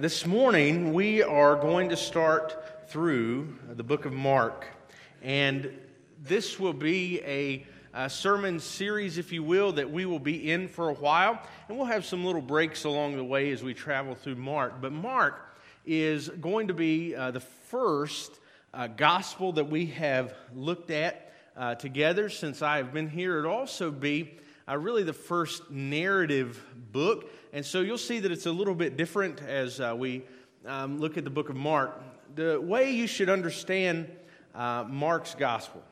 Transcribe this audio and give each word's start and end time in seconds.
This 0.00 0.24
morning, 0.24 0.92
we 0.92 1.24
are 1.24 1.56
going 1.56 1.88
to 1.88 1.96
start 1.96 2.86
through 2.88 3.58
the 3.68 3.82
book 3.82 4.04
of 4.04 4.12
Mark. 4.12 4.64
And 5.22 5.76
this 6.22 6.60
will 6.60 6.72
be 6.72 7.20
a, 7.22 7.66
a, 7.92 8.08
sermon 8.08 8.60
series, 8.60 9.18
if 9.18 9.32
you 9.32 9.42
will, 9.42 9.72
that 9.72 9.90
we 9.90 10.06
will 10.06 10.20
be 10.20 10.52
in 10.52 10.68
for 10.68 10.88
a 10.88 10.94
while. 10.94 11.42
And 11.68 11.76
we'll 11.76 11.88
have 11.88 12.04
some 12.04 12.24
little 12.24 12.40
breaks 12.40 12.84
along 12.84 13.16
the 13.16 13.24
way 13.24 13.50
as 13.50 13.64
we 13.64 13.74
travel 13.74 14.14
through 14.14 14.36
Mark. 14.36 14.80
But 14.80 14.92
Mark 14.92 15.56
is 15.84 16.28
going 16.28 16.68
to 16.68 16.74
be 16.74 17.16
uh, 17.16 17.32
the 17.32 17.40
first 17.40 18.38
uh, 18.72 18.86
gospel 18.86 19.50
that 19.54 19.68
we 19.68 19.86
have 19.86 20.32
looked 20.54 20.92
at 20.92 21.34
uh, 21.56 21.74
together 21.74 22.28
since 22.28 22.62
I 22.62 22.76
have 22.76 22.92
been 22.92 23.08
here. 23.08 23.40
It'll 23.40 23.50
also 23.50 23.90
be 23.90 24.38
uh, 24.68 24.78
really 24.78 25.02
the 25.02 25.12
first 25.12 25.72
narrative 25.72 26.64
book. 26.92 27.28
And 27.52 27.64
so 27.64 27.80
you'll 27.80 27.98
see 27.98 28.20
that 28.20 28.30
it's 28.30 28.46
a 28.46 28.52
little 28.52 28.74
bit 28.74 28.96
different 28.96 29.40
as 29.42 29.80
uh, 29.80 29.94
we 29.96 30.24
um, 30.66 30.98
look 30.98 31.16
at 31.16 31.24
the 31.24 31.30
book 31.30 31.48
of 31.48 31.56
Mark. 31.56 32.00
The 32.34 32.60
way 32.60 32.92
you 32.92 33.06
should 33.06 33.30
understand 33.30 34.10
uh, 34.54 34.84
Mark's 34.88 35.34
gospel 35.34 35.82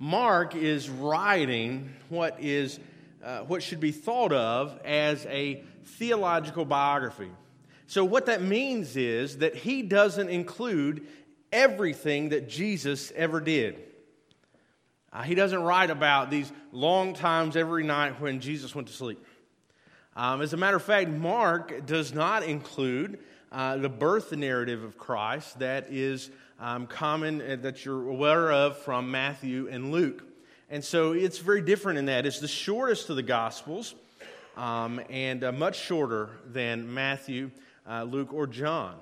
Mark 0.00 0.54
is 0.54 0.88
writing 0.88 1.92
what 2.08 2.36
is 2.40 2.78
uh, 3.24 3.40
what 3.40 3.62
should 3.64 3.80
be 3.80 3.90
thought 3.90 4.32
of 4.32 4.78
as 4.84 5.26
a 5.26 5.64
theological 5.84 6.64
biography. 6.64 7.30
So, 7.88 8.04
what 8.04 8.26
that 8.26 8.40
means 8.40 8.96
is 8.96 9.38
that 9.38 9.56
he 9.56 9.82
doesn't 9.82 10.28
include 10.28 11.06
everything 11.50 12.28
that 12.28 12.48
Jesus 12.48 13.12
ever 13.16 13.40
did. 13.40 13.82
Uh, 15.12 15.22
he 15.22 15.34
doesn't 15.34 15.62
write 15.62 15.90
about 15.90 16.30
these 16.30 16.52
long 16.70 17.14
times 17.14 17.56
every 17.56 17.82
night 17.82 18.20
when 18.20 18.40
Jesus 18.40 18.74
went 18.74 18.86
to 18.88 18.94
sleep. 18.94 19.24
Um, 20.18 20.42
as 20.42 20.52
a 20.52 20.56
matter 20.56 20.76
of 20.76 20.82
fact, 20.82 21.10
Mark 21.10 21.86
does 21.86 22.12
not 22.12 22.42
include 22.42 23.20
uh, 23.52 23.76
the 23.76 23.88
birth 23.88 24.32
narrative 24.32 24.82
of 24.82 24.98
Christ 24.98 25.60
that 25.60 25.86
is 25.90 26.30
um, 26.58 26.88
common 26.88 27.40
uh, 27.40 27.56
that 27.62 27.84
you're 27.84 28.08
aware 28.08 28.50
of 28.50 28.78
from 28.78 29.12
Matthew 29.12 29.68
and 29.70 29.92
Luke. 29.92 30.24
And 30.70 30.82
so 30.82 31.12
it's 31.12 31.38
very 31.38 31.62
different 31.62 32.00
in 32.00 32.06
that. 32.06 32.26
It's 32.26 32.40
the 32.40 32.48
shortest 32.48 33.08
of 33.10 33.14
the 33.14 33.22
Gospels 33.22 33.94
um, 34.56 35.00
and 35.08 35.44
uh, 35.44 35.52
much 35.52 35.78
shorter 35.78 36.30
than 36.46 36.92
Matthew, 36.92 37.52
uh, 37.88 38.02
Luke, 38.02 38.34
or 38.34 38.48
John. 38.48 38.96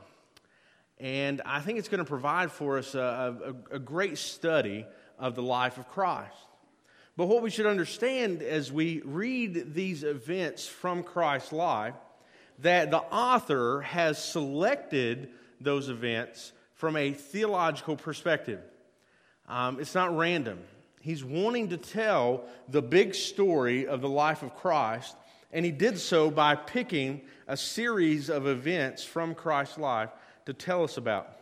And 1.01 1.41
I 1.47 1.61
think 1.61 1.78
it's 1.78 1.89
going 1.89 2.05
to 2.05 2.05
provide 2.05 2.53
for 2.53 2.77
us 2.77 2.95
a, 2.95 3.56
a, 3.70 3.77
a 3.77 3.78
great 3.78 4.19
study 4.19 4.84
of 5.19 5.34
the 5.34 5.42
life 5.42 5.78
of 5.78 5.89
Christ. 5.89 6.36
But 7.17 7.27
what 7.27 7.42
we 7.42 7.50
should 7.50 7.67
understand 7.67 8.42
as 8.42 8.70
we 8.70 9.00
read 9.05 9.75
these 9.75 10.05
events 10.05 10.67
from 10.67 11.03
Christ's 11.03 11.53
life, 11.53 11.95
that 12.58 12.91
the 12.91 12.98
author 12.98 13.81
has 13.83 14.23
selected 14.23 15.31
those 15.61 15.89
events 15.89 16.53
from 16.75 16.97
a 16.97 17.12
theological 17.12 17.97
perspective. 17.97 18.61
Um, 19.48 19.81
it's 19.81 19.95
not 19.95 20.17
random. 20.17 20.58
He's 21.00 21.25
wanting 21.25 21.69
to 21.70 21.77
tell 21.77 22.45
the 22.69 22.83
big 22.83 23.14
story 23.14 23.86
of 23.86 24.01
the 24.01 24.08
life 24.08 24.42
of 24.42 24.55
Christ, 24.55 25.17
and 25.53 25.64
he 25.64 25.70
did 25.70 25.98
so 25.98 26.30
by 26.30 26.55
picking 26.55 27.23
a 27.47 27.56
series 27.56 28.28
of 28.28 28.47
events 28.47 29.05
from 29.05 29.34
Christ's 29.34 29.78
life 29.78 30.11
to 30.47 30.53
tell 30.53 30.84
us 30.84 30.97
about. 30.97 31.36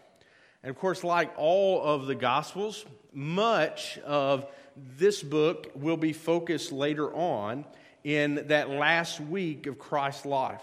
And 0.65 0.71
of 0.71 0.79
course, 0.79 1.05
like 1.05 1.31
all 1.37 1.83
of 1.83 2.07
the 2.07 2.15
Gospels, 2.15 2.87
much 3.13 3.99
of 3.99 4.47
this 4.97 5.23
book 5.23 5.71
will 5.75 5.99
be 5.99 6.15
focused 6.15 6.73
later 6.73 7.15
on 7.15 7.67
in 8.03 8.47
that 8.47 8.71
last 8.71 9.21
week 9.21 9.67
of 9.67 9.79
Christ's 9.79 10.25
life. 10.25 10.63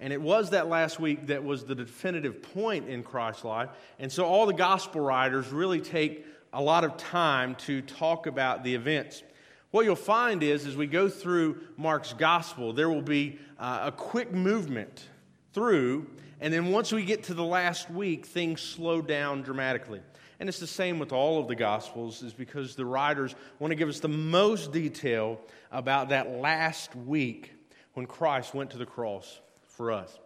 And 0.00 0.12
it 0.12 0.20
was 0.20 0.50
that 0.50 0.66
last 0.66 0.98
week 0.98 1.28
that 1.28 1.44
was 1.44 1.64
the 1.64 1.76
definitive 1.76 2.42
point 2.42 2.88
in 2.88 3.04
Christ's 3.04 3.44
life. 3.44 3.68
And 4.00 4.10
so 4.10 4.24
all 4.24 4.44
the 4.44 4.52
gospel 4.52 5.00
writers 5.00 5.50
really 5.50 5.80
take 5.80 6.26
a 6.52 6.60
lot 6.60 6.82
of 6.82 6.96
time 6.96 7.54
to 7.54 7.80
talk 7.80 8.26
about 8.26 8.64
the 8.64 8.74
events. 8.74 9.22
What 9.70 9.84
you'll 9.84 9.94
find 9.94 10.42
is, 10.42 10.66
as 10.66 10.76
we 10.76 10.88
go 10.88 11.08
through 11.08 11.60
Mark's 11.76 12.12
gospel, 12.12 12.72
there 12.72 12.90
will 12.90 13.00
be 13.02 13.38
uh, 13.56 13.82
a 13.84 13.92
quick 13.92 14.32
movement 14.32 15.08
through, 15.52 16.08
and 16.42 16.52
then 16.52 16.72
once 16.72 16.90
we 16.92 17.04
get 17.04 17.22
to 17.24 17.34
the 17.34 17.44
last 17.44 17.88
week, 17.88 18.26
things 18.26 18.60
slow 18.60 19.00
down 19.00 19.42
dramatically. 19.42 20.00
And 20.40 20.48
it's 20.48 20.58
the 20.58 20.66
same 20.66 20.98
with 20.98 21.12
all 21.12 21.38
of 21.38 21.46
the 21.46 21.54
Gospels, 21.54 22.20
is 22.20 22.32
because 22.32 22.74
the 22.74 22.84
writers 22.84 23.36
want 23.60 23.70
to 23.70 23.76
give 23.76 23.88
us 23.88 24.00
the 24.00 24.08
most 24.08 24.72
detail 24.72 25.38
about 25.70 26.08
that 26.08 26.32
last 26.32 26.96
week 26.96 27.52
when 27.94 28.06
Christ 28.06 28.54
went 28.54 28.70
to 28.70 28.76
the 28.76 28.84
cross 28.84 29.40
for 29.68 29.92
us. 29.92 30.18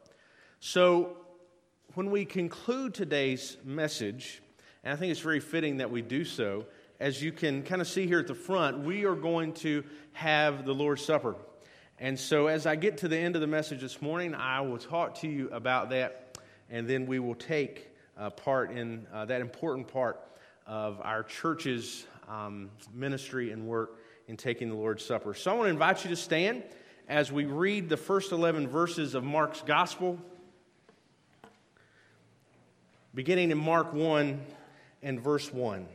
So, 0.58 1.18
when 1.92 2.10
we 2.10 2.24
conclude 2.24 2.94
today's 2.94 3.58
message, 3.62 4.40
and 4.84 4.94
I 4.94 4.96
think 4.96 5.10
it's 5.10 5.20
very 5.20 5.40
fitting 5.40 5.76
that 5.76 5.90
we 5.90 6.00
do 6.00 6.24
so, 6.24 6.64
as 6.98 7.22
you 7.22 7.30
can 7.30 7.62
kind 7.62 7.82
of 7.82 7.88
see 7.88 8.06
here 8.06 8.20
at 8.20 8.26
the 8.26 8.34
front, 8.34 8.78
we 8.78 9.04
are 9.04 9.14
going 9.14 9.52
to 9.54 9.84
have 10.14 10.64
the 10.64 10.72
Lord's 10.72 11.04
Supper. 11.04 11.36
And 11.98 12.20
so, 12.20 12.48
as 12.48 12.66
I 12.66 12.76
get 12.76 12.98
to 12.98 13.08
the 13.08 13.16
end 13.16 13.36
of 13.36 13.40
the 13.40 13.46
message 13.46 13.80
this 13.80 14.02
morning, 14.02 14.34
I 14.34 14.60
will 14.60 14.76
talk 14.76 15.14
to 15.20 15.28
you 15.28 15.48
about 15.48 15.88
that, 15.90 16.38
and 16.68 16.86
then 16.86 17.06
we 17.06 17.18
will 17.18 17.34
take 17.34 17.88
uh, 18.18 18.28
part 18.28 18.70
in 18.70 19.06
uh, 19.14 19.24
that 19.24 19.40
important 19.40 19.88
part 19.88 20.20
of 20.66 21.00
our 21.00 21.22
church's 21.22 22.06
um, 22.28 22.68
ministry 22.92 23.50
and 23.50 23.66
work 23.66 23.98
in 24.28 24.36
taking 24.36 24.68
the 24.68 24.74
Lord's 24.74 25.06
Supper. 25.06 25.32
So, 25.32 25.50
I 25.50 25.54
want 25.54 25.68
to 25.68 25.70
invite 25.70 26.04
you 26.04 26.10
to 26.10 26.16
stand 26.16 26.64
as 27.08 27.32
we 27.32 27.46
read 27.46 27.88
the 27.88 27.96
first 27.96 28.30
11 28.30 28.68
verses 28.68 29.14
of 29.14 29.24
Mark's 29.24 29.62
Gospel, 29.62 30.18
beginning 33.14 33.50
in 33.52 33.58
Mark 33.58 33.94
1 33.94 34.38
and 35.02 35.18
verse 35.18 35.50
1. 35.50 35.86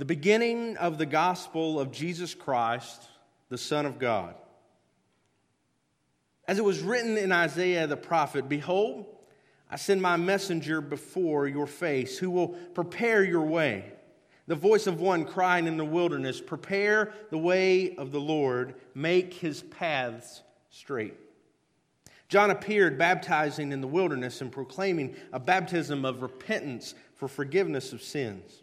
The 0.00 0.06
beginning 0.06 0.78
of 0.78 0.96
the 0.96 1.04
gospel 1.04 1.78
of 1.78 1.92
Jesus 1.92 2.32
Christ, 2.32 3.06
the 3.50 3.58
Son 3.58 3.84
of 3.84 3.98
God. 3.98 4.34
As 6.48 6.58
it 6.58 6.64
was 6.64 6.80
written 6.80 7.18
in 7.18 7.30
Isaiah 7.30 7.86
the 7.86 7.98
prophet 7.98 8.48
Behold, 8.48 9.04
I 9.70 9.76
send 9.76 10.00
my 10.00 10.16
messenger 10.16 10.80
before 10.80 11.46
your 11.46 11.66
face, 11.66 12.16
who 12.16 12.30
will 12.30 12.48
prepare 12.48 13.22
your 13.22 13.42
way. 13.42 13.92
The 14.46 14.54
voice 14.54 14.86
of 14.86 15.02
one 15.02 15.26
crying 15.26 15.66
in 15.66 15.76
the 15.76 15.84
wilderness, 15.84 16.40
Prepare 16.40 17.12
the 17.28 17.36
way 17.36 17.94
of 17.96 18.10
the 18.10 18.22
Lord, 18.22 18.76
make 18.94 19.34
his 19.34 19.60
paths 19.60 20.40
straight. 20.70 21.12
John 22.30 22.50
appeared 22.50 22.96
baptizing 22.96 23.70
in 23.70 23.82
the 23.82 23.86
wilderness 23.86 24.40
and 24.40 24.50
proclaiming 24.50 25.14
a 25.30 25.38
baptism 25.38 26.06
of 26.06 26.22
repentance 26.22 26.94
for 27.16 27.28
forgiveness 27.28 27.92
of 27.92 28.02
sins. 28.02 28.62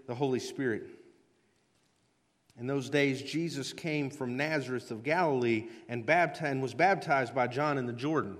the 0.07 0.15
Holy 0.15 0.39
Spirit. 0.39 0.89
In 2.59 2.67
those 2.67 2.89
days, 2.89 3.21
Jesus 3.21 3.73
came 3.73 4.09
from 4.09 4.37
Nazareth 4.37 4.91
of 4.91 5.03
Galilee 5.03 5.67
and, 5.87 6.05
was 6.61 6.73
baptized 6.73 7.33
by 7.33 7.47
John 7.47 7.77
in 7.77 7.87
the 7.87 7.93
Jordan. 7.93 8.37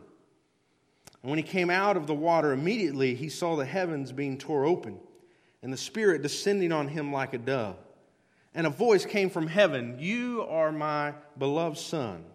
And 1.22 1.30
when 1.30 1.38
he 1.38 1.44
came 1.44 1.70
out 1.70 1.98
of 1.98 2.08
the 2.08 2.14
water, 2.14 2.52
immediately 2.52 3.16
he 3.16 3.30
saw 3.30 3.56
the 3.56 3.66
heavens 3.66 4.12
being 4.12 4.38
tore 4.38 4.66
open 4.66 5.00
and 5.62 5.72
the 5.72 5.78
Spirit 5.78 6.22
descending 6.22 6.72
on 6.72 6.88
him 6.88 7.14
like 7.14 7.34
a 7.34 7.38
dove. 7.38 7.78
And 8.54 8.68
a 8.68 8.72
voice 8.72 9.06
came 9.06 9.30
from 9.30 9.48
heaven 9.48 9.98
You 10.00 10.46
are 10.50 10.72
my 10.72 11.14
beloved 11.38 11.78
Son. 11.78 12.26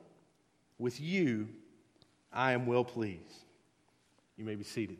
With 0.78 1.00
you 1.00 1.48
I 2.32 2.52
am 2.52 2.66
well 2.66 2.84
pleased. 2.84 3.44
You 4.36 4.44
may 4.44 4.54
be 4.54 4.64
seated. 4.64 4.98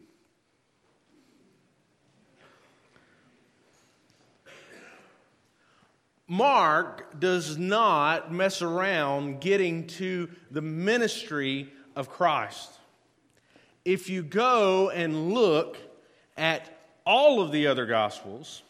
Mark 6.29 7.21
does 7.21 7.57
not 7.57 8.33
mess 8.33 8.63
around 8.63 9.41
getting 9.41 9.87
to 9.87 10.29
the 10.51 10.63
ministry 10.63 11.73
of 11.95 12.09
Christ. 12.09 12.71
If 13.85 14.11
you 14.11 14.23
go 14.23 14.91
and 14.91 15.33
look 15.33 15.77
at 16.37 16.69
all 17.05 17.41
of 17.41 17.53
the 17.53 17.69
other 17.69 17.87
Gospels, 17.87 18.63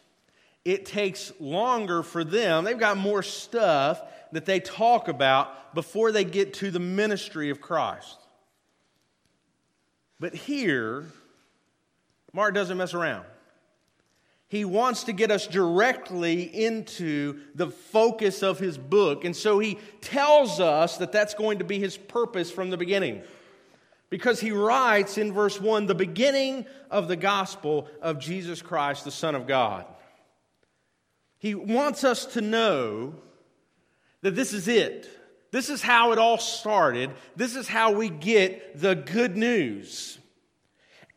it 0.63 0.85
takes 0.85 1.31
longer 1.39 2.03
for 2.03 2.23
them. 2.23 2.63
They've 2.63 2.77
got 2.77 2.97
more 2.97 3.23
stuff 3.23 4.01
that 4.31 4.45
they 4.45 4.59
talk 4.59 5.07
about 5.07 5.73
before 5.73 6.11
they 6.11 6.23
get 6.23 6.53
to 6.55 6.69
the 6.69 6.79
ministry 6.79 7.49
of 7.49 7.61
Christ. 7.61 8.17
But 10.19 10.35
here, 10.35 11.05
Mark 12.33 12.53
doesn't 12.53 12.77
mess 12.77 12.93
around. 12.93 13.25
He 14.49 14.63
wants 14.63 15.03
to 15.05 15.13
get 15.13 15.29
us 15.29 15.45
directly 15.45 16.43
into 16.43 17.41
the 17.53 17.67
focus 17.67 18.43
of 18.43 18.59
his 18.59 18.77
book. 18.77 19.25
And 19.25 19.35
so 19.35 19.59
he 19.59 19.77
tells 19.99 20.61
us 20.61 20.97
that 20.97 21.11
that's 21.11 21.33
going 21.33 21.59
to 21.59 21.65
be 21.65 21.79
his 21.79 21.97
purpose 21.97 22.49
from 22.49 22.69
the 22.69 22.77
beginning. 22.77 23.23
Because 24.09 24.39
he 24.39 24.51
writes 24.51 25.17
in 25.17 25.33
verse 25.33 25.59
1 25.59 25.85
the 25.85 25.95
beginning 25.95 26.65
of 26.89 27.09
the 27.09 27.17
gospel 27.17 27.89
of 28.01 28.19
Jesus 28.19 28.61
Christ, 28.61 29.03
the 29.03 29.11
Son 29.11 29.35
of 29.35 29.47
God. 29.47 29.85
He 31.39 31.53
wants 31.53 32.05
us 32.05 32.25
to 32.27 32.41
know 32.41 33.15
that 34.21 34.35
this 34.35 34.53
is 34.53 34.69
it. 34.69 35.09
This 35.51 35.69
is 35.69 35.81
how 35.81 36.13
it 36.13 36.19
all 36.19 36.37
started. 36.37 37.11
This 37.35 37.55
is 37.55 37.67
how 37.67 37.91
we 37.91 38.09
get 38.09 38.79
the 38.79 38.95
good 38.95 39.35
news. 39.35 40.19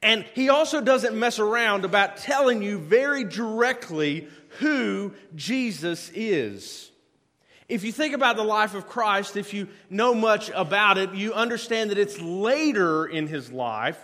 And 0.02 0.24
he 0.34 0.48
also 0.48 0.80
doesn't 0.80 1.18
mess 1.18 1.38
around 1.38 1.84
about 1.84 2.16
telling 2.16 2.62
you 2.62 2.78
very 2.78 3.24
directly 3.24 4.28
who 4.58 5.12
Jesus 5.34 6.10
is. 6.14 6.90
If 7.68 7.84
you 7.84 7.92
think 7.92 8.14
about 8.14 8.36
the 8.36 8.42
life 8.42 8.74
of 8.74 8.88
Christ, 8.88 9.36
if 9.36 9.54
you 9.54 9.68
know 9.88 10.14
much 10.14 10.50
about 10.54 10.98
it, 10.98 11.14
you 11.14 11.34
understand 11.34 11.90
that 11.90 11.98
it's 11.98 12.20
later 12.20 13.06
in 13.06 13.28
his 13.28 13.52
life 13.52 13.98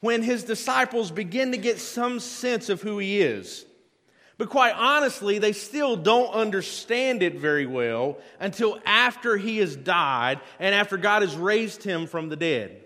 when 0.00 0.22
his 0.22 0.44
disciples 0.44 1.10
begin 1.10 1.52
to 1.52 1.58
get 1.58 1.78
some 1.78 2.18
sense 2.18 2.68
of 2.68 2.82
who 2.82 2.98
he 2.98 3.20
is. 3.20 3.66
But 4.38 4.48
quite 4.48 4.74
honestly, 4.74 5.38
they 5.38 5.52
still 5.52 5.96
don't 5.96 6.32
understand 6.32 7.22
it 7.22 7.34
very 7.34 7.66
well 7.66 8.16
until 8.40 8.80
after 8.86 9.36
he 9.36 9.58
has 9.58 9.76
died 9.76 10.40
and 10.58 10.74
after 10.74 10.96
God 10.96 11.20
has 11.20 11.36
raised 11.36 11.82
him 11.82 12.06
from 12.06 12.30
the 12.30 12.36
dead. 12.36 12.82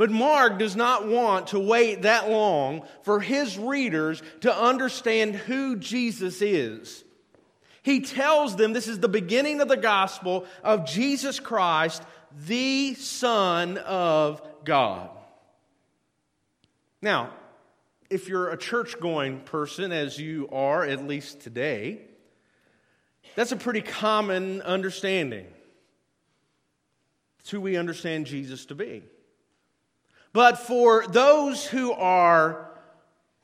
But 0.00 0.10
Mark 0.10 0.58
does 0.58 0.76
not 0.76 1.06
want 1.06 1.48
to 1.48 1.60
wait 1.60 2.00
that 2.02 2.30
long 2.30 2.86
for 3.02 3.20
his 3.20 3.58
readers 3.58 4.22
to 4.40 4.50
understand 4.50 5.34
who 5.34 5.76
Jesus 5.76 6.40
is. 6.40 7.04
He 7.82 8.00
tells 8.00 8.56
them 8.56 8.72
this 8.72 8.88
is 8.88 9.00
the 9.00 9.10
beginning 9.10 9.60
of 9.60 9.68
the 9.68 9.76
gospel 9.76 10.46
of 10.64 10.86
Jesus 10.86 11.38
Christ, 11.38 12.02
the 12.46 12.94
Son 12.94 13.76
of 13.76 14.40
God. 14.64 15.10
Now, 17.02 17.34
if 18.08 18.26
you're 18.26 18.48
a 18.48 18.56
church 18.56 18.98
going 19.00 19.40
person, 19.40 19.92
as 19.92 20.18
you 20.18 20.48
are 20.50 20.82
at 20.82 21.06
least 21.06 21.40
today, 21.40 22.00
that's 23.34 23.52
a 23.52 23.56
pretty 23.56 23.82
common 23.82 24.62
understanding. 24.62 25.44
It's 27.40 27.50
who 27.50 27.60
we 27.60 27.76
understand 27.76 28.24
Jesus 28.24 28.64
to 28.64 28.74
be. 28.74 29.02
But 30.32 30.58
for 30.58 31.06
those 31.06 31.66
who 31.66 31.92
are 31.92 32.70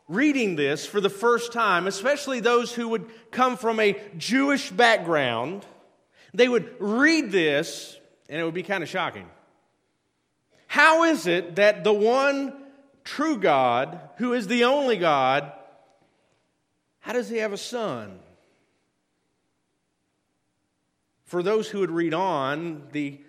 reading 0.08 0.54
this 0.56 0.86
for 0.86 1.00
the 1.00 1.10
first 1.10 1.52
time, 1.52 1.86
especially 1.86 2.40
those 2.40 2.72
who 2.72 2.88
would 2.88 3.06
come 3.30 3.56
from 3.56 3.80
a 3.80 4.00
Jewish 4.16 4.70
background, 4.70 5.66
they 6.32 6.48
would 6.48 6.74
read 6.78 7.32
this 7.32 7.98
and 8.28 8.40
it 8.40 8.44
would 8.44 8.54
be 8.54 8.62
kind 8.62 8.82
of 8.82 8.88
shocking. 8.88 9.28
How 10.68 11.04
is 11.04 11.26
it 11.26 11.56
that 11.56 11.84
the 11.84 11.92
one 11.92 12.52
true 13.04 13.38
God, 13.38 14.00
who 14.18 14.32
is 14.32 14.46
the 14.46 14.64
only 14.64 14.96
God, 14.96 15.52
how 17.00 17.12
does 17.12 17.28
he 17.28 17.38
have 17.38 17.52
a 17.52 17.58
son? 17.58 18.18
For 21.24 21.42
those 21.42 21.68
who 21.68 21.80
would 21.80 21.90
read 21.90 22.14
on, 22.14 22.82
the 22.92 23.20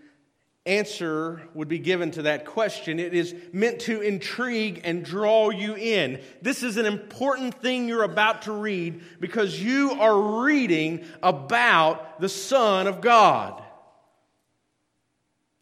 answer 0.68 1.42
would 1.54 1.68
be 1.68 1.80
given 1.80 2.12
to 2.12 2.24
that 2.24 2.46
question. 2.46 3.00
It 3.00 3.14
is 3.14 3.34
meant 3.54 3.80
to 3.82 4.02
intrigue 4.02 4.82
and 4.84 5.04
draw 5.04 5.50
you 5.50 5.76
in. 5.76 6.22
This 6.42 6.62
is 6.62 6.78
an 6.78 6.86
important 6.86 7.62
thing 7.62 7.88
you're 7.88 8.04
about 8.04 8.44
to 8.44 8.52
read 8.52 9.02
because 9.20 9.62
you 9.62 9.92
are 9.92 10.44
reading 10.44 11.06
about 11.24 12.20
the 12.20 12.30
Son 12.30 12.88
of 12.88 13.02
God. 13.02 13.64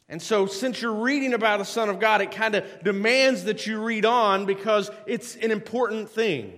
And 0.08 0.22
so, 0.22 0.46
since 0.46 0.82
you're 0.82 1.02
reading 1.02 1.34
about 1.34 1.58
the 1.58 1.64
Son 1.64 1.88
of 1.88 1.98
God, 1.98 2.20
it 2.20 2.30
kind 2.30 2.54
of 2.54 2.64
demands 2.84 3.44
that 3.44 3.66
you 3.66 3.82
read 3.82 4.04
on 4.04 4.46
because 4.46 4.90
it's 5.06 5.34
an 5.36 5.50
important 5.50 6.10
thing. 6.10 6.52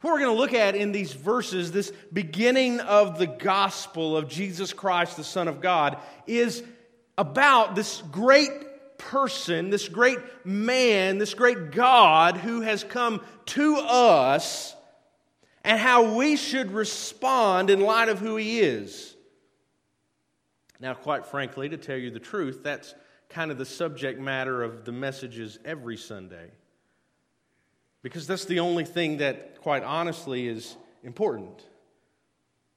What 0.00 0.12
we're 0.12 0.20
going 0.20 0.36
to 0.36 0.40
look 0.40 0.54
at 0.54 0.76
in 0.76 0.92
these 0.92 1.12
verses, 1.12 1.72
this 1.72 1.92
beginning 2.12 2.78
of 2.80 3.18
the 3.18 3.26
gospel 3.26 4.16
of 4.16 4.28
Jesus 4.28 4.72
Christ, 4.72 5.16
the 5.16 5.24
Son 5.24 5.48
of 5.48 5.60
God, 5.60 5.98
is 6.26 6.62
about 7.16 7.74
this 7.74 8.00
great 8.12 8.50
person, 8.98 9.70
this 9.70 9.88
great 9.88 10.18
man, 10.44 11.18
this 11.18 11.34
great 11.34 11.72
God 11.72 12.36
who 12.36 12.60
has 12.60 12.84
come 12.84 13.20
to 13.46 13.76
us 13.76 14.76
and 15.64 15.80
how 15.80 16.14
we 16.16 16.36
should 16.36 16.70
respond 16.70 17.68
in 17.68 17.80
light 17.80 18.08
of 18.08 18.20
who 18.20 18.36
he 18.36 18.60
is. 18.60 19.16
Now, 20.78 20.94
quite 20.94 21.26
frankly, 21.26 21.68
to 21.70 21.76
tell 21.76 21.96
you 21.96 22.10
the 22.10 22.20
truth, 22.20 22.60
that's 22.62 22.94
kind 23.28 23.50
of 23.50 23.58
the 23.58 23.66
subject 23.66 24.20
matter 24.20 24.62
of 24.62 24.84
the 24.84 24.92
messages 24.92 25.58
every 25.64 25.96
Sunday. 25.96 26.52
Because 28.02 28.26
that's 28.26 28.44
the 28.44 28.60
only 28.60 28.84
thing 28.84 29.18
that, 29.18 29.60
quite 29.60 29.82
honestly, 29.82 30.46
is 30.46 30.76
important. 31.02 31.64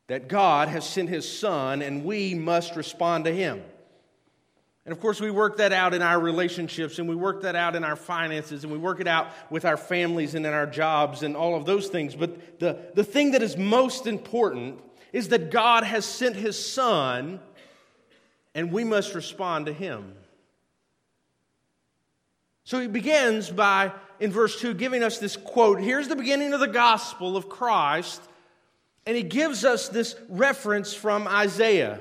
That 0.07 0.27
God 0.27 0.68
has 0.68 0.88
sent 0.88 1.09
His 1.09 1.29
Son 1.29 1.81
and 1.81 2.03
we 2.03 2.33
must 2.33 2.75
respond 2.75 3.25
to 3.25 3.33
Him. 3.33 3.62
And 4.83 4.91
of 4.91 5.00
course, 5.00 5.21
we 5.21 5.29
work 5.29 5.57
that 5.57 5.71
out 5.71 5.94
in 5.94 6.01
our 6.01 6.19
relationships 6.19 6.97
and 6.97 7.07
we 7.07 7.15
work 7.15 7.44
that 7.44 7.56
out 7.56 7.75
in 7.75 7.83
our 7.83 7.95
finances 7.95 8.63
and 8.63 8.73
we 8.73 8.79
work 8.79 9.00
it 9.00 9.07
out 9.07 9.27
with 9.51 9.63
our 9.63 9.77
families 9.77 10.33
and 10.33 10.44
in 10.45 10.53
our 10.53 10.65
jobs 10.65 11.21
and 11.21 11.35
all 11.35 11.56
of 11.56 11.65
those 11.65 11.88
things. 11.88 12.15
But 12.15 12.59
the, 12.59 12.79
the 12.95 13.03
thing 13.03 13.31
that 13.31 13.44
is 13.44 13.57
most 13.57 14.07
important 14.07 14.81
is 15.13 15.27
that 15.29 15.51
God 15.51 15.83
has 15.83 16.03
sent 16.03 16.35
His 16.35 16.57
Son 16.57 17.39
and 18.56 18.71
we 18.71 18.83
must 18.83 19.13
respond 19.13 19.67
to 19.67 19.74
Him. 19.74 20.15
So 22.63 22.79
he 22.79 22.88
begins 22.88 23.50
by 23.50 23.91
in 24.21 24.31
verse 24.31 24.62
2 24.62 24.75
giving 24.75 25.03
us 25.03 25.18
this 25.18 25.35
quote. 25.35 25.81
Here's 25.81 26.07
the 26.07 26.15
beginning 26.15 26.53
of 26.53 26.59
the 26.59 26.68
gospel 26.68 27.35
of 27.35 27.50
Christ, 27.50 28.21
and 29.06 29.18
he 29.18 29.23
gives 29.23 29.65
us 29.65 29.89
this 29.89 30.15
reference 30.29 30.94
from 30.94 31.27
Isaiah. 31.27 32.00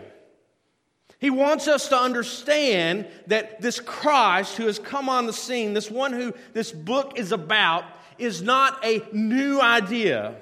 He 1.19 1.31
wants 1.31 1.67
us 1.67 1.89
to 1.89 1.99
understand 1.99 3.09
that 3.27 3.61
this 3.61 3.81
Christ 3.81 4.57
who 4.57 4.67
has 4.67 4.79
come 4.79 5.09
on 5.09 5.27
the 5.27 5.33
scene, 5.33 5.73
this 5.73 5.91
one 5.91 6.13
who 6.13 6.35
this 6.53 6.71
book 6.73 7.19
is 7.19 7.33
about, 7.33 7.85
is 8.19 8.43
not 8.43 8.85
a 8.85 9.03
new 9.13 9.61
idea, 9.61 10.35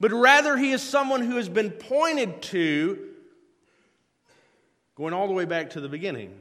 but 0.00 0.12
rather 0.12 0.56
he 0.56 0.72
is 0.72 0.82
someone 0.82 1.22
who 1.22 1.36
has 1.36 1.48
been 1.48 1.70
pointed 1.70 2.42
to 2.42 3.08
going 4.96 5.14
all 5.14 5.26
the 5.26 5.32
way 5.32 5.46
back 5.46 5.70
to 5.70 5.80
the 5.80 5.88
beginning. 5.88 6.38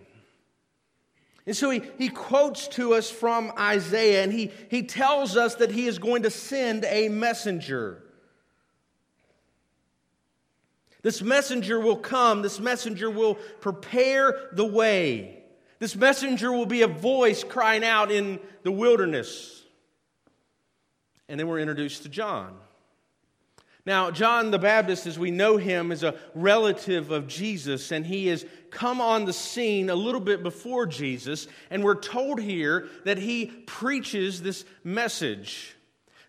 And 1.46 1.56
so 1.56 1.70
he, 1.70 1.82
he 1.98 2.10
quotes 2.10 2.68
to 2.70 2.94
us 2.94 3.10
from 3.10 3.52
Isaiah 3.58 4.24
and 4.24 4.32
he, 4.32 4.52
he 4.70 4.84
tells 4.84 5.36
us 5.36 5.56
that 5.56 5.72
he 5.72 5.88
is 5.88 5.98
going 5.98 6.24
to 6.24 6.30
send 6.30 6.86
a 6.86 7.10
messenger. 7.10 8.04
This 11.02 11.22
messenger 11.22 11.80
will 11.80 11.96
come, 11.96 12.44
this 12.44 12.60
messenger 12.60 13.10
will 13.10 13.36
prepare 13.60 14.50
the 14.54 14.66
way. 14.66 15.42
This 15.80 15.96
messenger 15.96 16.52
will 16.52 16.68
be 16.68 16.84
a 16.84 16.88
voice 16.88 17.44
crying 17.44 17.84
out 17.84 18.12
in 18.12 18.40
the 18.62 18.72
wilderness. 18.72 19.64
And 21.28 21.40
then 21.40 21.48
we're 21.48 21.60
introduced 21.60 22.04
to 22.04 22.10
John. 22.10 22.56
Now, 23.86 24.12
John 24.12 24.52
the 24.52 24.60
Baptist, 24.60 25.08
as 25.08 25.18
we 25.18 25.32
know 25.32 25.58
him, 25.58 25.92
is 25.92 26.04
a 26.04 26.16
relative 26.36 27.10
of 27.10 27.28
Jesus, 27.28 27.92
and 27.92 28.06
he 28.06 28.28
has 28.28 28.46
come 28.70 29.02
on 29.02 29.26
the 29.26 29.34
scene 29.34 29.90
a 29.90 29.96
little 29.96 30.22
bit 30.22 30.44
before 30.44 30.86
Jesus, 30.86 31.48
and 31.72 31.84
we're 31.84 32.00
told 32.00 32.40
here 32.40 32.88
that 33.06 33.18
he 33.18 33.48
preaches 33.48 34.42
this 34.42 34.66
message. 34.84 35.76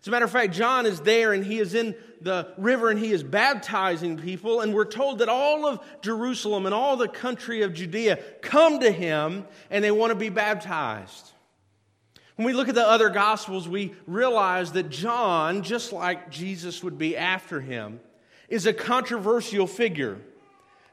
As 0.01 0.07
a 0.07 0.11
matter 0.11 0.25
of 0.25 0.31
fact, 0.31 0.53
John 0.53 0.85
is 0.85 0.99
there 1.01 1.31
and 1.31 1.45
he 1.45 1.59
is 1.59 1.75
in 1.75 1.95
the 2.19 2.53
river 2.57 2.89
and 2.89 2.99
he 2.99 3.11
is 3.11 3.23
baptizing 3.23 4.17
people, 4.17 4.59
and 4.61 4.73
we're 4.73 4.83
told 4.83 5.19
that 5.19 5.29
all 5.29 5.67
of 5.67 5.79
Jerusalem 6.01 6.65
and 6.65 6.73
all 6.73 6.97
the 6.97 7.07
country 7.07 7.61
of 7.61 7.73
Judea 7.73 8.17
come 8.41 8.79
to 8.79 8.91
him 8.91 9.45
and 9.69 9.83
they 9.83 9.91
want 9.91 10.09
to 10.09 10.15
be 10.15 10.29
baptized. 10.29 11.32
When 12.35 12.47
we 12.47 12.53
look 12.53 12.67
at 12.67 12.75
the 12.75 12.87
other 12.87 13.09
gospels, 13.09 13.69
we 13.69 13.93
realize 14.07 14.71
that 14.71 14.89
John, 14.89 15.61
just 15.61 15.93
like 15.93 16.31
Jesus 16.31 16.83
would 16.83 16.97
be 16.97 17.15
after 17.15 17.61
him, 17.61 17.99
is 18.49 18.65
a 18.65 18.73
controversial 18.73 19.67
figure. 19.67 20.19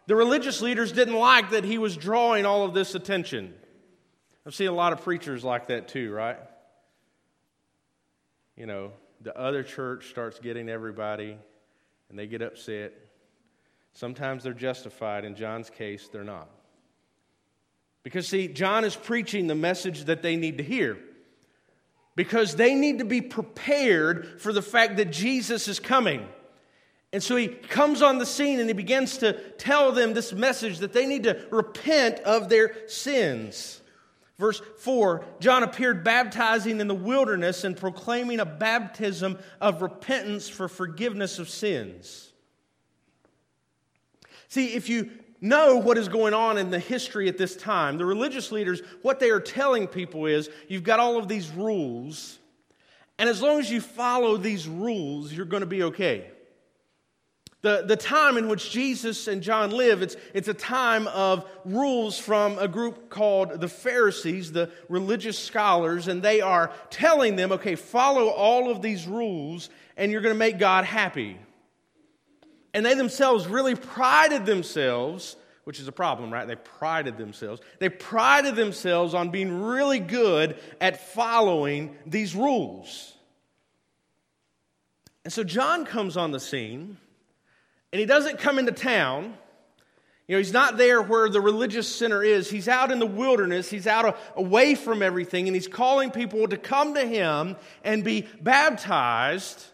The 0.06 0.16
religious 0.16 0.61
leaders 0.61 0.92
didn't 0.92 1.14
like 1.14 1.50
that 1.50 1.64
he 1.64 1.78
was 1.78 1.97
drawing 1.97 2.44
all 2.44 2.64
of 2.64 2.75
this 2.75 2.94
attention. 2.94 3.54
I've 4.47 4.54
seen 4.54 4.68
a 4.68 4.73
lot 4.73 4.92
of 4.92 5.02
preachers 5.02 5.44
like 5.44 5.68
that 5.68 5.88
too, 5.88 6.12
right? 6.12 6.38
You 8.56 8.66
know, 8.66 8.92
the 9.23 9.37
other 9.38 9.62
church 9.62 10.09
starts 10.11 10.38
getting 10.38 10.68
everybody 10.68 11.38
and 12.09 12.18
they 12.18 12.26
get 12.26 12.42
upset. 12.42 12.92
Sometimes 13.94 14.42
they're 14.42 14.52
justified. 14.52 15.25
In 15.25 15.35
John's 15.35 15.70
case, 15.70 16.09
they're 16.09 16.25
not. 16.25 16.49
Because, 18.02 18.26
see, 18.26 18.49
John 18.49 18.85
is 18.85 18.97
preaching 18.97 19.47
the 19.47 19.54
message 19.54 20.04
that 20.04 20.23
they 20.23 20.37
need 20.37 20.59
to 20.59 20.64
hear. 20.64 20.99
Because 22.17 22.57
they 22.57 22.75
need 22.75 22.99
to 22.99 23.05
be 23.05 23.21
prepared 23.21 24.40
for 24.40 24.52
the 24.52 24.62
fact 24.62 24.97
that 24.97 25.11
Jesus 25.11 25.69
is 25.69 25.79
coming. 25.79 26.26
And 27.12 27.23
so 27.23 27.37
he 27.37 27.49
comes 27.49 28.02
on 28.02 28.19
the 28.19 28.26
scene 28.26 28.61
and 28.61 28.69
he 28.69 28.75
begins 28.75 29.19
to 29.19 29.33
tell 29.52 29.93
them 29.93 30.14
this 30.14 30.33
message 30.33 30.79
that 30.79 30.93
they 30.93 31.07
need 31.07 31.25
to 31.25 31.45
repent 31.50 32.21
of 32.21 32.49
their 32.49 32.88
sins. 32.88 33.81
Verse 34.38 34.62
4 34.79 35.25
John 35.40 35.62
appeared 35.62 36.02
baptizing 36.02 36.81
in 36.81 36.88
the 36.88 36.95
wilderness 36.95 37.64
and 37.64 37.76
proclaiming 37.76 38.40
a 38.40 38.47
baptism 38.47 39.38
of 39.61 39.83
repentance 39.83 40.49
for 40.49 40.69
forgiveness 40.69 41.38
of 41.38 41.49
sins. 41.49 42.33
See, 44.49 44.75
if 44.75 44.88
you 44.88 45.11
know 45.40 45.76
what 45.76 45.99
is 45.99 46.09
going 46.09 46.35
on 46.35 46.59
in 46.59 46.70
the 46.70 46.78
history 46.78 47.28
at 47.28 47.38
this 47.38 47.56
time, 47.56 47.99
the 47.99 48.04
religious 48.04 48.52
leaders, 48.52 48.82
what 49.02 49.20
they 49.20 49.30
are 49.30 49.40
telling 49.40 49.87
people 49.87 50.26
is 50.26 50.50
you've 50.68 50.85
got 50.85 51.00
all 51.00 51.18
of 51.18 51.28
these 51.28 51.50
rules, 51.50 52.38
and 53.18 53.28
as 53.28 53.42
long 53.42 53.59
as 53.59 53.70
you 53.70 53.80
follow 53.80 54.37
these 54.37 54.66
rules, 54.66 55.32
you're 55.32 55.47
going 55.47 55.62
to 55.62 55.66
be 55.66 55.82
okay. 55.85 56.30
The, 57.62 57.85
the 57.87 57.97
time 57.97 58.38
in 58.38 58.49
which 58.49 58.70
Jesus 58.70 59.28
and 59.28 59.42
John 59.42 59.70
live, 59.70 60.00
it's, 60.00 60.16
it's 60.32 60.49
a 60.49 60.54
time 60.54 61.06
of 61.09 61.47
rules 61.66 62.18
from 62.18 62.59
a 62.59 62.66
group 62.66 63.11
called 63.11 63.61
the 63.61 63.68
Pharisees, 63.68 64.52
the 64.52 64.70
religious 64.88 65.38
scholars, 65.38 66.09
and 66.09 66.23
they 66.23 66.40
are 66.40 66.73
telling 66.88 67.37
them, 67.37 67.52
okay, 67.52 67.75
follow 67.75 68.28
all 68.28 68.70
of 68.70 68.80
these 68.80 69.06
rules 69.06 69.68
and 69.99 70.11
you're 70.11 70.23
going 70.23 70.35
to 70.35 70.38
make 70.38 70.59
God 70.59 70.87
happy. 70.87 71.37
And 72.73 72.87
they 72.87 72.95
themselves 72.95 73.47
really 73.47 73.75
prided 73.75 74.47
themselves, 74.47 75.37
which 75.65 75.81
is 75.81 75.89
a 75.89 75.93
problem, 75.93 76.33
right? 76.33 76.47
They 76.47 76.57
prided 76.57 77.19
themselves. 77.19 77.61
They 77.79 77.89
prided 77.89 78.57
themselves 78.57 79.15
on 79.15 79.31
being 79.31 79.62
really 79.62 79.99
good 79.99 80.59
at 80.81 81.12
following 81.12 81.97
these 82.07 82.35
rules. 82.35 83.15
And 85.25 85.33
so 85.33 85.45
John 85.45 85.85
comes 85.85 86.17
on 86.17 86.31
the 86.31 86.41
scene 86.41 86.97
and 87.93 88.00
he 88.00 88.07
doesn't 88.07 88.39
come 88.39 88.59
into 88.59 88.73
town. 88.73 89.35
You 90.27 90.37
know, 90.37 90.39
he's 90.39 90.53
not 90.53 90.77
there 90.77 91.03
where 91.03 91.29
the 91.29 91.41
religious 91.41 91.89
center 91.93 92.23
is. 92.23 92.49
He's 92.49 92.69
out 92.69 92.93
in 92.93 93.00
the 93.00 93.07
wilderness. 93.07 93.69
He's 93.69 93.89
out 93.89 94.17
away 94.37 94.77
from 94.77 95.03
everything, 95.03 95.49
and 95.49 95.57
he's 95.57 95.67
calling 95.67 96.12
people 96.12 96.47
to 96.47 96.57
come 96.57 96.95
to 96.95 97.05
him 97.05 97.57
and 97.83 98.05
be 98.05 98.29
baptized. 98.41 99.65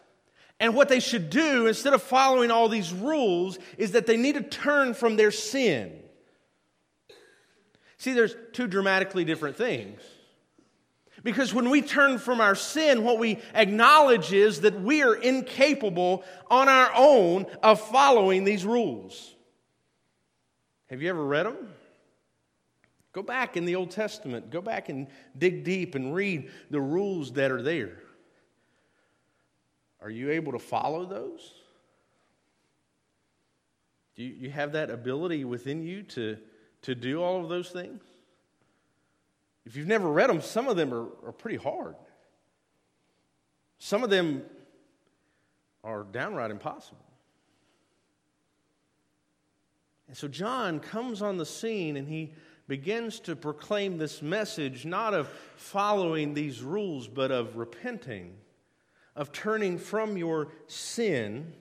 And 0.58 0.75
what 0.75 0.88
they 0.88 1.00
should 1.00 1.28
do, 1.28 1.66
instead 1.66 1.92
of 1.92 2.02
following 2.02 2.50
all 2.50 2.68
these 2.68 2.92
rules, 2.92 3.58
is 3.76 3.92
that 3.92 4.06
they 4.06 4.16
need 4.16 4.36
to 4.36 4.42
turn 4.42 4.94
from 4.94 5.16
their 5.16 5.30
sin. 5.30 6.02
See, 7.98 8.12
there's 8.12 8.34
two 8.52 8.66
dramatically 8.66 9.25
different 9.25 9.56
things. 9.56 10.00
Because 11.22 11.52
when 11.52 11.70
we 11.70 11.82
turn 11.82 12.18
from 12.18 12.40
our 12.40 12.54
sin, 12.54 13.02
what 13.02 13.18
we 13.18 13.40
acknowledge 13.52 14.32
is 14.32 14.60
that 14.60 14.80
we 14.80 15.02
are 15.02 15.14
incapable 15.14 16.25
on 16.48 16.68
our 16.68 16.90
own 16.94 17.46
of 17.62 17.80
following 17.80 18.44
these 18.44 18.64
rules. 18.64 19.34
Have 20.88 21.02
you 21.02 21.08
ever 21.08 21.25
read 21.25 21.46
them? 21.46 21.56
Go 23.12 23.22
back 23.22 23.56
in 23.56 23.64
the 23.64 23.75
Old 23.76 23.90
Testament, 23.90 24.50
go 24.50 24.60
back 24.60 24.88
and 24.88 25.08
dig 25.36 25.64
deep 25.64 25.94
and 25.94 26.14
read 26.14 26.50
the 26.70 26.80
rules 26.80 27.32
that 27.32 27.50
are 27.50 27.62
there. 27.62 27.98
Are 30.06 30.10
you 30.10 30.30
able 30.30 30.52
to 30.52 30.60
follow 30.60 31.04
those? 31.04 31.52
Do 34.14 34.22
you, 34.22 34.50
have 34.52 34.70
that 34.72 34.88
ability 34.88 35.44
within 35.44 35.82
you 35.82 36.04
to, 36.04 36.38
to 36.82 36.94
do 36.94 37.20
all 37.20 37.42
of 37.42 37.48
those 37.48 37.70
things? 37.70 38.04
If 39.64 39.75
you've 39.75 39.88
never 39.88 40.08
read 40.08 40.30
them, 40.30 40.40
some 40.42 40.68
of 40.68 40.76
them 40.76 40.94
are, 40.94 41.08
are 41.26 41.32
pretty 41.32 41.56
hard. 41.56 41.96
Some 43.78 44.04
of 44.04 44.10
them 44.10 44.44
are 45.82 46.04
downright 46.04 46.52
impossible. 46.52 47.04
And 50.06 50.16
so 50.16 50.28
John 50.28 50.78
comes 50.78 51.20
on 51.20 51.36
the 51.36 51.44
scene 51.44 51.96
and 51.96 52.06
he 52.06 52.32
begins 52.68 53.18
to 53.20 53.34
proclaim 53.34 53.98
this 53.98 54.22
message 54.22 54.84
not 54.86 55.14
of 55.14 55.26
following 55.56 56.32
these 56.32 56.62
rules, 56.62 57.08
but 57.08 57.32
of 57.32 57.56
repenting, 57.56 58.36
of 59.16 59.32
turning 59.32 59.78
from 59.78 60.16
your 60.16 60.49
sin, 60.68 61.52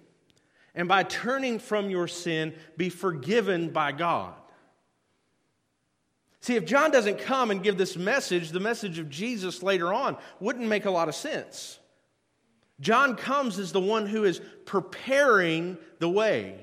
and 0.76 0.88
by 0.88 1.04
turning 1.04 1.58
from 1.58 1.90
your 1.90 2.08
sin, 2.08 2.54
be 2.78 2.90
forgiven 2.90 3.70
by 3.70 3.94
God. 3.94 4.34
See, 6.42 6.56
if 6.56 6.66
John 6.66 6.92
doesn't 6.92 7.20
come 7.20 7.50
and 7.50 7.64
give 7.64 7.78
this 7.78 7.98
message, 7.98 8.52
the 8.52 8.60
message 8.60 9.00
of 9.00 9.10
Jesus 9.10 9.64
later 9.64 9.92
on 9.92 10.18
wouldn't 10.40 10.68
make 10.68 10.86
a 10.86 10.92
lot 10.92 11.08
of 11.08 11.16
sense. 11.16 11.80
John 12.82 13.16
comes 13.16 13.58
as 13.58 13.72
the 13.72 13.80
one 13.80 14.06
who 14.06 14.26
is 14.26 14.42
preparing 14.66 15.78
the 16.00 16.10
way, 16.10 16.60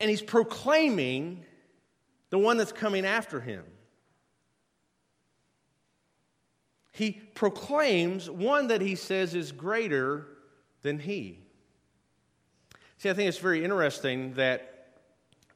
and 0.00 0.08
he's 0.08 0.22
proclaiming 0.22 1.44
the 2.30 2.38
one 2.38 2.56
that's 2.56 2.72
coming 2.72 3.04
after 3.04 3.40
him. 3.40 3.64
He 6.94 7.10
proclaims 7.10 8.30
one 8.30 8.68
that 8.68 8.80
he 8.80 8.94
says 8.94 9.34
is 9.34 9.50
greater 9.50 10.28
than 10.82 11.00
he. 11.00 11.40
See, 12.98 13.10
I 13.10 13.14
think 13.14 13.28
it's 13.28 13.38
very 13.38 13.64
interesting 13.64 14.34
that 14.34 14.92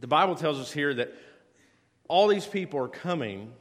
the 0.00 0.08
Bible 0.08 0.34
tells 0.34 0.58
us 0.58 0.72
here 0.72 0.92
that 0.94 1.14
all 2.08 2.26
these 2.26 2.44
people 2.44 2.80
are 2.80 2.88
coming 2.88 3.52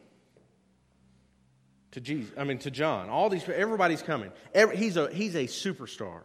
to 1.91 2.01
Jesus. 2.01 2.34
I 2.36 2.46
mean, 2.46 2.57
to 2.60 2.72
John. 2.72 3.10
All 3.10 3.29
these, 3.29 3.48
everybody's 3.48 4.01
coming. 4.01 4.31
Every, 4.55 4.75
he's 4.75 4.98
a 4.98 5.13
he's 5.13 5.36
a 5.36 5.46
superstar. 5.46 6.22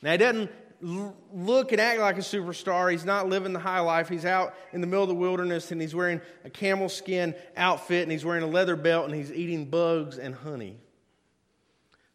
Now 0.00 0.12
he 0.12 0.16
doesn't 0.16 0.50
look 0.82 1.72
and 1.72 1.80
act 1.80 2.00
like 2.00 2.16
a 2.16 2.20
superstar. 2.20 2.90
He's 2.90 3.04
not 3.04 3.28
living 3.28 3.52
the 3.52 3.60
high 3.60 3.80
life. 3.80 4.08
He's 4.08 4.24
out 4.24 4.54
in 4.72 4.80
the 4.80 4.86
middle 4.86 5.02
of 5.02 5.08
the 5.08 5.14
wilderness 5.14 5.70
and 5.70 5.80
he's 5.80 5.94
wearing 5.94 6.20
a 6.44 6.50
camel 6.50 6.88
skin 6.88 7.34
outfit 7.56 8.02
and 8.02 8.12
he's 8.12 8.24
wearing 8.24 8.42
a 8.42 8.46
leather 8.46 8.76
belt 8.76 9.06
and 9.06 9.14
he's 9.14 9.32
eating 9.32 9.66
bugs 9.66 10.18
and 10.18 10.34
honey. 10.34 10.78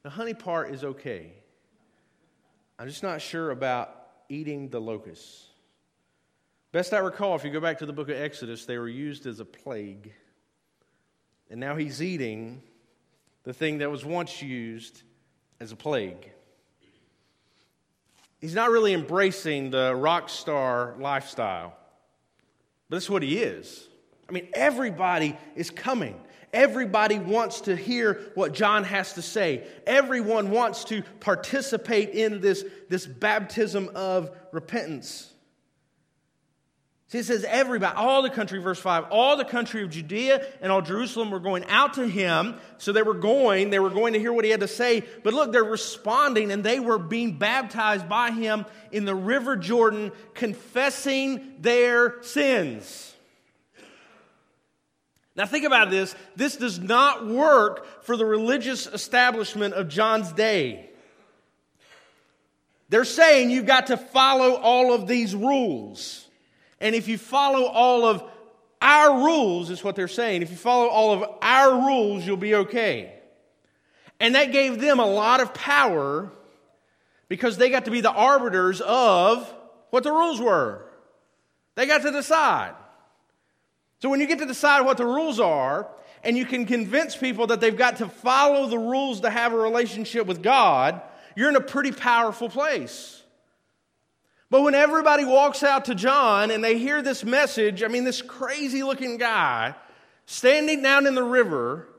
The 0.04 0.10
honey 0.10 0.34
part 0.34 0.72
is 0.72 0.84
okay. 0.84 1.34
I'm 2.78 2.88
just 2.88 3.04
not 3.04 3.22
sure 3.22 3.52
about 3.52 3.96
eating 4.30 4.70
the 4.70 4.82
locusts. 4.82 5.48
Best 6.72 6.94
I 6.94 6.98
recall, 6.98 7.36
if 7.36 7.44
you 7.44 7.52
go 7.52 7.62
back 7.62 7.78
to 7.80 7.86
the 7.86 7.94
book 7.94 8.10
of 8.10 8.18
Exodus, 8.18 8.66
they 8.66 8.78
were 8.78 8.90
used 8.90 9.26
as 9.28 9.40
a 9.40 9.46
plague. 9.46 10.12
And 11.50 11.60
now 11.60 11.76
he's 11.76 12.02
eating 12.02 12.62
the 13.44 13.54
thing 13.54 13.78
that 13.78 13.90
was 13.90 14.04
once 14.04 14.42
used 14.42 15.04
as 15.60 15.72
a 15.72 15.76
plague. 15.76 16.32
He's 18.46 18.54
not 18.54 18.70
really 18.70 18.94
embracing 18.94 19.72
the 19.72 19.96
rock 19.96 20.30
star 20.30 20.94
lifestyle, 21.00 21.76
but 22.88 22.98
that's 22.98 23.10
what 23.10 23.24
he 23.24 23.40
is. 23.40 23.88
I 24.30 24.34
mean, 24.34 24.50
everybody 24.54 25.36
is 25.56 25.72
coming. 25.72 26.22
Everybody 26.54 27.18
wants 27.18 27.62
to 27.62 27.76
hear 27.76 28.32
what 28.36 28.54
John 28.54 28.84
has 28.84 29.14
to 29.14 29.24
say. 29.24 29.66
Everyone 29.88 30.52
wants 30.52 30.84
to 30.84 31.02
participate 31.22 32.12
in 32.12 32.40
this, 32.40 32.64
this 32.88 33.08
baptism 33.08 33.90
of 33.96 34.30
repentance. 34.52 35.34
See, 37.16 37.20
it 37.20 37.26
says 37.28 37.46
everybody, 37.48 37.96
all 37.96 38.24
the 38.24 38.30
country, 38.30 38.60
verse 38.60 38.78
5, 38.78 39.06
all 39.10 39.38
the 39.38 39.46
country 39.46 39.82
of 39.84 39.90
Judea 39.90 40.46
and 40.60 40.70
all 40.70 40.82
Jerusalem 40.82 41.32
were 41.32 41.40
going 41.40 41.64
out 41.70 41.94
to 41.94 42.06
him. 42.06 42.56
So 42.78 42.92
they 42.92 43.04
were 43.04 43.14
going, 43.14 43.70
they 43.70 43.80
were 43.80 43.90
going 43.90 44.12
to 44.12 44.20
hear 44.20 44.34
what 44.34 44.44
he 44.44 44.52
had 44.52 44.60
to 44.60 44.68
say. 44.68 45.02
But 45.24 45.34
look, 45.34 45.54
they're 45.54 45.64
responding 45.64 46.52
and 46.52 46.62
they 46.62 46.82
were 46.82 46.98
being 46.98 47.38
baptized 47.38 48.10
by 48.10 48.32
him 48.32 48.66
in 48.92 49.06
the 49.06 49.16
river 49.16 49.56
Jordan, 49.56 50.12
confessing 50.34 51.54
their 51.62 52.22
sins. 52.22 53.14
Now, 55.38 55.46
think 55.46 55.64
about 55.64 55.90
this. 55.90 56.14
This 56.36 56.58
does 56.58 56.80
not 56.80 57.26
work 57.26 58.04
for 58.04 58.18
the 58.18 58.26
religious 58.26 58.88
establishment 58.88 59.74
of 59.74 59.88
John's 59.88 60.34
day. 60.34 60.90
They're 62.90 63.06
saying 63.06 63.52
you've 63.52 63.66
got 63.66 63.88
to 63.88 63.96
follow 63.96 64.56
all 64.56 64.94
of 64.94 65.08
these 65.08 65.34
rules. 65.34 66.25
And 66.80 66.96
if 66.96 67.08
you 67.08 67.18
follow 67.18 67.66
all 67.66 68.06
of 68.06 68.24
our 68.82 69.26
rules, 69.26 69.70
is 69.70 69.84
what 69.84 69.96
they're 69.96 70.08
saying, 70.08 70.42
if 70.42 70.52
you 70.52 70.58
follow 70.58 70.88
all 70.88 71.14
of 71.14 71.30
our 71.42 71.88
rules, 71.88 72.26
you'll 72.26 72.38
be 72.38 72.56
okay. 72.56 73.14
And 74.20 74.36
that 74.36 74.52
gave 74.52 74.80
them 74.80 75.00
a 75.00 75.06
lot 75.06 75.42
of 75.42 75.54
power 75.54 76.32
because 77.28 77.58
they 77.58 77.70
got 77.70 77.86
to 77.86 77.92
be 77.92 78.02
the 78.02 78.12
arbiters 78.12 78.82
of 78.82 79.52
what 79.90 80.04
the 80.04 80.12
rules 80.12 80.40
were. 80.40 80.86
They 81.76 81.86
got 81.86 82.04
to 82.04 82.12
decide. 82.12 82.74
So 84.02 84.10
when 84.10 84.20
you 84.20 84.28
get 84.28 84.40
to 84.40 84.46
decide 84.46 84.82
what 84.82 84.98
the 84.98 85.06
rules 85.06 85.40
are, 85.40 85.88
and 86.24 86.38
you 86.38 86.46
can 86.46 86.66
convince 86.66 87.16
people 87.16 87.48
that 87.48 87.62
they've 87.62 87.76
got 87.76 87.98
to 87.98 88.08
follow 88.08 88.68
the 88.68 88.78
rules 88.78 89.22
to 89.22 89.30
have 89.30 89.54
a 89.54 89.58
relationship 89.58 90.28
with 90.28 90.42
God, 90.42 91.02
You're 91.36 91.50
in 91.50 91.56
a 91.56 91.62
pretty 91.62 91.92
powerful 91.92 92.50
place. 92.50 93.22
But 94.56 94.62
when 94.62 94.74
everybody 94.74 95.26
walks 95.26 95.64
out 95.64 95.84
to 95.84 95.96
John 95.96 96.50
and 96.50 96.64
they 96.64 96.80
hear 96.80 97.02
this 97.02 97.26
message, 97.26 97.84
I 97.84 97.90
mean, 97.90 98.06
this 98.06 98.22
crazy 98.22 98.84
looking 98.84 99.18
guy 99.18 99.76
standing 100.28 100.82
down 100.82 101.08
in 101.08 101.14
the 101.14 101.26
river, 101.26 101.90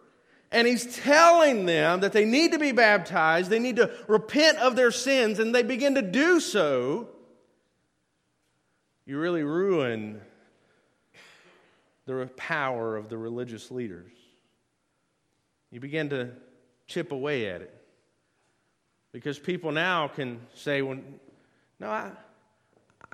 and 0.50 0.66
he's 0.66 0.96
telling 0.96 1.66
them 1.66 2.00
that 2.00 2.14
they 2.14 2.24
need 2.24 2.52
to 2.52 2.58
be 2.58 2.72
baptized, 2.72 3.50
they 3.50 3.58
need 3.58 3.76
to 3.76 3.90
repent 4.08 4.56
of 4.56 4.74
their 4.74 4.90
sins, 4.90 5.38
and 5.38 5.54
they 5.54 5.64
begin 5.64 5.96
to 5.96 6.00
do 6.00 6.40
so, 6.40 7.10
you 9.04 9.18
really 9.18 9.42
ruin 9.42 10.22
the 12.06 12.26
power 12.38 12.96
of 12.96 13.10
the 13.10 13.18
religious 13.18 13.70
leaders. 13.70 14.12
You 15.70 15.80
begin 15.80 16.08
to 16.08 16.30
chip 16.86 17.12
away 17.12 17.50
at 17.50 17.60
it. 17.60 17.74
Because 19.12 19.38
people 19.38 19.72
now 19.72 20.08
can 20.08 20.40
say, 20.54 20.80
well, 20.80 20.96
no, 21.78 21.90
I, 21.90 22.12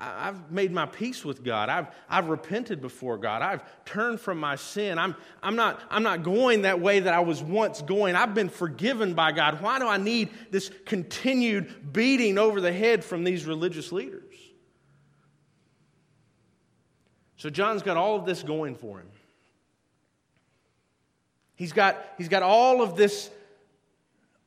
I've 0.03 0.51
made 0.51 0.71
my 0.71 0.85
peace 0.85 1.23
with 1.23 1.43
God. 1.43 1.69
I've, 1.69 1.87
I've 2.09 2.27
repented 2.27 2.81
before 2.81 3.17
God. 3.17 3.41
I've 3.41 3.63
turned 3.85 4.19
from 4.19 4.37
my 4.37 4.55
sin. 4.55 4.99
I'm, 4.99 5.15
I'm, 5.41 5.55
not, 5.55 5.79
I'm 5.89 6.03
not 6.03 6.23
going 6.23 6.63
that 6.63 6.79
way 6.79 6.99
that 6.99 7.13
I 7.13 7.21
was 7.21 7.41
once 7.41 7.81
going. 7.81 8.15
I've 8.15 8.33
been 8.33 8.49
forgiven 8.49 9.13
by 9.13 9.31
God. 9.31 9.61
Why 9.61 9.79
do 9.79 9.87
I 9.87 9.97
need 9.97 10.29
this 10.51 10.69
continued 10.85 11.93
beating 11.93 12.37
over 12.37 12.59
the 12.59 12.73
head 12.73 13.03
from 13.03 13.23
these 13.23 13.45
religious 13.45 13.91
leaders? 13.91 14.35
So 17.37 17.49
John's 17.49 17.83
got 17.83 17.97
all 17.97 18.15
of 18.15 18.25
this 18.25 18.43
going 18.43 18.75
for 18.75 18.99
him. 18.99 19.07
He's 21.55 21.73
got, 21.73 21.97
he's 22.17 22.29
got 22.29 22.43
all 22.43 22.81
of 22.81 22.95
this, 22.95 23.29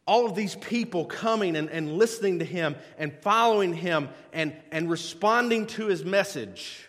all 0.07 0.27
of 0.27 0.35
these 0.35 0.55
people 0.57 1.05
coming 1.05 1.57
and, 1.57 1.69
and 1.69 1.99
listening 1.99 2.39
to 2.39 2.45
him 2.45 2.77
and 2.97 3.13
following 3.23 3.75
him 3.75 4.09
and, 4.33 4.55
and 4.71 4.89
responding 4.89 5.67
to 5.67 5.87
his 5.87 6.05
message. 6.05 6.89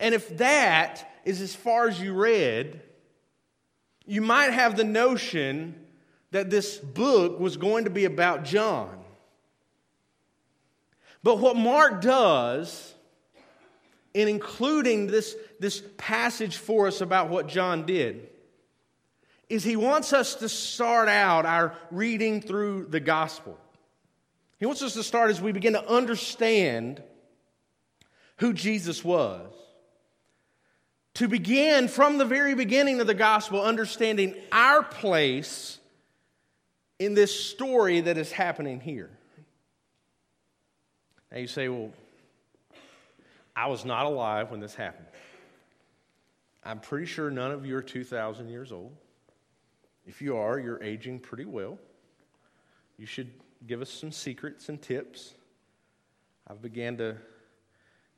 And 0.00 0.14
if 0.14 0.38
that 0.38 1.12
is 1.24 1.40
as 1.40 1.54
far 1.54 1.88
as 1.88 2.00
you 2.00 2.14
read, 2.14 2.80
you 4.06 4.22
might 4.22 4.52
have 4.52 4.76
the 4.76 4.84
notion 4.84 5.74
that 6.30 6.48
this 6.48 6.78
book 6.78 7.38
was 7.38 7.56
going 7.56 7.84
to 7.84 7.90
be 7.90 8.06
about 8.06 8.44
John. 8.44 8.98
But 11.22 11.38
what 11.38 11.56
Mark 11.56 12.00
does 12.00 12.94
in 14.14 14.28
including 14.28 15.08
this, 15.08 15.36
this 15.60 15.82
passage 15.98 16.56
for 16.56 16.86
us 16.86 17.02
about 17.02 17.28
what 17.28 17.48
John 17.48 17.84
did 17.84 18.27
is 19.48 19.64
he 19.64 19.76
wants 19.76 20.12
us 20.12 20.36
to 20.36 20.48
start 20.48 21.08
out 21.08 21.46
our 21.46 21.74
reading 21.90 22.40
through 22.40 22.86
the 22.90 23.00
gospel. 23.00 23.58
He 24.58 24.66
wants 24.66 24.82
us 24.82 24.94
to 24.94 25.02
start 25.02 25.30
as 25.30 25.40
we 25.40 25.52
begin 25.52 25.72
to 25.72 25.88
understand 25.88 27.02
who 28.38 28.52
Jesus 28.52 29.04
was. 29.04 29.52
To 31.14 31.28
begin 31.28 31.88
from 31.88 32.18
the 32.18 32.24
very 32.24 32.54
beginning 32.54 33.00
of 33.00 33.06
the 33.06 33.14
gospel, 33.14 33.60
understanding 33.62 34.34
our 34.52 34.82
place 34.82 35.78
in 36.98 37.14
this 37.14 37.34
story 37.34 38.02
that 38.02 38.18
is 38.18 38.30
happening 38.30 38.80
here. 38.80 39.10
Now 41.32 41.38
you 41.38 41.46
say, 41.46 41.68
well, 41.68 41.90
I 43.56 43.66
was 43.66 43.84
not 43.84 44.06
alive 44.06 44.50
when 44.50 44.60
this 44.60 44.74
happened. 44.74 45.06
I'm 46.64 46.80
pretty 46.80 47.06
sure 47.06 47.30
none 47.30 47.50
of 47.50 47.66
you 47.66 47.76
are 47.76 47.82
2,000 47.82 48.48
years 48.48 48.70
old. 48.70 48.92
If 50.08 50.22
you 50.22 50.38
are, 50.38 50.58
you're 50.58 50.82
aging 50.82 51.20
pretty 51.20 51.44
well. 51.44 51.78
You 52.96 53.04
should 53.04 53.30
give 53.66 53.82
us 53.82 53.90
some 53.90 54.10
secrets 54.10 54.70
and 54.70 54.80
tips. 54.80 55.34
I've 56.48 56.62
began 56.62 56.96
to 56.96 57.14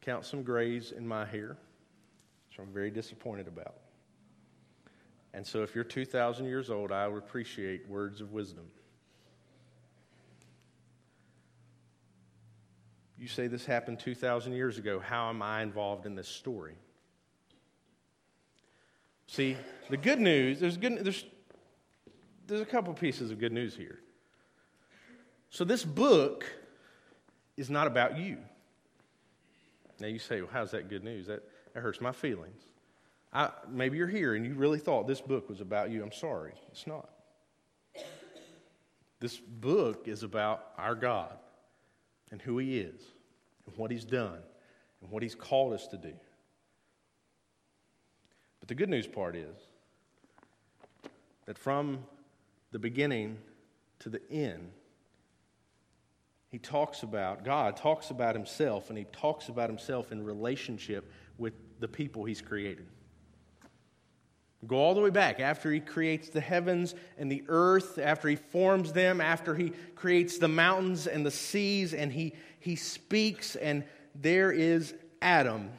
count 0.00 0.24
some 0.24 0.44
grays 0.44 0.92
in 0.92 1.06
my 1.06 1.24
hair, 1.24 1.56
which 2.48 2.60
I'm 2.60 2.72
very 2.72 2.92
disappointed 2.92 3.48
about. 3.48 3.74
And 5.34 5.44
so, 5.44 5.64
if 5.64 5.74
you're 5.74 5.82
2,000 5.82 6.46
years 6.46 6.70
old, 6.70 6.92
I 6.92 7.08
would 7.08 7.18
appreciate 7.18 7.88
words 7.88 8.20
of 8.20 8.32
wisdom. 8.32 8.66
You 13.18 13.26
say 13.26 13.48
this 13.48 13.66
happened 13.66 13.98
2,000 13.98 14.52
years 14.52 14.78
ago. 14.78 15.00
How 15.00 15.28
am 15.28 15.42
I 15.42 15.62
involved 15.62 16.06
in 16.06 16.14
this 16.14 16.28
story? 16.28 16.76
See, 19.26 19.56
the 19.90 19.96
good 19.96 20.20
news, 20.20 20.60
there's, 20.60 20.76
good, 20.76 21.04
there's, 21.04 21.24
there's 22.50 22.60
a 22.60 22.66
couple 22.66 22.92
pieces 22.94 23.30
of 23.30 23.38
good 23.38 23.52
news 23.52 23.76
here. 23.76 24.00
So, 25.50 25.64
this 25.64 25.84
book 25.84 26.44
is 27.56 27.70
not 27.70 27.86
about 27.86 28.18
you. 28.18 28.38
Now, 30.00 30.08
you 30.08 30.18
say, 30.18 30.40
well, 30.40 30.50
how's 30.52 30.72
that 30.72 30.88
good 30.88 31.04
news? 31.04 31.26
That, 31.26 31.42
that 31.72 31.80
hurts 31.80 32.00
my 32.00 32.12
feelings. 32.12 32.62
I, 33.32 33.50
maybe 33.68 33.96
you're 33.96 34.08
here 34.08 34.34
and 34.34 34.44
you 34.44 34.54
really 34.54 34.78
thought 34.78 35.06
this 35.06 35.20
book 35.20 35.48
was 35.48 35.60
about 35.60 35.90
you. 35.90 36.02
I'm 36.02 36.12
sorry. 36.12 36.52
It's 36.72 36.86
not. 36.86 37.08
This 39.20 39.38
book 39.38 40.08
is 40.08 40.22
about 40.22 40.72
our 40.76 40.94
God 40.94 41.38
and 42.32 42.42
who 42.42 42.58
He 42.58 42.78
is, 42.78 43.02
and 43.66 43.76
what 43.76 43.90
He's 43.90 44.04
done, 44.04 44.38
and 45.02 45.10
what 45.10 45.22
He's 45.22 45.34
called 45.34 45.72
us 45.72 45.86
to 45.88 45.96
do. 45.96 46.14
But 48.58 48.68
the 48.68 48.74
good 48.74 48.88
news 48.88 49.06
part 49.06 49.36
is 49.36 49.56
that 51.46 51.58
from 51.58 52.00
the 52.72 52.78
beginning 52.78 53.38
to 54.00 54.08
the 54.08 54.20
end, 54.30 54.70
he 56.50 56.58
talks 56.58 57.02
about, 57.02 57.44
God 57.44 57.76
talks 57.76 58.10
about 58.10 58.34
himself, 58.34 58.88
and 58.88 58.98
he 58.98 59.04
talks 59.12 59.48
about 59.48 59.70
himself 59.70 60.10
in 60.10 60.24
relationship 60.24 61.10
with 61.38 61.54
the 61.78 61.88
people 61.88 62.24
he's 62.24 62.40
created. 62.40 62.86
Go 64.66 64.76
all 64.76 64.94
the 64.94 65.00
way 65.00 65.10
back 65.10 65.40
after 65.40 65.72
he 65.72 65.80
creates 65.80 66.28
the 66.28 66.40
heavens 66.40 66.94
and 67.16 67.32
the 67.32 67.44
earth, 67.48 67.98
after 67.98 68.28
he 68.28 68.36
forms 68.36 68.92
them, 68.92 69.20
after 69.20 69.54
he 69.54 69.72
creates 69.94 70.36
the 70.36 70.48
mountains 70.48 71.06
and 71.06 71.24
the 71.24 71.30
seas, 71.30 71.94
and 71.94 72.12
he, 72.12 72.34
he 72.58 72.76
speaks, 72.76 73.56
and 73.56 73.84
there 74.14 74.52
is 74.52 74.92
Adam. 75.22 75.70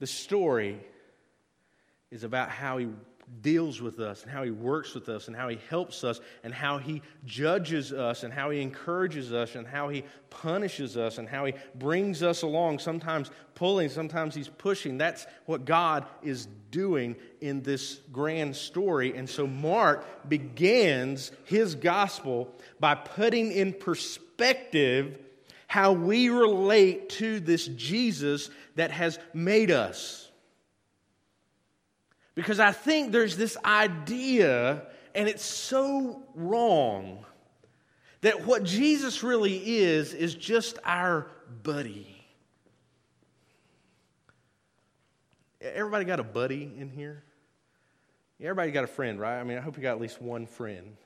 The 0.00 0.06
story 0.06 0.80
is 2.10 2.24
about 2.24 2.48
how 2.48 2.78
he 2.78 2.88
deals 3.40 3.80
with 3.80 4.00
us 4.00 4.22
and 4.22 4.30
how 4.30 4.42
he 4.42 4.50
works 4.50 4.94
with 4.94 5.08
us 5.08 5.28
and 5.28 5.36
how 5.36 5.48
he 5.48 5.58
helps 5.68 6.04
us 6.04 6.20
and 6.42 6.52
how 6.52 6.78
he 6.78 7.02
judges 7.24 7.92
us 7.92 8.22
and 8.22 8.32
how 8.32 8.50
he 8.50 8.60
encourages 8.60 9.32
us 9.32 9.54
and 9.54 9.66
how 9.66 9.88
he 9.88 10.04
punishes 10.30 10.96
us 10.96 11.18
and 11.18 11.28
how 11.28 11.44
he 11.44 11.54
brings 11.74 12.22
us 12.22 12.42
along, 12.42 12.78
sometimes 12.78 13.30
pulling, 13.54 13.88
sometimes 13.88 14.34
he's 14.34 14.48
pushing. 14.48 14.98
That's 14.98 15.26
what 15.46 15.64
God 15.64 16.06
is 16.22 16.46
doing 16.70 17.16
in 17.40 17.62
this 17.62 18.00
grand 18.12 18.56
story. 18.56 19.16
And 19.16 19.28
so 19.28 19.46
Mark 19.46 20.28
begins 20.28 21.32
his 21.44 21.74
gospel 21.74 22.52
by 22.80 22.94
putting 22.94 23.52
in 23.52 23.72
perspective 23.72 25.18
how 25.66 25.92
we 25.92 26.28
relate 26.28 27.08
to 27.08 27.40
this 27.40 27.66
Jesus 27.66 28.50
that 28.76 28.90
has 28.90 29.18
made 29.32 29.70
us. 29.70 30.23
Because 32.34 32.58
I 32.58 32.72
think 32.72 33.12
there's 33.12 33.36
this 33.36 33.56
idea, 33.64 34.82
and 35.14 35.28
it's 35.28 35.44
so 35.44 36.22
wrong, 36.34 37.24
that 38.22 38.44
what 38.46 38.64
Jesus 38.64 39.22
really 39.22 39.78
is, 39.78 40.14
is 40.14 40.34
just 40.34 40.78
our 40.84 41.26
buddy. 41.62 42.10
Everybody 45.60 46.04
got 46.04 46.20
a 46.20 46.24
buddy 46.24 46.70
in 46.78 46.90
here? 46.90 47.22
Everybody 48.40 48.72
got 48.72 48.84
a 48.84 48.88
friend, 48.88 49.18
right? 49.20 49.38
I 49.38 49.44
mean, 49.44 49.56
I 49.56 49.60
hope 49.60 49.76
you 49.76 49.82
got 49.82 49.92
at 49.92 50.00
least 50.00 50.20
one 50.20 50.46
friend. 50.46 50.96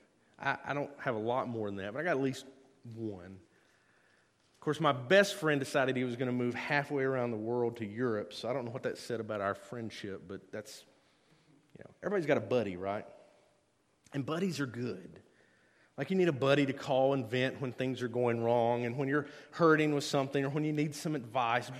I, 0.41 0.57
I 0.65 0.75
don't 0.75 0.91
have 0.99 1.15
a 1.15 1.21
lot 1.21 1.49
more 1.49 1.69
than 1.69 1.77
that, 1.77 1.93
but 1.93 2.01
I 2.01 2.03
got 2.05 2.13
at 2.13 2.23
least 2.23 2.47
one. 2.97 3.39
Of 4.57 4.61
course, 4.61 4.81
my 4.81 4.93
best 4.93 5.35
friend 5.37 5.61
decided 5.61 5.95
he 5.97 6.05
was 6.05 6.17
going 6.17 6.27
to 6.27 6.33
move 6.33 6.55
halfway 6.55 7.05
around 7.05 7.31
the 7.31 7.37
world 7.37 7.77
to 7.77 7.87
Europe, 7.87 8.33
so 8.33 8.49
I 8.49 8.53
don't 8.53 8.65
know 8.65 8.71
what 8.71 8.83
that 8.85 8.99
said 8.99 9.21
about 9.21 9.41
our 9.41 9.55
friendship, 9.55 10.23
but 10.27 10.41
that's 10.51 10.85
you 11.79 11.85
know, 11.85 11.91
everybody's 12.03 12.27
got 12.27 12.37
a 12.37 12.41
buddy, 12.41 12.77
right? 12.77 13.07
And 14.13 14.25
buddies 14.27 14.61
are 14.61 14.67
good. 14.67 15.21
Like 15.97 16.11
you 16.11 16.17
need 16.17 16.29
a 16.29 16.33
buddy 16.33 16.65
to 16.67 16.73
call 16.73 17.13
and 17.13 17.29
vent 17.29 17.61
when 17.61 17.73
things 17.73 18.03
are 18.03 18.09
going 18.09 18.43
wrong 18.43 18.87
and 18.87 18.97
when 18.97 19.09
you're 19.09 19.27
hurting 19.51 19.95
with 19.95 20.05
something 20.05 20.45
or 20.45 20.49
when 20.49 20.65
you 20.65 20.73
need 20.73 20.95
some 20.95 21.17
advice. 21.17 21.71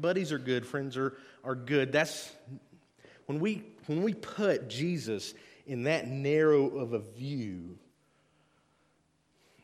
buddies 0.00 0.30
are 0.30 0.38
good, 0.38 0.64
friends 0.64 0.96
are, 0.96 1.14
are 1.42 1.56
good. 1.56 1.90
That's 1.90 2.30
when 3.26 3.40
we 3.40 3.64
when 3.86 4.02
we 4.02 4.14
put 4.14 4.68
Jesus 4.68 5.34
in 5.66 5.84
that 5.84 6.08
narrow 6.08 6.78
of 6.78 6.92
a 6.92 7.00
view, 7.00 7.78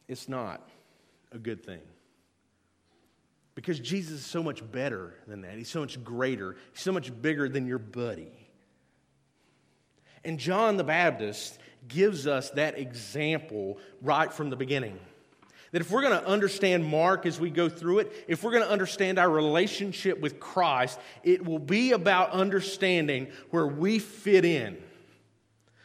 it's 0.08 0.28
not 0.28 0.68
a 1.32 1.38
good 1.38 1.64
thing. 1.64 1.80
Because 3.54 3.78
Jesus 3.78 4.20
is 4.20 4.26
so 4.26 4.42
much 4.42 4.68
better 4.70 5.14
than 5.26 5.42
that. 5.42 5.54
He's 5.54 5.68
so 5.68 5.80
much 5.80 6.02
greater. 6.02 6.56
He's 6.72 6.82
so 6.82 6.92
much 6.92 7.10
bigger 7.22 7.48
than 7.48 7.66
your 7.66 7.78
buddy. 7.78 8.39
And 10.24 10.38
John 10.38 10.76
the 10.76 10.84
Baptist 10.84 11.58
gives 11.88 12.26
us 12.26 12.50
that 12.50 12.78
example 12.78 13.78
right 14.02 14.32
from 14.32 14.50
the 14.50 14.56
beginning. 14.56 14.98
That 15.72 15.80
if 15.80 15.90
we're 15.90 16.02
going 16.02 16.20
to 16.20 16.26
understand 16.26 16.84
Mark 16.84 17.26
as 17.26 17.38
we 17.38 17.48
go 17.48 17.68
through 17.68 18.00
it, 18.00 18.24
if 18.26 18.42
we're 18.42 18.50
going 18.50 18.64
to 18.64 18.70
understand 18.70 19.18
our 19.18 19.30
relationship 19.30 20.20
with 20.20 20.40
Christ, 20.40 20.98
it 21.22 21.44
will 21.44 21.60
be 21.60 21.92
about 21.92 22.30
understanding 22.30 23.28
where 23.50 23.66
we 23.66 23.98
fit 24.00 24.44
in. 24.44 24.78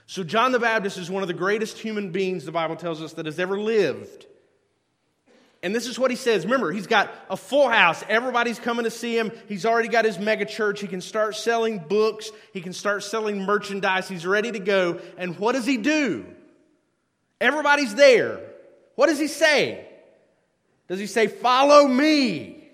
So, 0.08 0.24
John 0.24 0.52
the 0.52 0.60
Baptist 0.60 0.98
is 0.98 1.10
one 1.10 1.24
of 1.24 1.28
the 1.28 1.34
greatest 1.34 1.78
human 1.80 2.12
beings 2.12 2.46
the 2.46 2.52
Bible 2.52 2.76
tells 2.76 3.02
us 3.02 3.14
that 3.14 3.26
has 3.26 3.40
ever 3.40 3.60
lived. 3.60 4.28
And 5.66 5.74
this 5.74 5.88
is 5.88 5.98
what 5.98 6.12
he 6.12 6.16
says. 6.16 6.44
Remember, 6.44 6.72
he's 6.72 6.86
got 6.86 7.12
a 7.28 7.36
full 7.36 7.68
house. 7.68 8.04
Everybody's 8.08 8.60
coming 8.60 8.84
to 8.84 8.92
see 8.92 9.18
him. 9.18 9.32
He's 9.48 9.66
already 9.66 9.88
got 9.88 10.06
his 10.06 10.20
mega 10.20 10.46
church. 10.46 10.80
He 10.80 10.86
can 10.86 11.02
start 11.02 11.36
selling 11.36 11.80
books. 11.80 12.30
He 12.54 12.62
can 12.62 12.72
start 12.72 13.02
selling 13.02 13.42
merchandise. 13.42 14.08
He's 14.08 14.28
ready 14.28 14.52
to 14.52 14.60
go. 14.60 15.00
And 15.18 15.40
what 15.40 15.54
does 15.54 15.66
he 15.66 15.78
do? 15.78 16.28
Everybody's 17.42 17.96
there. 17.96 18.42
What 18.94 19.08
does 19.08 19.18
he 19.18 19.26
say? 19.26 19.88
Does 20.88 21.00
he 21.00 21.08
say, 21.08 21.26
Follow 21.26 21.88
me? 21.88 22.70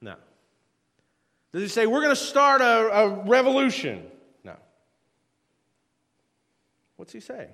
No. 0.00 0.14
Does 1.52 1.60
he 1.60 1.68
say, 1.68 1.86
We're 1.86 2.00
going 2.00 2.16
to 2.16 2.22
start 2.22 2.62
a, 2.62 2.90
a 2.90 3.08
revolution? 3.26 4.02
No. 4.44 4.56
What's 6.96 7.12
he 7.12 7.20
say? 7.20 7.50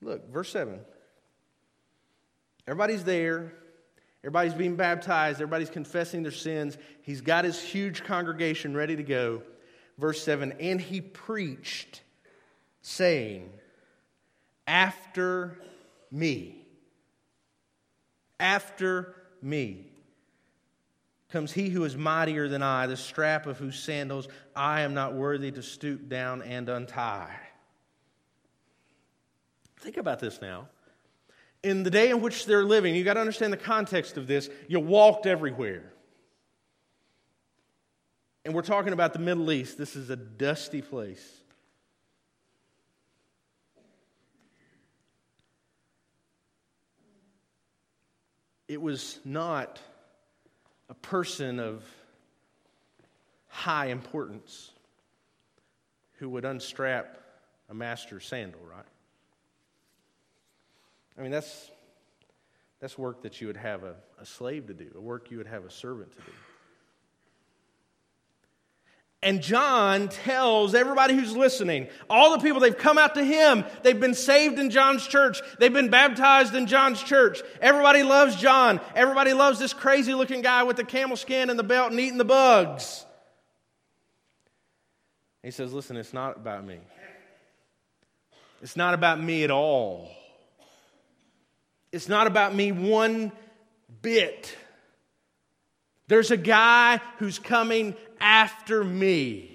Look, 0.00 0.32
verse 0.32 0.48
7. 0.48 0.80
Everybody's 2.68 3.02
there. 3.02 3.50
Everybody's 4.22 4.52
being 4.52 4.76
baptized. 4.76 5.40
Everybody's 5.40 5.70
confessing 5.70 6.22
their 6.22 6.30
sins. 6.30 6.76
He's 7.00 7.22
got 7.22 7.46
his 7.46 7.58
huge 7.58 8.04
congregation 8.04 8.76
ready 8.76 8.94
to 8.94 9.02
go. 9.02 9.42
Verse 9.96 10.22
7 10.22 10.52
And 10.60 10.78
he 10.78 11.00
preached, 11.00 12.02
saying, 12.82 13.50
After 14.66 15.58
me, 16.10 16.66
after 18.38 19.14
me 19.40 19.86
comes 21.30 21.52
he 21.52 21.70
who 21.70 21.84
is 21.84 21.96
mightier 21.96 22.48
than 22.48 22.62
I, 22.62 22.86
the 22.86 22.98
strap 22.98 23.46
of 23.46 23.56
whose 23.56 23.78
sandals 23.78 24.28
I 24.54 24.82
am 24.82 24.92
not 24.92 25.14
worthy 25.14 25.50
to 25.52 25.62
stoop 25.62 26.06
down 26.10 26.42
and 26.42 26.68
untie. 26.68 27.34
Think 29.78 29.96
about 29.96 30.20
this 30.20 30.42
now 30.42 30.68
in 31.62 31.82
the 31.82 31.90
day 31.90 32.10
in 32.10 32.20
which 32.20 32.46
they're 32.46 32.64
living, 32.64 32.94
you've 32.94 33.04
got 33.04 33.14
to 33.14 33.20
understand 33.20 33.52
the 33.52 33.58
context 33.58 34.16
of 34.16 34.26
this. 34.26 34.48
You 34.68 34.80
walked 34.80 35.26
everywhere. 35.26 35.92
And 38.44 38.54
we're 38.54 38.62
talking 38.62 38.92
about 38.92 39.12
the 39.12 39.18
Middle 39.18 39.50
East. 39.52 39.76
This 39.76 39.96
is 39.96 40.10
a 40.10 40.16
dusty 40.16 40.82
place. 40.82 41.36
It 48.68 48.80
was 48.80 49.18
not 49.24 49.80
a 50.90 50.94
person 50.94 51.58
of 51.58 51.82
high 53.48 53.86
importance 53.86 54.70
who 56.14 56.28
would 56.28 56.44
unstrap 56.44 57.18
a 57.68 57.74
master's 57.74 58.26
sandal, 58.26 58.60
right? 58.70 58.84
I 61.18 61.22
mean, 61.22 61.32
that's, 61.32 61.70
that's 62.80 62.96
work 62.96 63.22
that 63.22 63.40
you 63.40 63.48
would 63.48 63.56
have 63.56 63.82
a, 63.82 63.96
a 64.20 64.26
slave 64.26 64.68
to 64.68 64.74
do, 64.74 64.90
a 64.94 65.00
work 65.00 65.30
you 65.30 65.38
would 65.38 65.48
have 65.48 65.64
a 65.64 65.70
servant 65.70 66.12
to 66.12 66.18
do. 66.18 66.32
And 69.20 69.42
John 69.42 70.08
tells 70.08 70.76
everybody 70.76 71.14
who's 71.14 71.36
listening, 71.36 71.88
all 72.08 72.36
the 72.36 72.38
people, 72.38 72.60
they've 72.60 72.78
come 72.78 72.98
out 72.98 73.16
to 73.16 73.24
him. 73.24 73.64
They've 73.82 73.98
been 73.98 74.14
saved 74.14 74.60
in 74.60 74.70
John's 74.70 75.04
church. 75.08 75.40
They've 75.58 75.72
been 75.72 75.88
baptized 75.88 76.54
in 76.54 76.68
John's 76.68 77.02
church. 77.02 77.42
Everybody 77.60 78.04
loves 78.04 78.36
John. 78.36 78.80
Everybody 78.94 79.32
loves 79.32 79.58
this 79.58 79.72
crazy 79.72 80.14
looking 80.14 80.40
guy 80.40 80.62
with 80.62 80.76
the 80.76 80.84
camel 80.84 81.16
skin 81.16 81.50
and 81.50 81.58
the 81.58 81.64
belt 81.64 81.90
and 81.90 81.98
eating 81.98 82.18
the 82.18 82.24
bugs. 82.24 83.04
He 85.42 85.50
says, 85.50 85.72
Listen, 85.72 85.96
it's 85.96 86.12
not 86.12 86.36
about 86.36 86.64
me. 86.64 86.78
It's 88.62 88.76
not 88.76 88.94
about 88.94 89.20
me 89.20 89.42
at 89.42 89.50
all. 89.50 90.12
It's 91.92 92.08
not 92.08 92.26
about 92.26 92.54
me 92.54 92.72
one 92.72 93.32
bit. 94.02 94.54
There's 96.06 96.30
a 96.30 96.36
guy 96.36 97.00
who's 97.18 97.38
coming 97.38 97.94
after 98.20 98.82
me. 98.82 99.54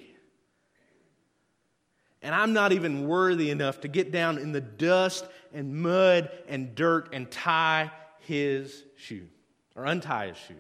And 2.22 2.34
I'm 2.34 2.54
not 2.54 2.72
even 2.72 3.08
worthy 3.08 3.50
enough 3.50 3.82
to 3.82 3.88
get 3.88 4.12
down 4.12 4.38
in 4.38 4.54
the 4.54 4.62
dust 4.62 5.26
and 5.54 5.76
mud 5.76 6.30
and 6.48 6.74
dirt 6.74 7.10
and 7.14 7.30
tie 7.30 7.92
his 8.20 8.84
shoe 8.98 9.28
or 9.76 9.86
untie 9.86 10.28
his 10.28 10.38
shoe. 10.38 10.56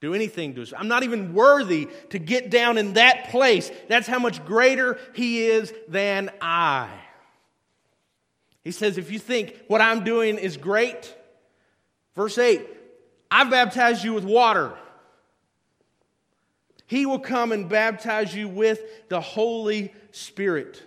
Do 0.00 0.14
anything 0.14 0.54
to 0.54 0.62
us. 0.62 0.72
I'm 0.76 0.88
not 0.88 1.02
even 1.02 1.34
worthy 1.34 1.88
to 2.10 2.18
get 2.18 2.50
down 2.50 2.78
in 2.78 2.92
that 2.92 3.30
place. 3.30 3.70
That's 3.88 4.06
how 4.06 4.18
much 4.18 4.44
greater 4.44 4.98
he 5.14 5.46
is 5.46 5.72
than 5.88 6.30
I. 6.40 6.90
He 8.64 8.70
says, 8.70 8.96
if 8.96 9.12
you 9.12 9.18
think 9.18 9.60
what 9.68 9.82
I'm 9.82 10.04
doing 10.04 10.38
is 10.38 10.56
great, 10.56 11.14
verse 12.16 12.38
8, 12.38 12.66
I've 13.30 13.50
baptized 13.50 14.02
you 14.02 14.14
with 14.14 14.24
water. 14.24 14.74
He 16.86 17.06
will 17.06 17.18
come 17.18 17.52
and 17.52 17.68
baptize 17.68 18.34
you 18.34 18.48
with 18.48 19.08
the 19.08 19.20
Holy 19.20 19.92
Spirit. 20.12 20.82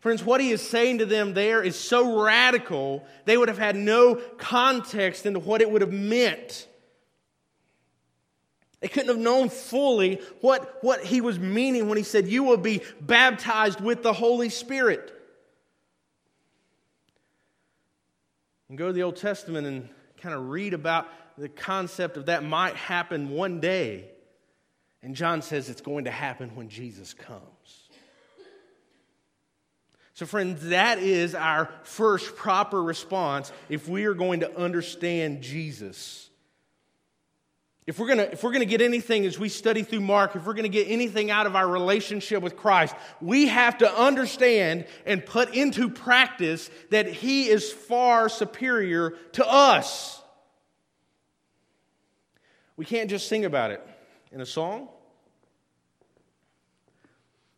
Friends, 0.00 0.24
what 0.24 0.40
he 0.40 0.50
is 0.50 0.66
saying 0.66 0.98
to 0.98 1.06
them 1.06 1.34
there 1.34 1.62
is 1.62 1.78
so 1.78 2.22
radical, 2.22 3.04
they 3.24 3.36
would 3.36 3.48
have 3.48 3.58
had 3.58 3.76
no 3.76 4.16
context 4.38 5.26
into 5.26 5.40
what 5.40 5.60
it 5.60 5.70
would 5.70 5.82
have 5.82 5.92
meant. 5.92 6.66
They 8.80 8.88
couldn't 8.88 9.08
have 9.08 9.18
known 9.18 9.48
fully 9.48 10.20
what, 10.40 10.78
what 10.82 11.04
he 11.04 11.20
was 11.20 11.38
meaning 11.38 11.88
when 11.88 11.98
he 11.98 12.04
said, 12.04 12.28
You 12.28 12.44
will 12.44 12.56
be 12.56 12.82
baptized 13.00 13.80
with 13.80 14.04
the 14.04 14.12
Holy 14.12 14.50
Spirit. 14.50 15.17
And 18.68 18.76
go 18.76 18.88
to 18.88 18.92
the 18.92 19.02
Old 19.02 19.16
Testament 19.16 19.66
and 19.66 19.88
kind 20.20 20.34
of 20.34 20.48
read 20.48 20.74
about 20.74 21.06
the 21.36 21.48
concept 21.48 22.16
of 22.16 22.26
that 22.26 22.44
might 22.44 22.74
happen 22.74 23.30
one 23.30 23.60
day. 23.60 24.10
And 25.02 25.14
John 25.14 25.42
says 25.42 25.70
it's 25.70 25.80
going 25.80 26.04
to 26.04 26.10
happen 26.10 26.54
when 26.56 26.68
Jesus 26.68 27.14
comes. 27.14 27.88
So, 30.14 30.26
friends, 30.26 30.70
that 30.70 30.98
is 30.98 31.36
our 31.36 31.70
first 31.84 32.34
proper 32.34 32.82
response 32.82 33.52
if 33.68 33.88
we 33.88 34.04
are 34.06 34.14
going 34.14 34.40
to 34.40 34.58
understand 34.58 35.42
Jesus. 35.42 36.27
If 37.88 37.98
we're, 37.98 38.08
gonna, 38.08 38.28
if 38.30 38.42
we're 38.42 38.52
gonna 38.52 38.66
get 38.66 38.82
anything 38.82 39.24
as 39.24 39.38
we 39.38 39.48
study 39.48 39.82
through 39.82 40.02
Mark, 40.02 40.36
if 40.36 40.44
we're 40.44 40.52
gonna 40.52 40.68
get 40.68 40.88
anything 40.90 41.30
out 41.30 41.46
of 41.46 41.56
our 41.56 41.66
relationship 41.66 42.42
with 42.42 42.54
Christ, 42.54 42.94
we 43.18 43.46
have 43.46 43.78
to 43.78 43.90
understand 43.90 44.84
and 45.06 45.24
put 45.24 45.54
into 45.54 45.88
practice 45.88 46.68
that 46.90 47.08
He 47.08 47.48
is 47.48 47.72
far 47.72 48.28
superior 48.28 49.12
to 49.32 49.50
us. 49.50 50.20
We 52.76 52.84
can't 52.84 53.08
just 53.08 53.26
sing 53.26 53.46
about 53.46 53.70
it 53.70 53.82
in 54.32 54.42
a 54.42 54.46
song. 54.46 54.88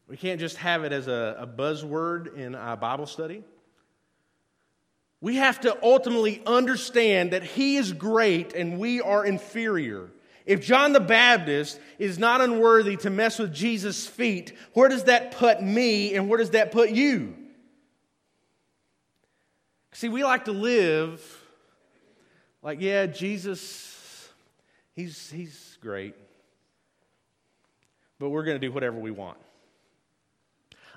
We 0.07 0.17
can't 0.17 0.39
just 0.39 0.59
have 0.59 0.85
it 0.85 0.93
as 0.93 1.09
a, 1.09 1.39
a 1.41 1.47
buzzword 1.49 2.37
in 2.37 2.55
a 2.55 2.77
Bible 2.77 3.07
study. 3.07 3.43
We 5.21 5.37
have 5.37 5.63
to 5.63 5.77
ultimately 5.83 6.41
understand 6.47 7.33
that 7.33 7.43
He 7.43 7.79
is 7.79 7.93
great 7.93 8.53
and 8.55 8.79
we 8.79 9.01
are 9.01 9.27
inferior. 9.27 10.09
If 10.51 10.61
John 10.61 10.93
the 10.93 10.99
Baptist 10.99 11.79
is 12.01 12.19
not 12.19 12.41
unworthy 12.41 12.97
to 12.97 13.09
mess 13.09 13.39
with 13.39 13.55
Jesus' 13.55 14.09
feet, 14.09 14.53
where 14.73 14.89
does 14.89 15.05
that 15.05 15.31
put 15.31 15.63
me 15.63 16.17
and 16.17 16.29
where 16.29 16.39
does 16.39 16.51
that 16.51 16.73
put 16.73 16.91
you? 16.91 17.37
See, 19.93 20.09
we 20.09 20.25
like 20.25 20.47
to 20.47 20.53
live 20.53 21.25
like, 22.63 22.81
yeah, 22.81 23.07
Jesus, 23.07 24.29
he's, 24.97 25.31
he's 25.31 25.79
great, 25.81 26.17
but 28.19 28.31
we're 28.31 28.43
going 28.43 28.61
to 28.61 28.67
do 28.67 28.73
whatever 28.73 28.99
we 28.99 29.13
want. 29.13 29.39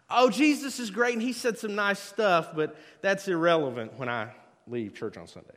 Oh, 0.09 0.31
Jesus 0.31 0.79
is 0.79 0.89
great 0.89 1.13
and 1.13 1.21
he 1.21 1.31
said 1.31 1.59
some 1.59 1.75
nice 1.75 1.99
stuff, 1.99 2.55
but 2.55 2.75
that's 3.01 3.27
irrelevant 3.27 3.99
when 3.99 4.09
I 4.09 4.31
leave 4.65 4.95
church 4.95 5.15
on 5.15 5.27
Sunday. 5.27 5.53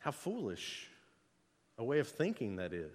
How 0.00 0.10
foolish 0.10 0.88
a 1.78 1.84
way 1.84 1.98
of 1.98 2.08
thinking 2.08 2.56
that 2.56 2.72
is. 2.72 2.92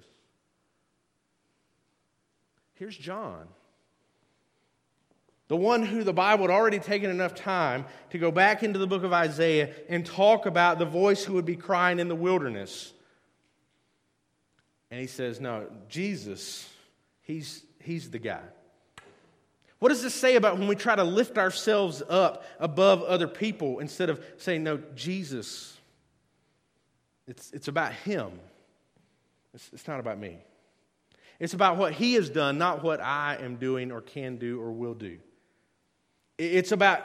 Here's 2.74 2.98
John, 2.98 3.48
the 5.48 5.56
one 5.56 5.84
who 5.84 6.04
the 6.04 6.14
Bible 6.14 6.46
had 6.46 6.52
already 6.52 6.80
taken 6.80 7.10
enough 7.10 7.34
time 7.34 7.86
to 8.10 8.18
go 8.18 8.32
back 8.32 8.64
into 8.64 8.80
the 8.80 8.88
book 8.88 9.04
of 9.04 9.14
Isaiah 9.14 9.74
and 9.88 10.06
talk 10.06 10.46
about 10.46 10.78
the 10.78 10.86
voice 10.86 11.24
who 11.24 11.34
would 11.34 11.46
be 11.46 11.56
crying 11.56 12.00
in 12.00 12.10
the 12.10 12.16
wilderness. 12.16 12.92
And 14.92 15.00
he 15.00 15.08
says, 15.08 15.40
No, 15.40 15.68
Jesus, 15.88 16.70
he's, 17.22 17.64
he's 17.80 18.12
the 18.12 18.20
guy. 18.20 18.42
What 19.80 19.90
does 19.90 20.02
this 20.02 20.16
say 20.16 20.36
about 20.36 20.58
when 20.58 20.68
we 20.68 20.76
try 20.76 20.96
to 20.96 21.04
lift 21.04 21.38
ourselves 21.38 22.02
up 22.10 22.44
above 22.60 23.04
other 23.04 23.28
people 23.28 23.80
instead 23.80 24.10
of 24.10 24.24
saying, 24.38 24.64
no, 24.64 24.80
Jesus? 24.96 25.75
It's, 27.28 27.52
it's 27.52 27.68
about 27.68 27.94
Him, 27.94 28.32
it's, 29.54 29.70
it's 29.74 29.88
not 29.88 30.00
about 30.00 30.20
me. 30.20 30.38
It's 31.40 31.54
about 31.54 31.78
what 31.78 31.94
He 31.94 32.14
has 32.14 32.30
done, 32.30 32.58
not 32.58 32.84
what 32.84 33.02
I 33.02 33.38
am 33.42 33.58
doing 33.58 33.92
or 33.92 34.02
can 34.02 34.38
do 34.38 34.62
or 34.62 34.72
will 34.72 34.94
do. 34.94 35.18
It's 36.38 36.72
about 36.72 37.04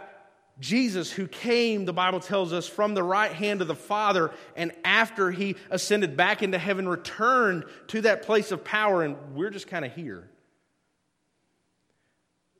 Jesus, 0.60 1.10
who 1.10 1.26
came, 1.26 1.86
the 1.86 1.92
Bible 1.92 2.20
tells 2.20 2.52
us, 2.52 2.68
from 2.68 2.92
the 2.92 3.02
right 3.02 3.32
hand 3.32 3.62
of 3.62 3.68
the 3.68 3.74
Father, 3.74 4.30
and 4.54 4.72
after 4.84 5.30
he 5.30 5.56
ascended 5.70 6.16
back 6.18 6.42
into 6.42 6.58
heaven, 6.58 6.86
returned 6.86 7.64
to 7.88 8.02
that 8.02 8.22
place 8.22 8.52
of 8.52 8.62
power, 8.62 9.02
and 9.02 9.16
we're 9.34 9.50
just 9.50 9.68
kind 9.68 9.86
of 9.86 9.94
here. 9.94 10.28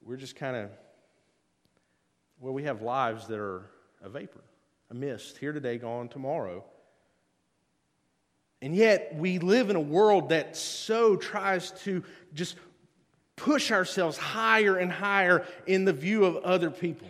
We're 0.03 0.17
just 0.17 0.35
kind 0.35 0.57
of, 0.57 0.71
well, 2.41 2.55
we 2.55 2.63
have 2.63 2.81
lives 2.81 3.27
that 3.27 3.39
are 3.39 3.67
a 4.03 4.09
vapor, 4.09 4.41
a 4.91 4.95
mist, 4.95 5.37
here 5.37 5.53
today, 5.53 5.77
gone 5.77 6.09
tomorrow. 6.09 6.65
And 8.63 8.75
yet, 8.75 9.15
we 9.17 9.39
live 9.39 9.71
in 9.71 9.77
a 9.77 9.81
world 9.81 10.31
that 10.31 10.57
so 10.57 11.17
tries 11.17 11.71
to 11.83 12.05
just 12.35 12.57
push 13.37 13.73
ourselves 13.73 14.19
higher 14.19 14.77
and 14.77 14.93
higher 14.93 15.47
in 15.67 15.87
the 15.87 15.95
view 15.95 16.27
of 16.27 16.37
other 16.45 16.71
people. 16.71 17.09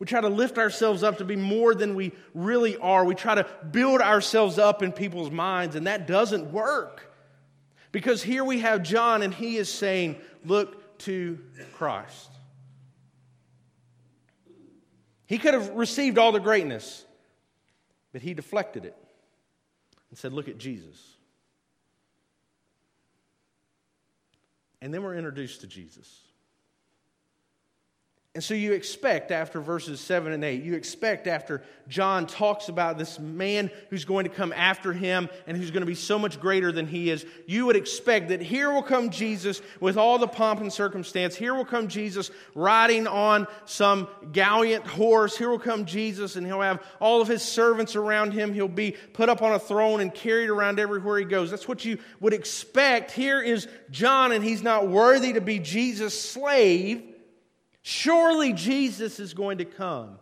We 0.00 0.06
try 0.06 0.20
to 0.20 0.28
lift 0.28 0.58
ourselves 0.58 1.02
up 1.02 1.18
to 1.18 1.24
be 1.24 1.36
more 1.36 1.74
than 1.74 1.94
we 1.94 2.12
really 2.34 2.76
are. 2.78 3.04
We 3.04 3.14
try 3.14 3.36
to 3.36 3.46
build 3.70 4.00
ourselves 4.00 4.58
up 4.58 4.82
in 4.82 4.92
people's 4.92 5.30
minds, 5.30 5.76
and 5.76 5.86
that 5.86 6.06
doesn't 6.08 6.50
work. 6.52 7.12
Because 7.92 8.22
here 8.22 8.44
we 8.44 8.60
have 8.60 8.82
John, 8.82 9.22
and 9.22 9.32
he 9.32 9.56
is 9.56 9.72
saying, 9.72 10.16
Look 10.44 10.98
to 11.00 11.38
Christ. 11.74 12.30
He 15.26 15.38
could 15.38 15.54
have 15.54 15.70
received 15.70 16.18
all 16.18 16.32
the 16.32 16.40
greatness, 16.40 17.04
but 18.12 18.22
he 18.22 18.34
deflected 18.34 18.84
it 18.84 18.96
and 20.10 20.18
said, 20.18 20.32
Look 20.32 20.48
at 20.48 20.58
Jesus. 20.58 21.16
And 24.82 24.92
then 24.92 25.02
we're 25.02 25.16
introduced 25.16 25.60
to 25.60 25.66
Jesus. 25.66 26.20
And 28.40 28.44
so 28.46 28.54
you 28.54 28.72
expect 28.72 29.32
after 29.32 29.60
verses 29.60 30.00
7 30.00 30.32
and 30.32 30.42
8, 30.42 30.62
you 30.62 30.72
expect 30.72 31.26
after 31.26 31.60
John 31.88 32.26
talks 32.26 32.70
about 32.70 32.96
this 32.96 33.18
man 33.18 33.70
who's 33.90 34.06
going 34.06 34.24
to 34.24 34.30
come 34.30 34.54
after 34.54 34.94
him 34.94 35.28
and 35.46 35.58
who's 35.58 35.70
going 35.70 35.82
to 35.82 35.86
be 35.86 35.94
so 35.94 36.18
much 36.18 36.40
greater 36.40 36.72
than 36.72 36.86
he 36.86 37.10
is, 37.10 37.26
you 37.44 37.66
would 37.66 37.76
expect 37.76 38.30
that 38.30 38.40
here 38.40 38.72
will 38.72 38.82
come 38.82 39.10
Jesus 39.10 39.60
with 39.78 39.98
all 39.98 40.18
the 40.18 40.26
pomp 40.26 40.62
and 40.62 40.72
circumstance. 40.72 41.36
Here 41.36 41.52
will 41.52 41.66
come 41.66 41.88
Jesus 41.88 42.30
riding 42.54 43.06
on 43.06 43.46
some 43.66 44.08
gallant 44.32 44.86
horse. 44.86 45.36
Here 45.36 45.50
will 45.50 45.58
come 45.58 45.84
Jesus 45.84 46.36
and 46.36 46.46
he'll 46.46 46.62
have 46.62 46.82
all 46.98 47.20
of 47.20 47.28
his 47.28 47.42
servants 47.42 47.94
around 47.94 48.32
him. 48.32 48.54
He'll 48.54 48.68
be 48.68 48.92
put 49.12 49.28
up 49.28 49.42
on 49.42 49.52
a 49.52 49.58
throne 49.58 50.00
and 50.00 50.14
carried 50.14 50.48
around 50.48 50.80
everywhere 50.80 51.18
he 51.18 51.26
goes. 51.26 51.50
That's 51.50 51.68
what 51.68 51.84
you 51.84 51.98
would 52.20 52.32
expect. 52.32 53.10
Here 53.10 53.42
is 53.42 53.68
John 53.90 54.32
and 54.32 54.42
he's 54.42 54.62
not 54.62 54.88
worthy 54.88 55.34
to 55.34 55.42
be 55.42 55.58
Jesus' 55.58 56.18
slave. 56.18 57.09
Surely 57.90 58.52
Jesus 58.52 59.18
is 59.18 59.34
going 59.34 59.58
to 59.58 59.64
come 59.64 60.16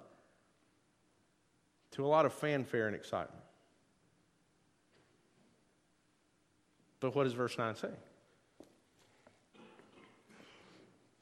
to 1.90 2.02
a 2.02 2.08
lot 2.08 2.24
of 2.24 2.32
fanfare 2.32 2.86
and 2.86 2.96
excitement. 2.96 3.44
But 6.98 7.14
what 7.14 7.24
does 7.24 7.34
verse 7.34 7.58
9 7.58 7.74
say? 7.76 7.90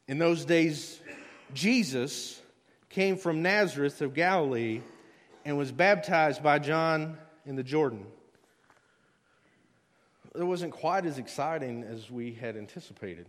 In 0.07 0.19
those 0.19 0.45
days, 0.45 1.01
Jesus 1.53 2.41
came 2.91 3.17
from 3.17 3.43
Nazareth 3.43 4.01
of 4.01 4.15
Galilee 4.15 4.83
and 5.45 5.59
was 5.59 5.73
baptized 5.73 6.45
by 6.45 6.61
John 6.61 7.19
in 7.45 7.57
the 7.57 7.65
Jordan. 7.65 8.07
It 10.33 10.45
wasn't 10.45 10.71
quite 10.71 11.07
as 11.07 11.19
exciting 11.19 11.83
as 11.83 12.09
we 12.09 12.35
had 12.35 12.57
anticipated. 12.57 13.27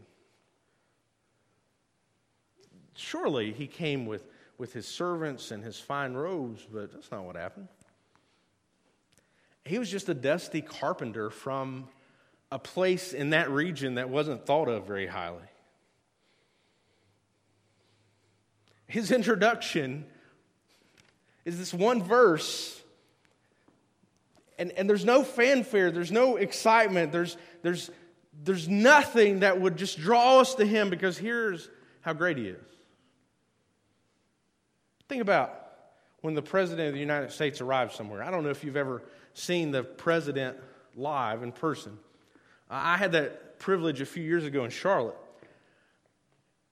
Surely 2.97 3.53
he 3.53 3.67
came 3.67 4.05
with, 4.05 4.23
with 4.57 4.73
his 4.73 4.87
servants 4.87 5.51
and 5.51 5.63
his 5.63 5.79
fine 5.79 6.13
robes, 6.13 6.65
but 6.71 6.91
that's 6.91 7.11
not 7.11 7.23
what 7.23 7.35
happened. 7.35 7.67
He 9.63 9.77
was 9.79 9.91
just 9.91 10.09
a 10.09 10.13
dusty 10.13 10.61
carpenter 10.61 11.29
from 11.29 11.87
a 12.51 12.57
place 12.57 13.13
in 13.13 13.31
that 13.31 13.51
region 13.51 13.95
that 13.95 14.09
wasn't 14.09 14.45
thought 14.45 14.67
of 14.67 14.87
very 14.87 15.05
highly. 15.05 15.43
His 18.87 19.11
introduction 19.11 20.05
is 21.45 21.57
this 21.59 21.73
one 21.73 22.01
verse, 22.01 22.81
and, 24.57 24.71
and 24.71 24.89
there's 24.89 25.05
no 25.05 25.23
fanfare, 25.23 25.91
there's 25.91 26.11
no 26.11 26.37
excitement, 26.37 27.11
there's, 27.11 27.37
there's, 27.61 27.91
there's 28.43 28.67
nothing 28.67 29.41
that 29.41 29.59
would 29.59 29.77
just 29.77 29.99
draw 29.99 30.39
us 30.39 30.55
to 30.55 30.65
him 30.65 30.89
because 30.89 31.17
here's 31.17 31.69
how 32.01 32.13
great 32.13 32.37
he 32.37 32.47
is. 32.47 32.76
Think 35.07 35.21
about 35.21 35.53
when 36.21 36.33
the 36.33 36.41
President 36.41 36.87
of 36.87 36.93
the 36.93 36.99
United 36.99 37.31
States 37.31 37.61
arrives 37.61 37.95
somewhere. 37.95 38.23
I 38.23 38.31
don't 38.31 38.43
know 38.43 38.49
if 38.49 38.63
you've 38.63 38.75
ever 38.75 39.03
seen 39.33 39.71
the 39.71 39.83
President 39.83 40.57
live 40.95 41.43
in 41.43 41.51
person. 41.51 41.97
I 42.69 42.97
had 42.97 43.13
that 43.13 43.59
privilege 43.59 44.01
a 44.01 44.05
few 44.05 44.23
years 44.23 44.43
ago 44.43 44.65
in 44.65 44.71
Charlotte. 44.71 45.15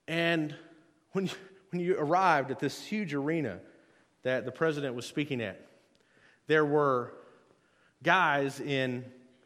And 0.06 0.54
when 1.12 1.26
you, 1.26 1.32
when 1.70 1.80
you 1.80 1.96
arrived 1.98 2.50
at 2.50 2.58
this 2.58 2.84
huge 2.84 3.14
arena 3.14 3.60
that 4.22 4.44
the 4.44 4.52
President 4.52 4.94
was 4.94 5.06
speaking 5.06 5.40
at, 5.40 5.60
there 6.46 6.64
were 6.64 7.14
guys 8.02 8.60
in 8.60 9.04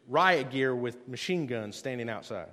riot 0.09 0.51
gear 0.51 0.75
with 0.75 1.07
machine 1.09 1.47
guns 1.47 1.77
standing 1.77 2.09
outside. 2.09 2.49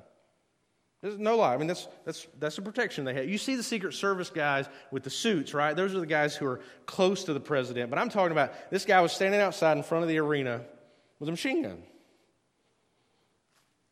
There's 1.02 1.20
no 1.20 1.38
lie. 1.38 1.54
I 1.54 1.58
mean, 1.58 1.68
that's, 1.68 1.88
that's, 2.06 2.28
that's 2.40 2.56
the 2.56 2.64
protection 2.64 3.06
they 3.06 3.14
have. 3.14 3.30
You 3.30 3.38
see 3.38 3.56
the 3.56 3.64
Secret 3.64 3.94
Service 3.94 4.32
guys 4.32 4.68
with 4.92 5.04
the 5.04 5.12
suits, 5.12 5.54
right? 5.54 5.76
Those 5.76 5.94
are 5.94 6.00
the 6.00 6.08
guys 6.08 6.36
who 6.36 6.48
are 6.48 6.60
close 6.88 7.26
to 7.26 7.34
the 7.34 7.40
president. 7.40 7.92
But 7.92 8.00
I'm 8.00 8.10
talking 8.10 8.32
about 8.32 8.72
this 8.72 8.84
guy 8.84 9.00
was 9.02 9.12
standing 9.12 9.40
outside 9.40 9.78
in 9.78 9.84
front 9.84 10.04
of 10.04 10.10
the 10.10 10.18
arena 10.18 10.62
with 11.20 11.30
a 11.30 11.32
machine 11.32 11.62
gun. 11.62 11.84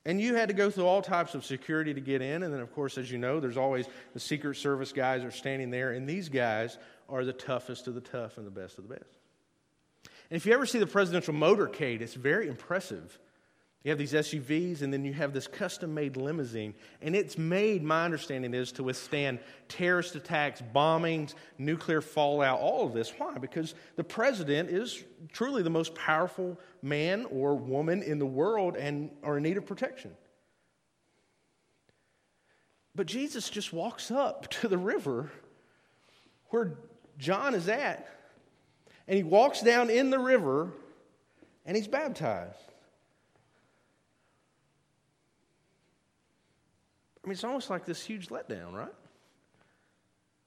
And 0.08 0.20
you 0.22 0.36
had 0.36 0.50
to 0.50 0.56
go 0.56 0.70
through 0.70 0.86
all 0.86 1.02
types 1.02 1.36
of 1.36 1.46
security 1.46 1.94
to 1.94 2.02
get 2.02 2.22
in. 2.22 2.44
And 2.44 2.54
then, 2.54 2.62
of 2.62 2.74
course, 2.74 2.98
as 2.98 3.12
you 3.12 3.18
know, 3.18 3.40
there's 3.40 3.58
always 3.58 3.88
the 4.14 4.20
Secret 4.20 4.56
Service 4.56 4.92
guys 4.92 5.24
are 5.24 5.32
standing 5.32 5.70
there. 5.70 5.92
And 5.92 6.08
these 6.08 6.30
guys 6.30 6.78
are 7.08 7.24
the 7.24 7.34
toughest 7.34 7.88
of 7.88 7.94
the 7.94 8.02
tough 8.02 8.38
and 8.38 8.48
the 8.48 8.52
best 8.52 8.78
of 8.80 8.88
the 8.88 8.96
best. 8.96 9.18
And 10.30 10.38
if 10.38 10.46
you 10.46 10.54
ever 10.54 10.66
see 10.66 10.80
the 10.80 10.88
presidential 10.88 11.36
motorcade, 11.36 12.02
it's 12.02 12.16
very 12.16 12.48
impressive. 12.48 13.20
You 13.86 13.92
have 13.92 14.00
these 14.00 14.14
SUVs, 14.14 14.82
and 14.82 14.92
then 14.92 15.06
you 15.06 15.14
have 15.14 15.32
this 15.32 15.46
custom 15.46 15.94
made 15.94 16.18
limousine. 16.18 16.74
And 17.04 17.16
it's 17.16 17.38
made, 17.38 17.84
my 17.84 18.04
understanding 18.04 18.56
is, 18.56 18.72
to 18.74 18.84
withstand 18.84 19.38
terrorist 19.68 20.16
attacks, 20.16 20.64
bombings, 20.74 21.36
nuclear 21.60 22.02
fallout, 22.02 22.60
all 22.60 22.88
of 22.88 22.94
this. 22.94 23.14
Why? 23.16 23.38
Because 23.38 23.76
the 23.96 24.04
president 24.04 24.72
is 24.72 25.04
truly 25.32 25.62
the 25.62 25.70
most 25.70 25.94
powerful 25.94 26.60
man 26.82 27.28
or 27.30 27.54
woman 27.54 28.02
in 28.02 28.18
the 28.18 28.26
world 28.26 28.76
and 28.76 29.12
are 29.22 29.38
in 29.38 29.44
need 29.44 29.56
of 29.56 29.68
protection. 29.68 30.18
But 32.96 33.06
Jesus 33.06 33.52
just 33.52 33.72
walks 33.72 34.10
up 34.10 34.48
to 34.62 34.68
the 34.68 34.80
river 34.80 35.32
where 36.50 36.74
John 37.20 37.54
is 37.54 37.70
at, 37.70 38.10
and 39.08 39.16
he 39.16 39.22
walks 39.22 39.62
down 39.62 39.92
in 39.92 40.10
the 40.10 40.18
river 40.18 40.72
and 41.68 41.78
he's 41.78 41.88
baptized. 41.88 42.58
I 47.26 47.28
mean, 47.28 47.34
it's 47.34 47.44
almost 47.44 47.72
like 47.72 47.86
this 47.86 48.04
huge 48.04 48.30
letdown, 48.30 48.72
right? 48.72 48.94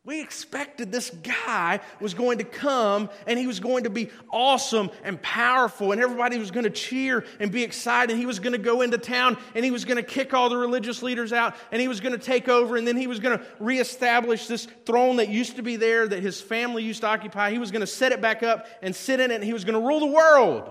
We 0.04 0.22
expected 0.22 0.92
this 0.92 1.10
guy 1.10 1.80
was 2.00 2.14
going 2.14 2.38
to 2.38 2.44
come 2.44 3.10
and 3.26 3.36
he 3.36 3.48
was 3.48 3.58
going 3.58 3.82
to 3.82 3.90
be 3.90 4.10
awesome 4.30 4.90
and 5.02 5.20
powerful, 5.20 5.90
and 5.90 6.00
everybody 6.00 6.38
was 6.38 6.52
going 6.52 6.64
to 6.64 6.70
cheer 6.70 7.24
and 7.40 7.50
be 7.50 7.64
excited. 7.64 8.16
He 8.16 8.24
was 8.24 8.38
going 8.38 8.52
to 8.52 8.58
go 8.58 8.80
into 8.80 8.96
town 8.96 9.36
and 9.56 9.64
he 9.64 9.72
was 9.72 9.84
going 9.84 9.96
to 9.96 10.04
kick 10.04 10.32
all 10.32 10.48
the 10.48 10.56
religious 10.56 11.02
leaders 11.02 11.32
out 11.32 11.56
and 11.72 11.82
he 11.82 11.88
was 11.88 11.98
going 11.98 12.12
to 12.12 12.24
take 12.24 12.48
over, 12.48 12.76
and 12.76 12.86
then 12.86 12.96
he 12.96 13.08
was 13.08 13.18
going 13.18 13.36
to 13.36 13.44
reestablish 13.58 14.46
this 14.46 14.68
throne 14.86 15.16
that 15.16 15.28
used 15.28 15.56
to 15.56 15.62
be 15.62 15.74
there 15.74 16.06
that 16.06 16.22
his 16.22 16.40
family 16.40 16.84
used 16.84 17.00
to 17.00 17.08
occupy. 17.08 17.50
He 17.50 17.58
was 17.58 17.72
going 17.72 17.80
to 17.80 17.86
set 17.88 18.12
it 18.12 18.20
back 18.20 18.44
up 18.44 18.68
and 18.82 18.94
sit 18.94 19.18
in 19.18 19.32
it, 19.32 19.34
and 19.34 19.44
he 19.44 19.52
was 19.52 19.64
going 19.64 19.78
to 19.78 19.84
rule 19.84 20.00
the 20.00 20.06
world. 20.06 20.70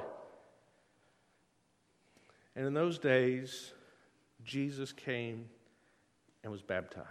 And 2.56 2.66
in 2.66 2.74
those 2.74 2.98
days, 2.98 3.74
Jesus 4.46 4.94
came 4.94 5.50
and 6.48 6.54
was 6.54 6.62
baptized. 6.62 7.06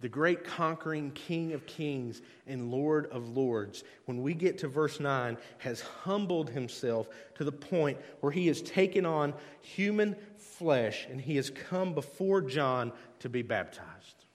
the 0.00 0.08
great 0.08 0.44
conquering 0.44 1.10
King 1.12 1.52
of 1.54 1.66
kings 1.66 2.20
and 2.46 2.70
Lord 2.70 3.06
of 3.06 3.26
lords, 3.26 3.82
when 4.04 4.22
we 4.22 4.34
get 4.34 4.58
to 4.58 4.68
verse 4.68 5.00
9, 5.00 5.36
has 5.58 5.80
humbled 5.80 6.50
himself 6.50 7.08
to 7.36 7.44
the 7.44 7.50
point 7.50 7.98
where 8.20 8.30
he 8.30 8.46
has 8.48 8.60
taken 8.62 9.06
on 9.06 9.34
human 9.62 10.14
flesh 10.36 11.06
and 11.10 11.20
he 11.20 11.36
has 11.36 11.50
come 11.50 11.94
before 11.94 12.42
John 12.42 12.92
to 13.20 13.28
be 13.28 13.42
baptized. 13.42 14.26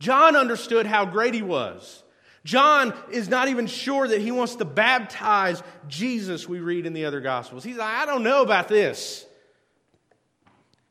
John 0.00 0.34
understood 0.36 0.84
how 0.84 1.06
great 1.06 1.32
he 1.32 1.42
was. 1.42 2.02
John 2.44 2.92
is 3.10 3.28
not 3.28 3.48
even 3.48 3.66
sure 3.66 4.08
that 4.08 4.20
he 4.20 4.32
wants 4.32 4.56
to 4.56 4.66
baptize 4.66 5.62
Jesus, 5.88 6.46
we 6.46 6.58
read 6.60 6.84
in 6.84 6.92
the 6.92 7.06
other 7.06 7.20
Gospels. 7.20 7.64
He's 7.64 7.76
like, 7.78 7.94
I 7.94 8.04
don't 8.04 8.24
know 8.24 8.42
about 8.42 8.68
this 8.68 9.24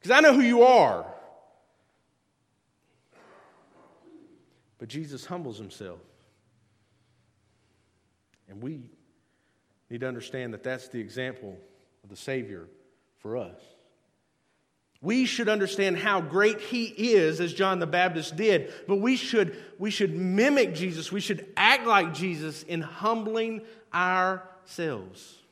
because 0.04 0.18
I 0.18 0.20
know 0.20 0.34
who 0.34 0.42
you 0.42 0.64
are. 0.64 1.06
But 4.80 4.90
Jesus 4.90 5.26
humbles 5.26 5.58
himself. 5.58 6.02
And 8.50 8.62
we 8.62 8.82
need 9.90 10.02
to 10.02 10.08
understand 10.08 10.54
that 10.56 10.62
that's 10.62 10.90
the 10.90 11.00
example 11.00 11.58
of 12.04 12.10
the 12.10 12.18
Savior 12.18 12.68
for 13.20 13.38
us. 13.38 13.58
We 15.02 15.26
should 15.26 15.48
understand 15.48 15.98
how 15.98 16.20
great 16.20 16.60
he 16.60 16.88
is, 16.88 17.40
as 17.40 17.54
John 17.54 17.80
the 17.80 17.88
Baptist 17.88 18.36
did, 18.36 18.74
but 18.90 18.98
we 18.98 19.16
should, 19.16 19.56
we 19.80 19.90
should 19.90 20.14
mimic 20.14 20.76
Jesus. 20.76 21.14
We 21.14 21.22
should 21.22 21.48
act 21.56 21.88
like 21.88 22.14
Jesus 22.14 22.64
in 22.64 22.82
humbling 22.82 23.62
ourselves. 23.94 25.43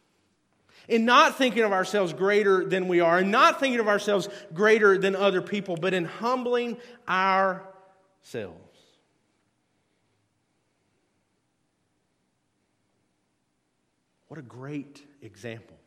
In 0.88 1.06
not 1.06 1.38
thinking 1.38 1.64
of 1.64 1.72
ourselves 1.72 2.14
greater 2.14 2.66
than 2.66 2.88
we 2.88 3.00
are, 3.00 3.20
and 3.20 3.32
not 3.32 3.60
thinking 3.60 3.80
of 3.80 3.88
ourselves 3.88 4.28
greater 4.54 4.98
than 4.98 5.16
other 5.16 5.42
people, 5.42 5.76
but 5.76 5.94
in 5.94 6.06
humbling 6.06 6.78
ourselves. 7.08 8.58
What 14.28 14.40
a 14.40 14.44
great 14.44 15.04
example. 15.22 15.81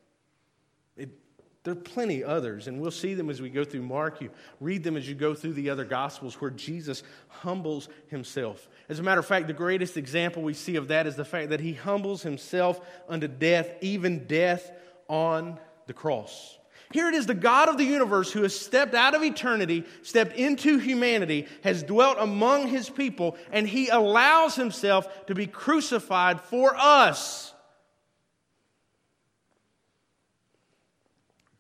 There 1.65 1.73
are 1.73 1.77
plenty 1.77 2.23
others, 2.23 2.69
and 2.69 2.79
we'll 2.79 2.91
see 2.91 3.15
them 3.15 3.31
as 3.31 3.41
we 3.41 3.49
go 3.49 3.65
through 3.65 3.83
Mark. 3.83 4.21
You 4.21 4.31
read 4.61 4.85
them 4.85 4.99
as 4.99 5.09
you 5.09 5.15
go 5.15 5.35
through 5.35 5.55
the 5.55 5.71
other 5.71 5.87
Gospels 5.87 6.39
where 6.39 6.51
Jesus 6.51 7.03
humbles 7.29 7.89
himself. 8.09 8.69
As 8.91 8.99
a 8.99 9.03
matter 9.03 9.21
of 9.21 9.27
fact, 9.27 9.47
the 9.47 9.55
greatest 9.55 9.97
example 9.97 10.43
we 10.43 10.53
see 10.53 10.77
of 10.77 10.89
that 10.89 11.07
is 11.07 11.17
the 11.17 11.25
fact 11.25 11.49
that 11.49 11.61
he 11.61 11.73
humbles 11.73 12.23
himself 12.23 12.87
unto 13.09 13.29
death, 13.29 13.75
even 13.81 14.27
death 14.27 14.71
on 15.09 15.59
the 15.87 15.95
cross. 15.95 16.59
Here 16.93 17.09
it 17.09 17.15
is 17.15 17.25
the 17.25 17.33
God 17.33 17.71
of 17.71 17.79
the 17.79 17.85
universe 17.85 18.31
who 18.31 18.43
has 18.43 18.55
stepped 18.55 18.93
out 18.93 19.15
of 19.15 19.23
eternity, 19.23 19.85
stepped 20.03 20.37
into 20.37 20.77
humanity, 20.77 21.49
has 21.63 21.83
dwelt 21.83 22.19
among 22.21 22.69
his 22.69 22.91
people, 22.91 23.39
and 23.51 23.67
he 23.67 23.89
allows 23.89 24.55
himself 24.55 25.27
to 25.29 25.35
be 25.35 25.47
crucified 25.47 26.43
for 26.43 26.77
us. 26.77 27.54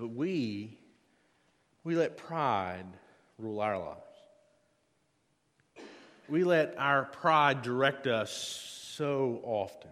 But 0.04 0.10
we, 0.10 0.76
we 1.82 1.96
let 1.96 2.18
pride 2.18 2.84
rule 3.38 3.58
our 3.58 3.78
lives. 3.78 4.00
We 6.28 6.44
let 6.44 6.74
our 6.76 7.04
pride 7.04 7.62
direct 7.62 8.06
us 8.06 8.30
so 8.30 9.40
often. 9.42 9.88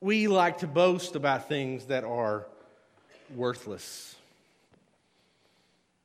We 0.00 0.26
like 0.26 0.58
to 0.58 0.66
boast 0.66 1.14
about 1.14 1.48
things 1.48 1.84
that 1.84 2.02
are 2.02 2.48
worthless. 3.36 4.16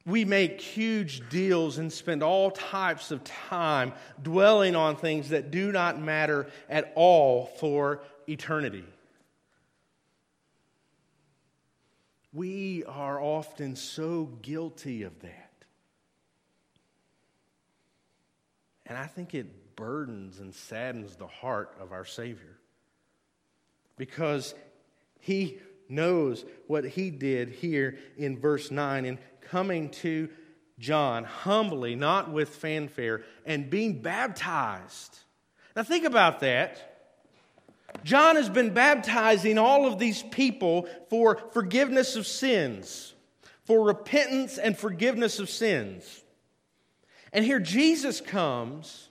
We 0.06 0.23
make 0.23 0.62
huge 0.62 1.27
deals 1.29 1.79
and 1.79 1.91
spend 1.91 2.21
all 2.21 2.51
types 2.51 3.10
of 3.10 3.23
time 3.23 3.93
dwelling 4.21 4.75
on 4.75 4.97
things 4.97 5.29
that 5.29 5.49
do 5.49 5.71
not 5.71 5.99
matter 5.99 6.45
at 6.69 6.93
all 6.93 7.47
for 7.58 8.03
eternity. 8.29 8.86
We 12.34 12.84
are 12.86 13.22
often 13.22 13.76
so 13.76 14.26
guilty 14.41 15.04
of 15.04 15.19
that. 15.22 15.52
And 18.86 18.98
I 18.98 19.06
think 19.06 19.34
it 19.34 19.76
burdens 19.76 20.39
and 20.39 20.54
saddens 20.54 21.15
the 21.15 21.28
heart 21.28 21.76
of 21.80 21.91
our 21.91 22.06
Savior 22.06 22.58
because 23.98 24.54
he 25.19 25.60
knows 25.88 26.43
what 26.67 26.84
he 26.84 27.12
did 27.12 27.50
here 27.50 27.98
in 28.17 28.39
verse 28.39 28.72
9 28.72 29.06
in 29.06 29.19
coming 29.41 29.89
to 29.89 30.30
John 30.80 31.24
humbly, 31.24 31.96
not 31.96 32.32
with 32.32 32.50
fanfare, 32.50 33.24
and 33.46 33.69
being 33.69 34.02
baptized. 34.02 35.19
Now, 35.76 35.84
think 35.84 36.06
about 36.06 36.39
that. 36.41 36.92
John 38.03 38.36
has 38.36 38.49
been 38.49 38.73
baptizing 38.73 39.58
all 39.58 39.86
of 39.86 39.99
these 39.99 40.23
people 40.23 40.88
for 41.10 41.38
forgiveness 41.51 42.15
of 42.15 42.27
sins, 42.27 43.13
for 43.65 43.84
repentance 43.84 44.58
and 44.58 44.77
forgiveness 44.77 45.39
of 45.39 45.49
sins. 45.49 46.23
And 47.32 47.43
here 47.43 47.60
Jesus 47.60 48.21
comes, 48.21 49.10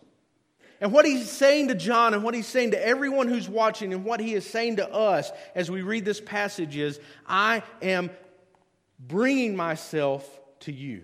and 0.81 0.93
what 0.93 1.07
he's 1.07 1.31
saying 1.31 1.69
to 1.69 1.75
John 1.77 2.13
and 2.13 2.25
what 2.25 2.35
he's 2.35 2.49
saying 2.49 2.73
to 2.73 2.87
everyone 2.87 3.29
who's 3.29 3.49
watching 3.49 3.95
and 3.95 4.05
what 4.05 4.19
he 4.19 4.35
is 4.35 4.45
saying 4.45 4.77
to 4.77 4.93
us 4.93 5.31
as 5.55 5.71
we 5.71 5.83
read 5.83 6.05
this 6.05 6.21
passage 6.21 6.77
is 6.77 6.99
I 7.25 7.63
am 7.81 8.11
bringing 8.99 9.55
myself 9.55 10.29
to 10.61 10.73
you. 10.73 11.03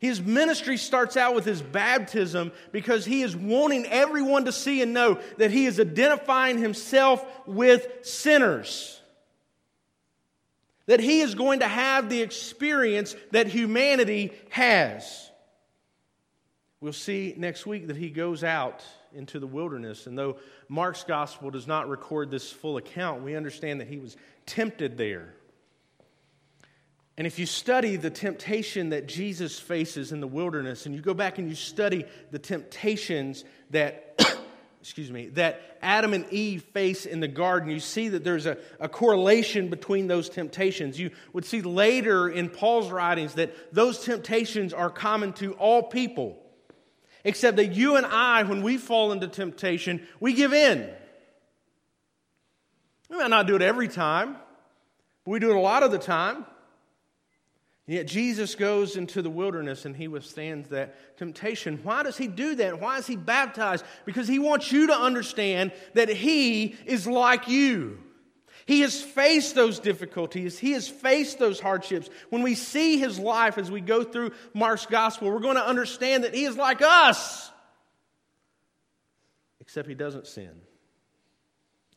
His 0.00 0.22
ministry 0.22 0.78
starts 0.78 1.18
out 1.18 1.34
with 1.34 1.44
his 1.44 1.60
baptism 1.60 2.52
because 2.72 3.04
he 3.04 3.20
is 3.20 3.36
wanting 3.36 3.84
everyone 3.86 4.46
to 4.46 4.52
see 4.52 4.80
and 4.80 4.94
know 4.94 5.20
that 5.36 5.50
he 5.50 5.66
is 5.66 5.78
identifying 5.78 6.56
himself 6.56 7.24
with 7.46 7.86
sinners. 8.02 8.98
That 10.86 11.00
he 11.00 11.20
is 11.20 11.34
going 11.34 11.60
to 11.60 11.68
have 11.68 12.08
the 12.08 12.22
experience 12.22 13.14
that 13.32 13.46
humanity 13.46 14.32
has. 14.48 15.30
We'll 16.80 16.94
see 16.94 17.34
next 17.36 17.66
week 17.66 17.88
that 17.88 17.96
he 17.96 18.08
goes 18.08 18.42
out 18.42 18.82
into 19.12 19.38
the 19.38 19.46
wilderness. 19.46 20.06
And 20.06 20.18
though 20.18 20.38
Mark's 20.66 21.04
gospel 21.04 21.50
does 21.50 21.66
not 21.66 21.90
record 21.90 22.30
this 22.30 22.50
full 22.50 22.78
account, 22.78 23.22
we 23.22 23.36
understand 23.36 23.80
that 23.80 23.88
he 23.88 23.98
was 23.98 24.16
tempted 24.46 24.96
there. 24.96 25.34
And 27.20 27.26
if 27.26 27.38
you 27.38 27.44
study 27.44 27.96
the 27.96 28.08
temptation 28.08 28.88
that 28.88 29.06
Jesus 29.06 29.60
faces 29.60 30.10
in 30.10 30.20
the 30.20 30.26
wilderness, 30.26 30.86
and 30.86 30.94
you 30.94 31.02
go 31.02 31.12
back 31.12 31.36
and 31.36 31.50
you 31.50 31.54
study 31.54 32.06
the 32.30 32.38
temptations 32.38 33.44
that, 33.72 34.18
excuse 34.80 35.12
me, 35.12 35.26
that 35.34 35.60
Adam 35.82 36.14
and 36.14 36.24
Eve 36.32 36.62
face 36.72 37.04
in 37.04 37.20
the 37.20 37.28
garden, 37.28 37.68
you 37.70 37.78
see 37.78 38.08
that 38.08 38.24
there's 38.24 38.46
a, 38.46 38.56
a 38.80 38.88
correlation 38.88 39.68
between 39.68 40.06
those 40.06 40.30
temptations. 40.30 40.98
You 40.98 41.10
would 41.34 41.44
see 41.44 41.60
later 41.60 42.26
in 42.26 42.48
Paul's 42.48 42.90
writings 42.90 43.34
that 43.34 43.52
those 43.70 44.02
temptations 44.02 44.72
are 44.72 44.88
common 44.88 45.34
to 45.34 45.52
all 45.56 45.82
people, 45.82 46.38
except 47.22 47.58
that 47.58 47.74
you 47.74 47.96
and 47.96 48.06
I, 48.06 48.44
when 48.44 48.62
we 48.62 48.78
fall 48.78 49.12
into 49.12 49.28
temptation, 49.28 50.08
we 50.20 50.32
give 50.32 50.54
in. 50.54 50.88
We 53.10 53.18
might 53.18 53.28
not 53.28 53.46
do 53.46 53.56
it 53.56 53.62
every 53.62 53.88
time, 53.88 54.38
but 55.26 55.32
we 55.32 55.38
do 55.38 55.50
it 55.50 55.56
a 55.56 55.60
lot 55.60 55.82
of 55.82 55.92
the 55.92 55.98
time. 55.98 56.46
Yet 57.90 58.06
Jesus 58.06 58.54
goes 58.54 58.94
into 58.94 59.20
the 59.20 59.30
wilderness 59.30 59.84
and 59.84 59.96
he 59.96 60.06
withstands 60.06 60.68
that 60.68 61.18
temptation. 61.18 61.80
Why 61.82 62.04
does 62.04 62.16
he 62.16 62.28
do 62.28 62.54
that? 62.54 62.80
Why 62.80 62.98
is 62.98 63.06
he 63.08 63.16
baptized? 63.16 63.84
Because 64.04 64.28
he 64.28 64.38
wants 64.38 64.70
you 64.70 64.86
to 64.86 64.96
understand 64.96 65.72
that 65.94 66.08
he 66.08 66.76
is 66.86 67.08
like 67.08 67.48
you. 67.48 67.98
He 68.64 68.82
has 68.82 69.02
faced 69.02 69.56
those 69.56 69.80
difficulties. 69.80 70.56
He 70.56 70.70
has 70.70 70.86
faced 70.88 71.40
those 71.40 71.58
hardships. 71.58 72.08
When 72.28 72.42
we 72.42 72.54
see 72.54 72.96
his 72.96 73.18
life 73.18 73.58
as 73.58 73.72
we 73.72 73.80
go 73.80 74.04
through 74.04 74.34
Mark's 74.54 74.86
gospel, 74.86 75.28
we're 75.28 75.40
going 75.40 75.56
to 75.56 75.66
understand 75.66 76.22
that 76.22 76.32
he 76.32 76.44
is 76.44 76.56
like 76.56 76.82
us. 76.82 77.50
Except 79.60 79.88
he 79.88 79.96
doesn't 79.96 80.28
sin, 80.28 80.60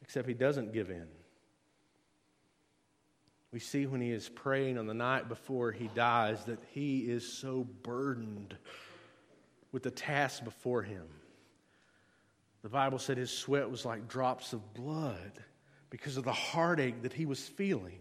except 0.01 0.27
he 0.27 0.33
doesn't 0.33 0.73
give 0.73 0.89
in 0.89 1.07
we 3.53 3.59
see 3.59 3.85
when 3.85 4.01
he 4.01 4.11
is 4.11 4.27
praying 4.27 4.79
on 4.79 4.87
the 4.87 4.95
night 4.95 5.29
before 5.29 5.71
he 5.71 5.87
dies 5.93 6.43
that 6.45 6.57
he 6.71 7.01
is 7.01 7.31
so 7.31 7.67
burdened 7.83 8.57
with 9.71 9.83
the 9.83 9.91
task 9.91 10.43
before 10.43 10.81
him. 10.81 11.05
The 12.63 12.69
Bible 12.69 12.97
said 12.97 13.17
his 13.17 13.29
sweat 13.29 13.69
was 13.69 13.85
like 13.85 14.07
drops 14.07 14.53
of 14.53 14.73
blood 14.73 15.33
because 15.91 16.17
of 16.17 16.23
the 16.23 16.33
heartache 16.33 17.03
that 17.03 17.13
he 17.13 17.27
was 17.27 17.47
feeling. 17.47 17.99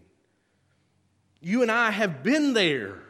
You 1.39 1.61
and 1.61 1.71
I 1.71 1.91
have 1.91 2.23
been 2.23 2.53
there. 2.53 3.03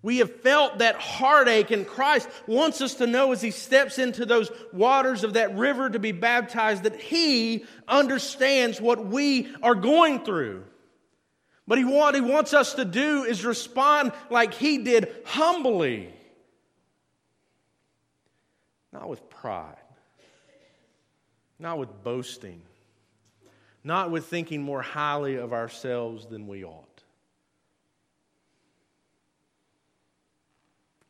We 0.00 0.18
have 0.18 0.42
felt 0.42 0.78
that 0.78 0.96
heartache, 0.96 1.70
and 1.70 1.86
Christ 1.86 2.28
wants 2.46 2.82
us 2.82 2.94
to 2.96 3.06
know 3.06 3.32
as 3.32 3.40
He 3.40 3.50
steps 3.50 3.98
into 3.98 4.26
those 4.26 4.50
waters 4.70 5.24
of 5.24 5.32
that 5.32 5.56
river 5.56 5.88
to 5.88 5.98
be 5.98 6.12
baptized 6.12 6.82
that 6.82 7.00
He 7.00 7.64
understands 7.88 8.82
what 8.82 9.06
we 9.06 9.48
are 9.62 9.74
going 9.74 10.22
through. 10.22 10.64
But 11.66 11.78
he, 11.78 11.84
what 11.84 12.14
he 12.14 12.20
wants 12.20 12.52
us 12.52 12.74
to 12.74 12.84
do 12.84 13.24
is 13.24 13.44
respond 13.44 14.12
like 14.30 14.54
he 14.54 14.78
did 14.78 15.14
humbly. 15.24 16.14
not 18.94 19.08
with 19.08 19.28
pride, 19.28 19.74
not 21.58 21.78
with 21.78 22.02
boasting, 22.04 22.62
not 23.82 24.10
with 24.10 24.24
thinking 24.26 24.62
more 24.62 24.80
highly 24.80 25.34
of 25.34 25.52
ourselves 25.52 26.26
than 26.26 26.46
we 26.46 26.64
ought. 26.64 27.02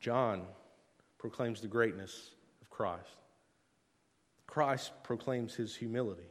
John 0.00 0.42
proclaims 1.18 1.61
the 1.61 1.68
greatness 1.68 2.30
of 2.62 2.70
Christ. 2.70 3.05
Christ 4.46 4.92
proclaims 5.02 5.55
his 5.55 5.76
humility. 5.76 6.22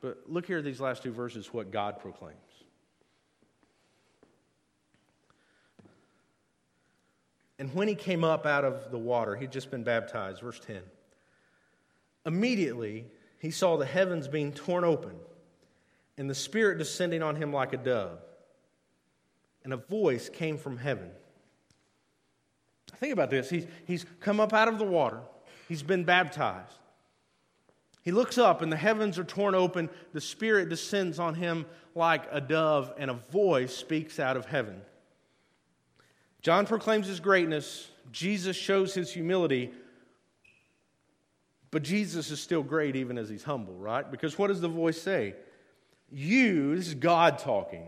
But 0.00 0.18
look 0.26 0.46
here 0.46 0.58
at 0.58 0.64
these 0.64 0.80
last 0.80 1.04
two 1.04 1.12
verses, 1.12 1.52
what 1.52 1.70
God 1.70 2.00
proclaims. 2.00 2.36
And 7.62 7.72
when 7.74 7.86
he 7.86 7.94
came 7.94 8.24
up 8.24 8.44
out 8.44 8.64
of 8.64 8.90
the 8.90 8.98
water, 8.98 9.36
he'd 9.36 9.52
just 9.52 9.70
been 9.70 9.84
baptized, 9.84 10.40
verse 10.40 10.58
10. 10.66 10.82
Immediately, 12.26 13.04
he 13.38 13.52
saw 13.52 13.76
the 13.76 13.86
heavens 13.86 14.26
being 14.26 14.50
torn 14.50 14.82
open 14.82 15.14
and 16.18 16.28
the 16.28 16.34
Spirit 16.34 16.78
descending 16.78 17.22
on 17.22 17.36
him 17.36 17.52
like 17.52 17.72
a 17.72 17.76
dove. 17.76 18.18
And 19.62 19.72
a 19.72 19.76
voice 19.76 20.28
came 20.28 20.58
from 20.58 20.76
heaven. 20.76 21.08
Think 22.98 23.12
about 23.12 23.30
this. 23.30 23.48
He's, 23.48 23.68
he's 23.86 24.06
come 24.18 24.40
up 24.40 24.52
out 24.52 24.66
of 24.66 24.80
the 24.80 24.84
water, 24.84 25.20
he's 25.68 25.84
been 25.84 26.02
baptized. 26.02 26.80
He 28.02 28.10
looks 28.10 28.38
up, 28.38 28.62
and 28.62 28.72
the 28.72 28.76
heavens 28.76 29.20
are 29.20 29.24
torn 29.24 29.54
open. 29.54 29.88
The 30.12 30.20
Spirit 30.20 30.68
descends 30.68 31.20
on 31.20 31.36
him 31.36 31.66
like 31.94 32.24
a 32.32 32.40
dove, 32.40 32.92
and 32.98 33.08
a 33.08 33.14
voice 33.30 33.72
speaks 33.72 34.18
out 34.18 34.36
of 34.36 34.46
heaven. 34.46 34.82
John 36.42 36.66
proclaims 36.66 37.06
his 37.06 37.20
greatness. 37.20 37.88
Jesus 38.10 38.56
shows 38.56 38.92
his 38.94 39.12
humility. 39.12 39.70
But 41.70 41.82
Jesus 41.82 42.30
is 42.30 42.40
still 42.40 42.62
great 42.62 42.96
even 42.96 43.16
as 43.16 43.28
he's 43.28 43.44
humble, 43.44 43.74
right? 43.74 44.08
Because 44.08 44.36
what 44.36 44.48
does 44.48 44.60
the 44.60 44.68
voice 44.68 45.00
say? 45.00 45.34
You, 46.10 46.76
this 46.76 46.88
is 46.88 46.94
God 46.94 47.38
talking. 47.38 47.86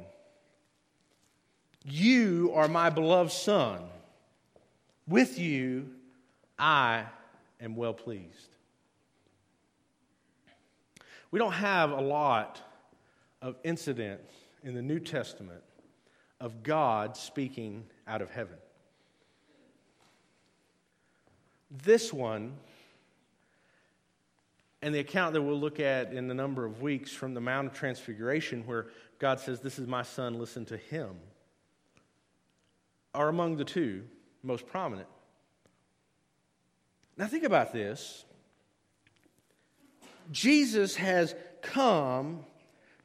You 1.84 2.52
are 2.54 2.68
my 2.68 2.88
beloved 2.88 3.32
Son. 3.32 3.82
With 5.06 5.38
you, 5.38 5.90
I 6.58 7.04
am 7.60 7.76
well 7.76 7.92
pleased. 7.92 8.56
We 11.30 11.38
don't 11.38 11.52
have 11.52 11.90
a 11.90 12.00
lot 12.00 12.62
of 13.42 13.56
incidents 13.64 14.32
in 14.62 14.74
the 14.74 14.80
New 14.80 15.00
Testament 15.00 15.62
of 16.40 16.62
God 16.62 17.18
speaking 17.18 17.84
out 18.06 18.22
of 18.22 18.30
heaven. 18.30 18.56
This 21.70 22.12
one, 22.12 22.54
and 24.82 24.94
the 24.94 25.00
account 25.00 25.32
that 25.32 25.42
we'll 25.42 25.58
look 25.58 25.80
at 25.80 26.12
in 26.12 26.28
the 26.28 26.34
number 26.34 26.64
of 26.64 26.82
weeks 26.82 27.10
from 27.10 27.34
the 27.34 27.40
Mount 27.40 27.66
of 27.66 27.74
Transfiguration, 27.74 28.66
where 28.66 28.86
God 29.18 29.40
says, 29.40 29.60
This 29.60 29.78
is 29.78 29.86
my 29.86 30.02
son, 30.02 30.38
listen 30.38 30.64
to 30.66 30.76
him, 30.76 31.16
are 33.14 33.28
among 33.28 33.56
the 33.56 33.64
two 33.64 34.04
most 34.42 34.66
prominent. 34.66 35.08
Now, 37.16 37.26
think 37.26 37.44
about 37.44 37.72
this 37.72 38.24
Jesus 40.30 40.96
has 40.96 41.34
come 41.62 42.44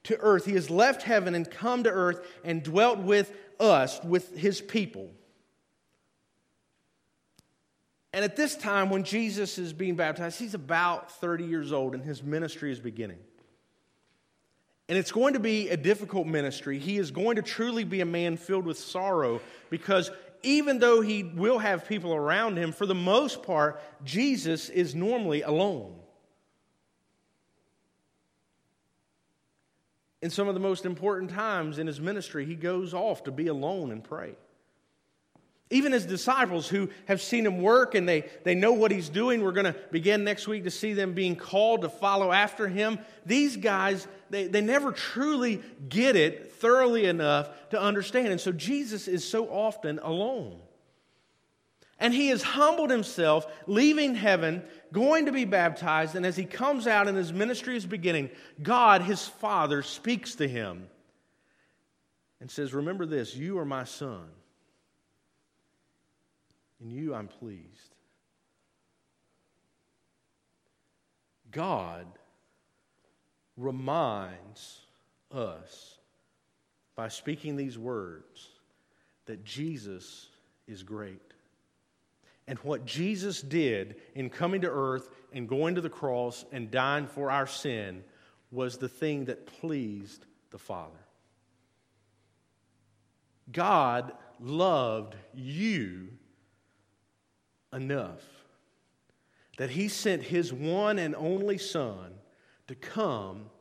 to 0.04 0.18
earth. 0.20 0.45
He 0.45 0.54
has 0.54 0.70
left 0.70 1.04
heaven 1.04 1.36
and 1.36 1.50
come 1.50 1.84
to 1.84 1.89
earth 1.89 2.26
and 2.43 2.64
dwelt 2.64 3.00
with 3.00 3.34
us, 3.60 4.01
with 4.03 4.38
his 4.38 4.62
people. 4.62 5.10
And 8.14 8.26
at 8.26 8.36
this 8.36 8.55
time, 8.55 8.89
when 8.89 9.03
Jesus 9.03 9.57
is 9.57 9.74
being 9.74 9.95
baptized, 9.95 10.39
he's 10.39 10.55
about 10.55 11.12
30 11.20 11.45
years 11.45 11.72
old 11.72 11.93
and 11.93 12.03
his 12.03 12.24
ministry 12.24 12.72
is 12.72 12.80
beginning. 12.80 13.20
And 14.88 14.97
it's 14.97 15.12
going 15.12 15.34
to 15.36 15.39
be 15.39 15.70
a 15.70 15.78
difficult 15.78 16.26
ministry. 16.26 16.80
He 16.80 16.97
is 16.97 17.12
going 17.12 17.36
to 17.36 17.43
truly 17.43 17.84
be 17.84 18.01
a 18.01 18.05
man 18.05 18.38
filled 18.38 18.66
with 18.66 18.80
sorrow 18.80 19.39
because 19.70 20.10
even 20.41 20.80
though 20.80 21.01
he 21.01 21.22
will 21.24 21.60
have 21.60 21.88
people 21.88 22.14
around 22.16 22.57
him, 22.57 22.72
for 22.72 22.88
the 22.88 22.95
most 22.95 23.43
part, 23.43 23.80
Jesus 24.03 24.70
is 24.70 24.95
normally 24.95 25.43
alone. 25.43 25.95
In 30.22 30.30
some 30.30 30.47
of 30.47 30.53
the 30.53 30.59
most 30.59 30.86
important 30.86 31.32
times 31.32 31.80
in 31.80 31.88
his 31.88 32.01
ministry, 32.01 32.45
he 32.45 32.55
goes 32.55 32.93
off 32.93 33.24
to 33.24 33.32
be 33.32 33.47
alone 33.47 33.91
and 33.91 34.03
pray. 34.03 34.36
Even 35.72 35.91
his 35.91 36.05
disciples 36.05 36.67
who 36.67 36.89
have 37.07 37.22
seen 37.22 37.45
him 37.45 37.61
work 37.61 37.93
and 37.93 38.09
they, 38.09 38.28
they 38.43 38.55
know 38.55 38.74
what 38.74 38.89
he's 38.89 39.07
doing, 39.07 39.43
we're 39.43 39.51
going 39.51 39.72
to 39.72 39.76
begin 39.91 40.24
next 40.24 40.47
week 40.47 40.63
to 40.63 40.72
see 40.72 40.93
them 40.93 41.13
being 41.13 41.36
called 41.36 41.82
to 41.82 41.89
follow 41.89 42.32
after 42.32 42.67
him. 42.67 42.97
These 43.26 43.57
guys, 43.57 44.07
they, 44.32 44.47
they 44.47 44.61
never 44.61 44.91
truly 44.91 45.61
get 45.88 46.15
it 46.15 46.53
thoroughly 46.53 47.05
enough 47.05 47.51
to 47.70 47.80
understand. 47.80 48.30
And 48.30 48.41
so 48.41 48.51
Jesus 48.51 49.07
is 49.07 49.24
so 49.24 49.47
often 49.47 49.99
alone. 49.99 50.59
And 52.00 52.14
he 52.14 52.30
has 52.30 52.41
humbled 52.41 52.89
himself, 52.89 53.45
leaving 53.68 54.16
heaven, 54.16 54.64
going 54.93 55.26
to 55.26 55.32
be 55.32 55.45
baptized. 55.45 56.16
And 56.16 56.26
as 56.26 56.38
he 56.38 56.45
comes 56.45 56.88
out 56.88 57.08
and 57.08 57.18
his 57.18 57.34
ministry 57.34 57.76
is 57.76 57.86
beginning, 57.86 58.30
God, 58.64 59.02
his 59.02 59.28
Father, 59.28 59.82
speaks 59.84 60.36
to 60.36 60.47
him 60.47 60.88
and 62.39 62.50
says, 62.50 62.74
Remember 62.74 63.06
this, 63.06 63.36
you 63.36 63.60
are 63.60 63.66
my 63.66 63.84
son. 63.84 64.28
In 66.82 66.89
you 66.89 67.14
I'm 67.14 67.28
pleased. 67.28 67.95
God 71.52 72.06
reminds 73.58 74.82
us 75.32 75.97
by 76.95 77.10
speaking 77.10 77.56
these 77.56 77.78
words 77.78 78.47
that 79.26 79.43
Jesus 79.43 80.28
is 80.68 80.84
great. 80.84 81.28
And 82.50 82.58
what 82.60 82.84
Jesus 82.84 83.43
did 83.43 83.97
in 84.16 84.32
coming 84.32 84.62
to 84.62 84.70
earth 84.72 85.12
and 85.32 85.47
going 85.47 85.76
to 85.76 85.82
the 85.82 85.89
cross 85.89 86.45
and 86.52 86.72
dying 86.72 87.06
for 87.06 87.30
our 87.30 87.45
sin 87.45 88.04
was 88.50 88.80
the 88.80 88.89
thing 88.89 89.26
that 89.26 89.45
pleased 89.45 90.26
the 90.50 90.58
Father. 90.58 90.97
God 93.52 94.14
loved 94.39 95.16
you 95.36 96.08
enough 97.72 98.24
that 99.60 99.70
He 99.70 99.88
sent 99.88 100.24
His 100.24 100.52
one 100.52 100.97
and 100.97 101.16
only 101.16 101.60
Son 101.60 102.16
to 102.66 102.74
come 102.74 103.52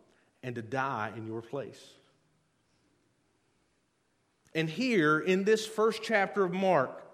and 0.42 0.54
to 0.54 0.62
die 0.62 1.12
in 1.14 1.26
your 1.26 1.42
place. 1.42 1.84
And 4.54 4.70
here 4.70 5.18
in 5.18 5.44
this 5.44 5.66
first 5.66 6.02
chapter 6.02 6.42
of 6.42 6.54
Mark, 6.54 7.04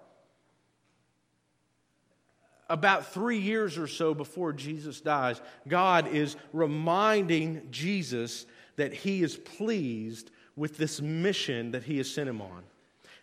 about 2.69 3.13
three 3.13 3.37
years 3.37 3.77
or 3.77 3.87
so 3.87 4.13
before 4.13 4.53
Jesus 4.53 5.01
dies, 5.01 5.41
God 5.67 6.07
is 6.07 6.35
reminding 6.53 7.67
Jesus 7.71 8.45
that 8.75 8.93
he 8.93 9.23
is 9.23 9.37
pleased 9.37 10.31
with 10.55 10.77
this 10.77 11.01
mission 11.01 11.71
that 11.71 11.83
he 11.83 11.97
has 11.97 12.09
sent 12.11 12.29
him 12.29 12.41
on. 12.41 12.63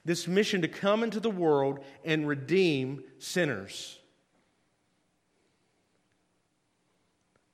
This 0.05 0.27
mission 0.27 0.63
to 0.63 0.69
come 0.69 1.03
into 1.03 1.21
the 1.21 1.31
world 1.31 1.81
and 2.05 2.27
redeem 2.27 3.05
sinners. 3.19 3.99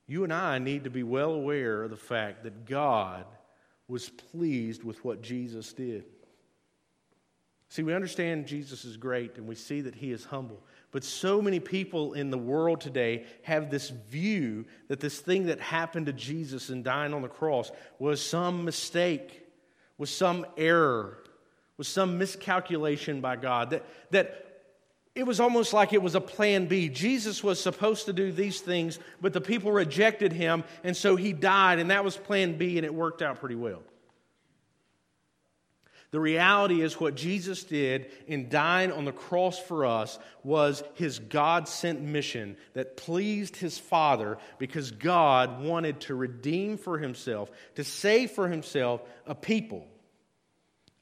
You 0.07 0.25
and 0.25 0.33
I 0.33 0.59
need 0.59 0.85
to 0.85 0.91
be 0.91 1.03
well 1.03 1.33
aware 1.35 1.83
of 1.83 1.91
the 1.91 1.97
fact 1.97 2.45
that 2.45 2.65
God 2.65 3.27
was 3.89 4.09
pleased 4.09 4.83
with 4.83 5.05
what 5.05 5.23
Jesus 5.23 5.73
did. 5.73 6.05
See, 7.71 7.83
we 7.83 7.95
understand 7.95 8.47
Jesus 8.47 8.87
is 8.87 8.97
great 8.97 9.37
and 9.37 9.47
we 9.47 9.55
see 9.55 9.83
that 9.83 9.95
he 9.95 10.11
is 10.11 10.25
humble. 10.25 10.63
But 10.91 11.05
so 11.05 11.43
many 11.43 11.61
people 11.61 12.15
in 12.15 12.31
the 12.31 12.39
world 12.39 12.81
today 12.81 13.25
have 13.43 13.71
this 13.71 13.91
view 13.91 14.65
that 14.89 15.01
this 15.01 15.21
thing 15.21 15.47
that 15.47 15.61
happened 15.61 16.07
to 16.07 16.13
Jesus 16.13 16.71
in 16.71 16.83
dying 16.83 17.13
on 17.13 17.23
the 17.23 17.29
cross 17.29 17.71
was 17.99 18.25
some 18.25 18.65
mistake, 18.65 19.47
was 19.99 20.09
some 20.09 20.47
error, 20.57 21.19
was 21.77 21.89
some 21.89 22.17
miscalculation 22.17 23.21
by 23.21 23.37
God. 23.37 23.71
That, 23.71 23.85
that 24.13 24.49
it 25.15 25.27
was 25.27 25.41
almost 25.41 25.73
like 25.73 25.93
it 25.93 26.03
was 26.03 26.15
a 26.15 26.21
plan 26.21 26.67
B. 26.67 26.89
Jesus 26.89 27.43
was 27.45 27.61
supposed 27.61 28.07
to 28.07 28.13
do 28.13 28.33
these 28.33 28.61
things, 28.61 28.99
but 29.21 29.33
the 29.33 29.41
people 29.41 29.73
rejected 29.73 30.33
him, 30.33 30.65
and 30.85 30.97
so 30.97 31.17
he 31.17 31.33
died, 31.33 31.81
and 31.81 31.91
that 31.91 32.05
was 32.05 32.17
plan 32.17 32.57
B, 32.57 32.79
and 32.79 32.87
it 32.87 32.95
worked 32.95 33.21
out 33.21 33.41
pretty 33.41 33.57
well. 33.57 33.83
The 36.11 36.21
reality 36.21 36.81
is, 36.81 36.99
what 36.99 37.17
Jesus 37.17 37.65
did 37.65 38.11
in 38.27 38.49
dying 38.49 38.93
on 38.93 39.05
the 39.05 39.13
cross 39.13 39.59
for 39.59 39.85
us 39.85 40.19
was 40.43 40.83
his 40.95 41.19
God 41.19 41.69
sent 41.69 42.01
mission 42.01 42.57
that 42.73 42.97
pleased 42.97 43.57
his 43.57 43.79
Father 43.79 44.39
because 44.59 44.91
God 44.91 45.63
wanted 45.63 46.01
to 46.03 46.15
redeem 46.15 46.79
for 46.79 46.99
himself, 46.99 47.51
to 47.75 47.85
save 47.85 48.31
for 48.31 48.49
himself 48.49 49.03
a 49.27 49.35
people. 49.35 49.87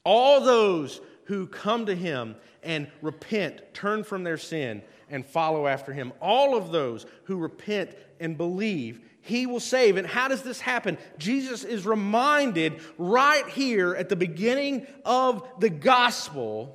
All 0.03 0.41
those 0.41 0.99
who 1.25 1.47
come 1.47 1.85
to 1.85 1.95
him 1.95 2.35
and 2.63 2.87
repent, 3.01 3.73
turn 3.73 4.03
from 4.03 4.23
their 4.23 4.37
sin, 4.37 4.81
and 5.09 5.25
follow 5.25 5.67
after 5.67 5.93
him. 5.93 6.11
All 6.21 6.55
of 6.55 6.71
those 6.71 7.05
who 7.25 7.37
repent 7.37 7.91
and 8.19 8.37
believe, 8.37 8.99
he 9.27 9.45
will 9.45 9.59
save. 9.59 9.97
And 9.97 10.07
how 10.07 10.27
does 10.27 10.41
this 10.41 10.59
happen? 10.59 10.97
Jesus 11.17 11.63
is 11.63 11.85
reminded 11.85 12.81
right 12.97 13.47
here 13.49 13.93
at 13.93 14.09
the 14.09 14.15
beginning 14.15 14.87
of 15.05 15.47
the 15.59 15.69
gospel 15.69 16.73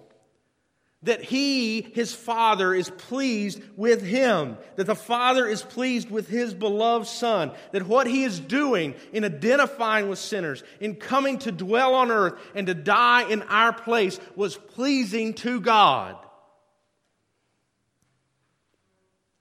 that 1.05 1.23
he, 1.23 1.81
his 1.81 2.15
Father, 2.15 2.73
is 2.73 2.89
pleased 2.91 3.61
with 3.77 4.03
him, 4.03 4.57
that 4.77 4.87
the 4.87 4.95
Father 4.95 5.49
is 5.49 5.63
pleased 5.63 6.11
with 6.11 6.29
his 6.29 6.55
beloved 6.55 7.09
Son, 7.09 7.51
that 7.73 7.89
what 7.89 8.07
he 8.07 8.23
is 8.23 8.39
doing 8.39 8.95
in 9.13 9.25
identifying 9.25 10.09
with 10.09 10.21
sinners, 10.21 10.63
in 10.79 10.95
coming 10.95 11.39
to 11.39 11.51
dwell 11.51 11.95
on 11.95 12.13
earth 12.13 12.35
and 12.55 12.69
to 12.69 12.75
die 12.75 13.29
in 13.29 13.43
our 13.43 13.73
place, 13.73 14.21
was 14.37 14.57
pleasing 14.57 15.35
to 15.35 15.61
God. 15.61 16.17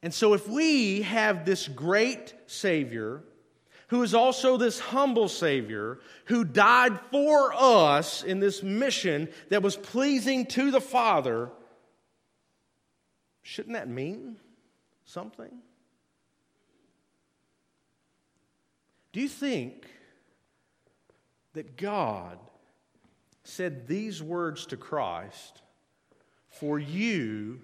And 0.03 0.13
so, 0.13 0.33
if 0.33 0.47
we 0.47 1.03
have 1.03 1.45
this 1.45 1.67
great 1.67 2.33
Savior, 2.47 3.23
who 3.89 4.01
is 4.03 4.13
also 4.13 4.57
this 4.57 4.79
humble 4.79 5.27
Savior, 5.27 5.99
who 6.25 6.43
died 6.43 6.99
for 7.11 7.53
us 7.53 8.23
in 8.23 8.39
this 8.39 8.63
mission 8.63 9.29
that 9.49 9.61
was 9.61 9.75
pleasing 9.75 10.45
to 10.47 10.71
the 10.71 10.81
Father, 10.81 11.51
shouldn't 13.43 13.75
that 13.75 13.89
mean 13.89 14.37
something? 15.05 15.51
Do 19.11 19.19
you 19.19 19.27
think 19.27 19.87
that 21.53 21.75
God 21.75 22.39
said 23.43 23.87
these 23.87 24.23
words 24.23 24.65
to 24.67 24.77
Christ 24.77 25.61
for 26.47 26.79
you 26.79 27.59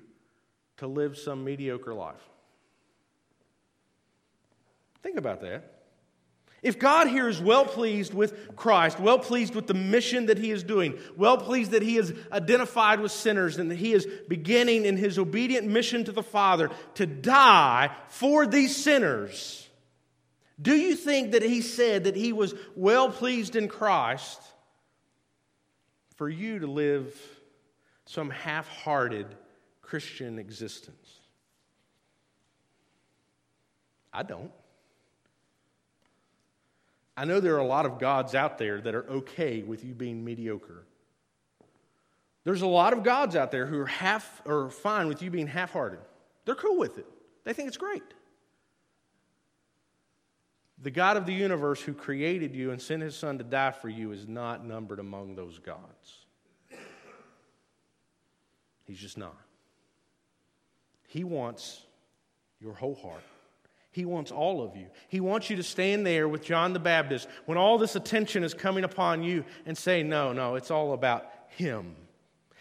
to 0.77 0.87
live 0.87 1.17
some 1.17 1.43
mediocre 1.43 1.93
life. 1.93 2.15
Think 5.01 5.17
about 5.17 5.41
that. 5.41 5.73
If 6.63 6.79
God 6.79 7.07
here 7.07 7.29
is 7.29 7.39
well 7.39 7.65
pleased 7.65 8.13
with 8.13 8.55
Christ, 8.55 8.99
well 8.99 9.19
pleased 9.19 9.53
with 9.53 9.67
the 9.67 9.73
mission 9.75 10.25
that 10.25 10.39
he 10.39 10.51
is 10.51 10.63
doing, 10.63 10.97
well 11.15 11.37
pleased 11.37 11.71
that 11.71 11.83
he 11.83 11.97
is 11.97 12.13
identified 12.31 12.99
with 12.99 13.11
sinners 13.11 13.57
and 13.57 13.69
that 13.69 13.77
he 13.77 13.93
is 13.93 14.07
beginning 14.27 14.85
in 14.85 14.97
his 14.97 15.19
obedient 15.19 15.67
mission 15.67 16.03
to 16.05 16.11
the 16.11 16.23
Father 16.23 16.71
to 16.95 17.05
die 17.05 17.91
for 18.07 18.47
these 18.47 18.75
sinners, 18.75 19.67
do 20.59 20.75
you 20.75 20.95
think 20.95 21.33
that 21.33 21.43
he 21.43 21.61
said 21.61 22.05
that 22.05 22.15
he 22.15 22.33
was 22.33 22.55
well 22.75 23.09
pleased 23.11 23.55
in 23.55 23.67
Christ 23.67 24.41
for 26.15 26.27
you 26.27 26.59
to 26.59 26.67
live 26.67 27.15
some 28.05 28.31
half 28.31 28.67
hearted 28.67 29.27
Christian 29.87 30.37
existence? 30.37 31.19
I 34.11 34.21
don't. 34.21 34.51
I 37.15 37.23
know 37.23 37.39
there 37.39 37.55
are 37.55 37.59
a 37.59 37.65
lot 37.65 37.85
of 37.85 37.97
gods 37.97 38.35
out 38.35 38.57
there 38.57 38.81
that 38.81 38.93
are 38.93 39.09
okay 39.09 39.63
with 39.63 39.85
you 39.85 39.93
being 39.93 40.25
mediocre. 40.25 40.83
There's 42.43 42.63
a 42.63 42.67
lot 42.67 42.91
of 42.91 43.03
gods 43.03 43.37
out 43.37 43.49
there 43.49 43.65
who 43.65 43.79
are 43.79 43.85
half 43.85 44.41
or 44.45 44.69
fine 44.69 45.07
with 45.07 45.21
you 45.21 45.31
being 45.31 45.47
half-hearted. 45.47 45.99
They're 46.43 46.55
cool 46.55 46.77
with 46.77 46.97
it. 46.97 47.05
They 47.45 47.53
think 47.53 47.69
it's 47.69 47.77
great. 47.77 48.03
The 50.81 50.91
God 50.91 51.15
of 51.15 51.25
the 51.25 51.33
universe 51.33 51.81
who 51.81 51.93
created 51.93 52.53
you 52.53 52.71
and 52.71 52.81
sent 52.81 53.01
his 53.03 53.15
son 53.15 53.37
to 53.37 53.43
die 53.45 53.71
for 53.71 53.87
you 53.87 54.11
is 54.11 54.27
not 54.27 54.65
numbered 54.65 54.99
among 54.99 55.35
those 55.35 55.59
gods. 55.59 56.25
He's 58.85 58.99
just 58.99 59.17
not. 59.17 59.46
He 61.07 61.23
wants 61.23 61.81
your 62.59 62.73
whole 62.73 62.95
heart. 62.95 63.23
He 63.91 64.05
wants 64.05 64.31
all 64.31 64.63
of 64.63 64.75
you. 64.75 64.87
He 65.07 65.19
wants 65.19 65.49
you 65.49 65.55
to 65.55 65.63
stand 65.63 66.05
there 66.05 66.27
with 66.27 66.43
John 66.43 66.73
the 66.73 66.79
Baptist 66.79 67.27
when 67.45 67.57
all 67.57 67.79
this 67.79 67.95
attention 67.95 68.43
is 68.43 68.53
coming 68.53 68.83
upon 68.83 69.23
you 69.23 69.43
and 69.65 69.75
say, 69.75 70.03
No, 70.03 70.33
no, 70.33 70.55
it's 70.55 70.69
all 70.69 70.93
about 70.93 71.25
Him. 71.47 71.95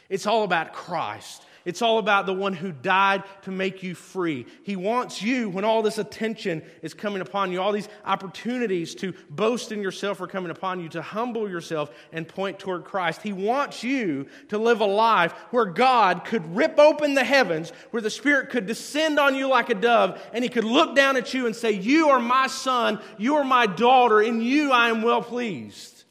It's 0.08 0.26
all 0.26 0.44
about 0.44 0.72
Christ. 0.72 1.42
It's 1.66 1.82
all 1.82 1.98
about 1.98 2.26
the 2.26 2.32
one 2.32 2.52
who 2.52 2.70
died 2.70 3.24
to 3.42 3.50
make 3.50 3.82
you 3.82 3.96
free. 3.96 4.46
He 4.62 4.76
wants 4.76 5.20
you, 5.20 5.50
when 5.50 5.64
all 5.64 5.82
this 5.82 5.98
attention 5.98 6.62
is 6.80 6.94
coming 6.94 7.20
upon 7.20 7.50
you, 7.50 7.60
all 7.60 7.72
these 7.72 7.88
opportunities 8.04 8.94
to 8.94 9.12
boast 9.28 9.72
in 9.72 9.82
yourself 9.82 10.20
are 10.20 10.28
coming 10.28 10.52
upon 10.52 10.78
you, 10.78 10.88
to 10.90 11.02
humble 11.02 11.50
yourself 11.50 11.90
and 12.12 12.28
point 12.28 12.60
toward 12.60 12.84
Christ. 12.84 13.20
He 13.20 13.32
wants 13.32 13.82
you 13.82 14.28
to 14.48 14.58
live 14.58 14.80
a 14.80 14.86
life 14.86 15.32
where 15.50 15.64
God 15.64 16.24
could 16.24 16.54
rip 16.54 16.78
open 16.78 17.14
the 17.14 17.24
heavens, 17.24 17.72
where 17.90 18.00
the 18.00 18.10
Spirit 18.10 18.50
could 18.50 18.66
descend 18.66 19.18
on 19.18 19.34
you 19.34 19.48
like 19.48 19.68
a 19.68 19.74
dove, 19.74 20.24
and 20.32 20.44
He 20.44 20.48
could 20.48 20.62
look 20.62 20.94
down 20.94 21.16
at 21.16 21.34
you 21.34 21.46
and 21.46 21.56
say, 21.56 21.72
You 21.72 22.10
are 22.10 22.20
my 22.20 22.46
son, 22.46 23.00
you 23.18 23.34
are 23.34 23.44
my 23.44 23.66
daughter, 23.66 24.22
in 24.22 24.40
you 24.40 24.70
I 24.70 24.88
am 24.90 25.02
well 25.02 25.20
pleased. 25.20 26.04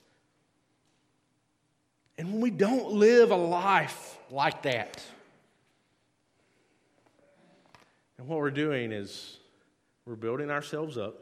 And 2.17 2.33
when 2.33 2.41
we 2.41 2.49
don't 2.49 2.91
live 2.91 3.31
a 3.31 3.37
life 3.37 4.17
like 4.29 4.63
that, 4.63 5.01
and 8.17 8.27
what 8.27 8.39
we're 8.39 8.51
doing 8.51 8.91
is 8.91 9.39
we're 10.05 10.15
building 10.15 10.49
ourselves 10.49 10.97
up, 10.97 11.21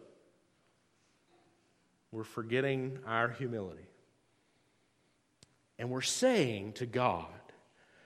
we're 2.12 2.24
forgetting 2.24 3.00
our 3.08 3.30
humility. 3.30 3.88
And 5.80 5.90
we're 5.90 6.02
saying 6.02 6.74
to 6.74 6.86
God 6.86 7.26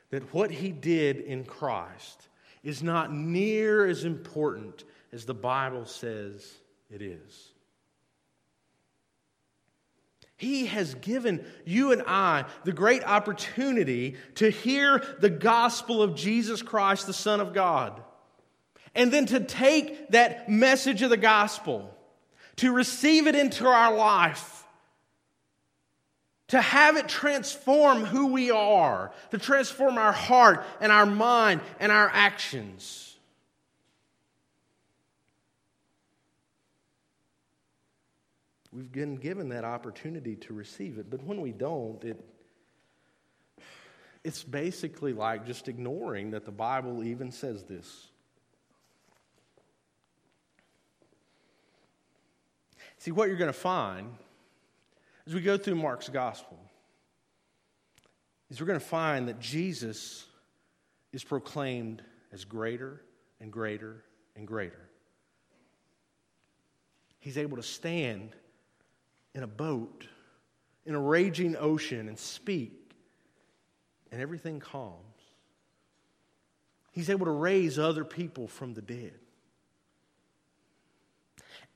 that 0.09 0.33
what 0.33 0.51
He 0.51 0.71
did 0.71 1.17
in 1.17 1.43
Christ 1.43 2.29
is 2.63 2.81
not 2.81 3.11
near 3.11 3.85
as 3.85 4.05
important 4.05 4.85
as 5.11 5.25
the 5.25 5.33
Bible 5.33 5.85
says 5.85 6.49
it 6.89 7.01
is. 7.01 7.51
He 10.37 10.67
has 10.67 10.93
given 10.95 11.43
you 11.65 11.91
and 11.91 12.03
I 12.05 12.45
the 12.63 12.71
great 12.71 13.03
opportunity 13.03 14.15
to 14.35 14.49
hear 14.49 15.03
the 15.19 15.31
gospel 15.31 16.01
of 16.01 16.15
Jesus 16.15 16.61
Christ, 16.61 17.07
the 17.07 17.13
Son 17.13 17.41
of 17.41 17.53
God 17.53 18.01
and 18.95 19.11
then 19.11 19.25
to 19.27 19.39
take 19.39 20.09
that 20.09 20.49
message 20.49 21.01
of 21.01 21.09
the 21.09 21.17
gospel, 21.17 21.93
to 22.57 22.71
receive 22.71 23.27
it 23.27 23.35
into 23.35 23.65
our 23.67 23.93
life, 23.95 24.65
to 26.49 26.61
have 26.61 26.95
it 26.95 27.07
transform 27.07 28.05
who 28.05 28.27
we 28.27 28.51
are, 28.51 29.11
to 29.31 29.37
transform 29.37 29.97
our 29.97 30.13
heart 30.13 30.63
and 30.79 30.91
our 30.91 31.05
mind 31.05 31.61
and 31.79 31.91
our 31.91 32.09
actions. 32.11 33.15
We've 38.71 38.91
been 38.91 39.15
given 39.15 39.49
that 39.49 39.63
opportunity 39.63 40.35
to 40.35 40.53
receive 40.53 40.99
it, 40.99 41.09
but 41.09 41.23
when 41.23 41.41
we 41.41 41.51
don't, 41.51 42.03
it, 42.03 42.23
it's 44.23 44.43
basically 44.43 45.13
like 45.13 45.47
just 45.47 45.67
ignoring 45.67 46.31
that 46.31 46.45
the 46.45 46.51
Bible 46.51 47.03
even 47.03 47.31
says 47.31 47.63
this. 47.63 48.07
See, 53.07 53.11
what 53.11 53.29
you're 53.29 53.37
going 53.37 53.47
to 53.47 53.57
find 53.57 54.17
as 55.25 55.33
we 55.33 55.39
go 55.39 55.57
through 55.57 55.75
Mark's 55.75 56.09
gospel 56.09 56.59
is 58.49 58.59
we're 58.59 58.67
going 58.67 58.81
to 58.81 58.85
find 58.85 59.29
that 59.29 59.39
Jesus 59.39 60.25
is 61.13 61.23
proclaimed 61.23 62.01
as 62.33 62.43
greater 62.43 63.01
and 63.39 63.49
greater 63.49 64.03
and 64.35 64.45
greater. 64.45 64.89
He's 67.21 67.37
able 67.37 67.55
to 67.55 67.63
stand 67.63 68.31
in 69.33 69.43
a 69.43 69.47
boat 69.47 70.05
in 70.85 70.93
a 70.93 70.99
raging 70.99 71.55
ocean 71.57 72.09
and 72.09 72.19
speak, 72.19 72.91
and 74.11 74.21
everything 74.21 74.59
calms. 74.59 75.21
He's 76.91 77.09
able 77.09 77.27
to 77.27 77.31
raise 77.31 77.79
other 77.79 78.03
people 78.03 78.49
from 78.49 78.73
the 78.73 78.81
dead. 78.81 79.17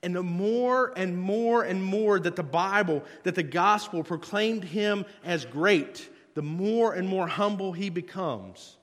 And 0.04 0.16
the 0.16 0.24
more 0.24 0.94
and 0.96 1.18
more 1.18 1.64
and 1.64 1.84
more 1.84 2.20
that 2.20 2.36
the 2.36 2.44
Bible, 2.44 3.04
that 3.24 3.36
the 3.36 3.44
gospel 3.44 4.04
proclaimed 4.04 4.64
him 4.64 5.06
as 5.24 5.46
great, 5.46 6.10
the 6.34 6.42
more 6.42 6.94
and 6.94 7.08
more 7.08 7.28
humble 7.28 7.72
he 7.72 7.90
becomes. 7.90 8.78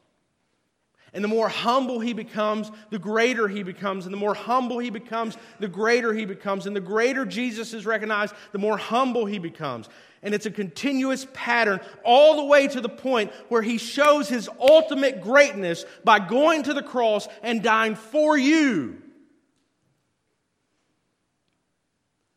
And 1.15 1.25
the 1.25 1.29
more 1.29 1.49
humble 1.49 2.01
he 2.01 2.13
becomes, 2.13 2.71
the 2.91 2.99
greater 2.99 3.49
he 3.49 3.63
becomes. 3.63 4.05
And 4.05 4.13
the 4.13 4.19
more 4.19 4.35
humble 4.35 4.79
he 4.79 4.91
becomes, 4.91 5.37
the 5.59 5.69
greater 5.69 6.13
he 6.13 6.27
becomes. 6.27 6.67
And 6.67 6.77
the 6.77 6.81
greater 6.81 7.25
Jesus 7.25 7.73
is 7.73 7.87
recognized, 7.87 8.35
the 8.53 8.59
more 8.59 8.77
humble 8.77 9.25
he 9.25 9.39
becomes. 9.39 9.89
And 10.23 10.35
it's 10.35 10.47
a 10.47 10.51
continuous 10.51 11.27
pattern 11.33 11.81
all 12.05 12.37
the 12.37 12.45
way 12.45 12.69
to 12.69 12.81
the 12.81 12.89
point 12.89 13.33
where 13.49 13.63
he 13.63 13.79
shows 13.79 14.29
his 14.29 14.49
ultimate 14.61 15.23
greatness 15.23 15.85
by 16.05 16.19
going 16.19 16.65
to 16.65 16.75
the 16.75 16.83
cross 16.83 17.27
and 17.43 17.63
dying 17.63 17.95
for 17.95 18.37
you. 18.37 19.03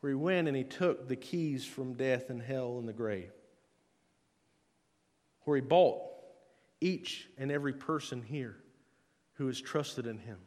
Where 0.02 0.10
he 0.12 0.16
went 0.16 0.48
and 0.48 0.58
he 0.58 0.64
took 0.64 1.08
the 1.08 1.16
keys 1.16 1.66
from 1.66 1.94
death 1.94 2.30
and 2.30 2.42
hell 2.42 2.78
and 2.78 2.88
the 2.88 2.94
grave, 2.94 3.32
where 5.44 5.56
he 5.56 5.62
bought 5.62 6.02
each 6.82 7.30
and 7.38 7.52
every 7.52 7.74
person 7.74 8.22
here 8.22 8.58
who 9.36 9.48
has 9.48 9.62
trusted 9.62 10.08
in 10.08 10.18
him. 10.18 10.38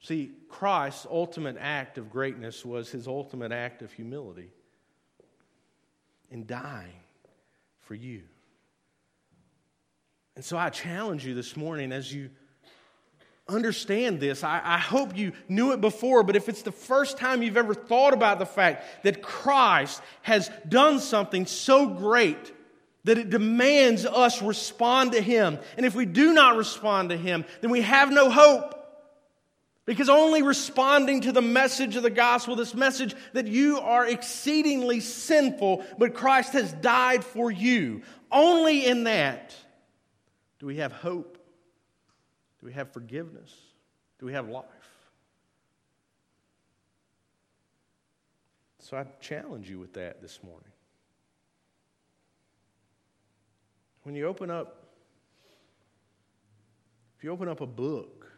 See, 0.00 0.30
Christ's 0.48 1.06
ultimate 1.10 1.56
act 1.58 1.98
of 1.98 2.10
greatness 2.10 2.64
was 2.64 2.90
his 2.90 3.08
ultimate 3.08 3.50
act 3.50 3.82
of 3.82 3.92
humility 3.92 4.52
in 6.30 6.46
dying 6.46 7.00
for 7.80 7.94
you. 7.94 8.22
And 10.36 10.44
so 10.44 10.56
I 10.56 10.70
challenge 10.70 11.26
you 11.26 11.34
this 11.34 11.56
morning 11.56 11.90
as 11.90 12.12
you 12.14 12.30
understand 13.48 14.20
this. 14.20 14.44
I, 14.44 14.60
I, 14.62 14.78
hope 14.78 15.16
you 15.16 15.32
knew 15.48 15.72
it 15.72 15.80
before, 15.80 16.22
but 16.22 16.36
if 16.36 16.48
it's 16.48 16.62
the 16.62 16.72
first 16.72 17.16
time 17.16 17.42
you've 17.42 17.56
ever 17.56 17.74
thought 17.74 18.12
about 18.12 18.38
the 18.38 18.46
fact 18.46 18.84
that 19.04 19.22
Christ 19.22 20.02
has 20.22 20.50
done 20.68 21.00
something 21.00 21.46
so 21.46 21.86
great 21.86 22.52
that 23.04 23.16
it 23.16 23.30
demands 23.30 24.04
us 24.04 24.42
respond 24.42 25.12
to 25.12 25.22
Him, 25.22 25.58
and 25.76 25.86
if 25.86 25.94
we 25.94 26.04
do 26.04 26.34
not 26.34 26.56
respond 26.56 27.08
to 27.08 27.16
Him, 27.16 27.44
then 27.62 27.70
we 27.70 27.80
have 27.80 28.12
no 28.12 28.28
hope. 28.30 28.74
Because 29.86 30.10
only 30.10 30.42
responding 30.42 31.22
to 31.22 31.32
the 31.32 31.40
message 31.40 31.96
of 31.96 32.02
the 32.02 32.10
gospel, 32.10 32.54
this 32.54 32.74
message 32.74 33.14
that 33.32 33.46
you 33.46 33.80
are 33.80 34.06
exceedingly 34.06 35.00
sinful, 35.00 35.82
but 35.96 36.12
Christ 36.12 36.52
has 36.52 36.70
died 36.74 37.24
for 37.24 37.50
you, 37.50 38.02
only 38.30 38.84
in 38.84 39.04
that 39.04 39.56
do 40.58 40.66
we 40.66 40.76
have 40.76 40.92
hope. 40.92 41.37
Do 42.60 42.66
we 42.66 42.72
have 42.72 42.92
forgiveness? 42.92 43.54
Do 44.18 44.26
we 44.26 44.32
have 44.32 44.48
life? 44.48 44.64
So 48.80 48.96
I 48.96 49.04
challenge 49.20 49.68
you 49.68 49.78
with 49.78 49.92
that 49.94 50.22
this 50.22 50.40
morning. 50.42 50.70
When 54.02 54.14
you 54.14 54.26
open 54.26 54.50
up, 54.50 54.86
if 57.18 57.24
you 57.24 57.30
open 57.30 57.48
up 57.48 57.60
a 57.60 57.66
book 57.66 58.30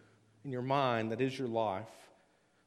in 0.45 0.51
your 0.51 0.63
mind 0.63 1.13
that 1.13 1.21
is 1.21 1.39
your 1.39 1.49
life, 1.49 1.87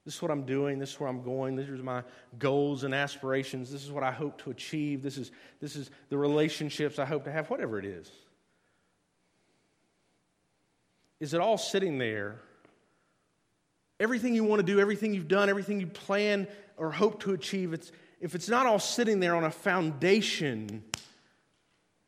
this 0.06 0.16
is 0.16 0.22
what 0.22 0.32
I'm 0.32 0.46
doing, 0.46 0.80
this 0.80 0.92
is 0.92 1.00
where 1.00 1.10
I'm 1.10 1.24
going, 1.24 1.56
these 1.56 1.70
are 1.70 1.76
my 1.78 2.04
goals 2.40 2.84
and 2.84 2.94
aspirations, 2.94 3.72
this 3.72 3.84
is 3.84 3.92
what 3.92 4.04
I 4.04 4.12
hope 4.12 4.42
to 4.44 4.52
achieve, 4.52 5.02
this 5.02 5.18
is, 5.18 5.32
this 5.60 5.76
is 5.76 5.92
the 6.10 6.18
relationships 6.18 7.00
I 7.00 7.06
hope 7.06 7.26
to 7.26 7.32
have, 7.32 7.50
whatever 7.50 7.80
it 7.80 7.86
is. 7.86 8.12
Is 11.24 11.34
it 11.34 11.40
all 11.40 11.58
sitting 11.58 12.00
there? 12.00 12.42
Everything 13.98 14.36
you 14.36 14.44
want 14.44 14.60
to 14.60 14.66
do, 14.66 14.82
everything 14.82 15.14
you've 15.14 15.30
done, 15.30 15.48
everything 15.48 15.80
you 15.80 15.88
plan 15.88 16.50
or 16.76 16.92
hope 16.92 17.24
to 17.24 17.32
achieve, 17.32 17.72
it's, 17.72 17.94
if 18.20 18.36
it's 18.36 18.50
not 18.50 18.66
all 18.66 18.78
sitting 18.78 19.22
there 19.22 19.34
on 19.34 19.46
a 19.46 19.50
foundation 19.50 20.84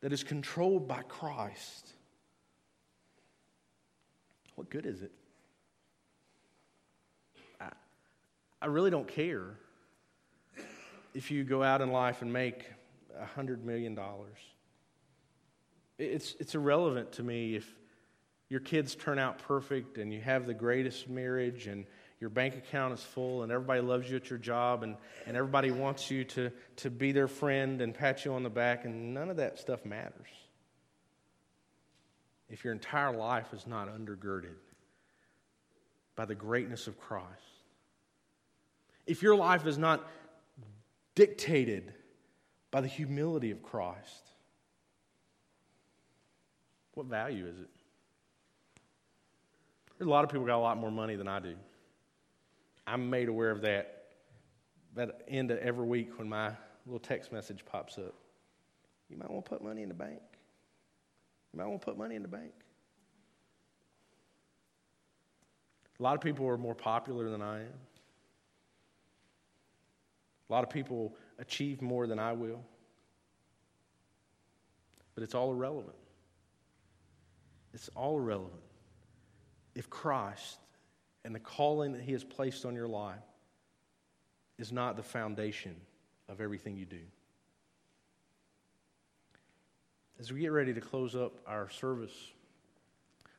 that 0.02 0.12
is 0.12 0.22
controlled 0.22 0.90
by 0.90 1.02
Christ, 1.04 1.94
what 4.56 4.70
good 4.70 4.86
is 4.86 5.02
it? 5.02 5.14
I, 7.62 7.70
I 8.62 8.66
really 8.66 8.92
don't 8.92 9.08
care 9.08 9.58
if 11.14 11.32
you 11.32 11.46
go 11.46 11.64
out 11.64 11.80
in 11.80 11.90
life 11.90 12.22
and 12.22 12.34
make 12.34 12.66
a 13.18 13.26
$100 13.40 13.64
million. 13.64 13.98
It's, 15.98 16.36
it's 16.38 16.54
irrelevant 16.54 17.14
to 17.14 17.24
me 17.24 17.56
if 17.56 17.74
your 18.50 18.60
kids 18.60 18.96
turn 18.96 19.20
out 19.20 19.40
perfect 19.40 19.98
and 19.98 20.14
you 20.14 20.22
have 20.22 20.46
the 20.46 20.54
greatest 20.54 21.10
marriage 21.10 21.68
and 21.68 21.86
your 22.20 22.30
bank 22.30 22.56
account 22.56 22.94
is 22.94 23.04
full 23.04 23.44
and 23.44 23.52
everybody 23.52 23.82
loves 23.82 24.10
you 24.10 24.16
at 24.16 24.30
your 24.30 24.40
job 24.40 24.84
and, 24.84 24.96
and 25.26 25.36
everybody 25.36 25.72
wants 25.72 26.10
you 26.10 26.24
to, 26.24 26.52
to 26.78 26.90
be 26.90 27.12
their 27.12 27.28
friend 27.28 27.82
and 27.82 27.94
pat 27.94 28.24
you 28.24 28.34
on 28.34 28.44
the 28.44 28.50
back, 28.50 28.86
and 28.86 29.14
none 29.14 29.30
of 29.30 29.38
that 29.38 29.60
stuff 29.60 29.86
matters. 29.86 30.28
If 32.50 32.64
your 32.64 32.74
entire 32.74 33.12
life 33.12 33.54
is 33.54 33.68
not 33.68 33.90
undergirded 33.90 34.56
by 36.16 36.26
the 36.26 36.36
greatness 36.36 36.88
of 36.88 37.00
Christ, 37.00 37.26
if 39.06 39.22
your 39.22 39.36
life 39.36 39.66
is 39.66 39.78
not 39.78 40.08
dictated 41.16 41.94
by 42.72 42.82
the 42.82 42.88
humility 42.88 43.52
of 43.52 43.62
Christ, 43.62 44.32
what 46.94 47.08
value 47.08 47.46
is 47.46 47.60
it? 47.60 47.70
There's 49.98 50.08
a 50.08 50.12
lot 50.12 50.24
of 50.24 50.30
people 50.30 50.46
got 50.46 50.58
a 50.58 50.60
lot 50.60 50.78
more 50.78 50.92
money 50.92 51.16
than 51.16 51.28
I 51.28 51.40
do. 51.40 51.56
I'm 52.86 53.10
made 53.10 53.30
aware 53.30 53.52
of 53.52 53.62
that 53.62 53.92
that 54.96 55.24
end 55.28 55.52
of 55.52 55.58
every 55.60 55.86
week 55.86 56.18
when 56.18 56.30
my 56.30 56.52
little 56.86 57.00
text 57.00 57.32
message 57.32 57.66
pops 57.66 57.98
up. 57.98 58.14
You 59.10 59.18
might 59.18 59.30
want 59.30 59.46
to 59.46 59.50
put 59.50 59.62
money 59.62 59.84
in 59.84 59.90
the 59.90 59.96
bank. 59.96 60.22
You 61.52 61.60
might 61.60 61.68
want 61.68 61.82
to 61.82 61.86
put 61.86 61.98
money 61.98 62.16
in 62.16 62.22
the 62.22 62.30
bank. 62.30 62.54
A 66.00 66.04
lot 66.04 66.16
of 66.16 66.22
people 66.22 66.48
are 66.48 66.58
more 66.58 66.76
popular 66.76 67.30
than 67.30 67.42
I 67.42 67.60
am. 67.60 67.74
A 70.50 70.54
lot 70.54 70.64
of 70.64 70.70
people 70.70 71.16
achieve 71.40 71.82
more 71.82 72.08
than 72.08 72.20
I 72.20 72.32
will. 72.32 72.62
But 75.14 75.24
it's 75.24 75.36
all 75.36 75.52
irrelevant. 75.52 75.96
It's 77.74 77.90
all 77.96 78.18
irrelevant 78.18 78.62
if 79.76 79.90
Christ 79.90 80.58
and 81.24 81.36
the 81.36 81.40
calling 81.40 81.92
that 81.94 82.02
He 82.02 82.14
has 82.14 82.24
placed 82.24 82.66
on 82.66 82.76
your 82.76 82.88
life 82.88 83.18
is 84.58 84.72
not 84.72 84.96
the 84.96 85.04
foundation 85.04 85.76
of 86.30 86.40
everything 86.42 86.78
you 86.78 86.86
do. 86.86 87.02
As 90.20 90.32
we 90.32 90.40
get 90.40 90.52
ready 90.52 90.74
to 90.74 90.82
close 90.82 91.16
up 91.16 91.34
our 91.46 91.70
service, 91.70 92.14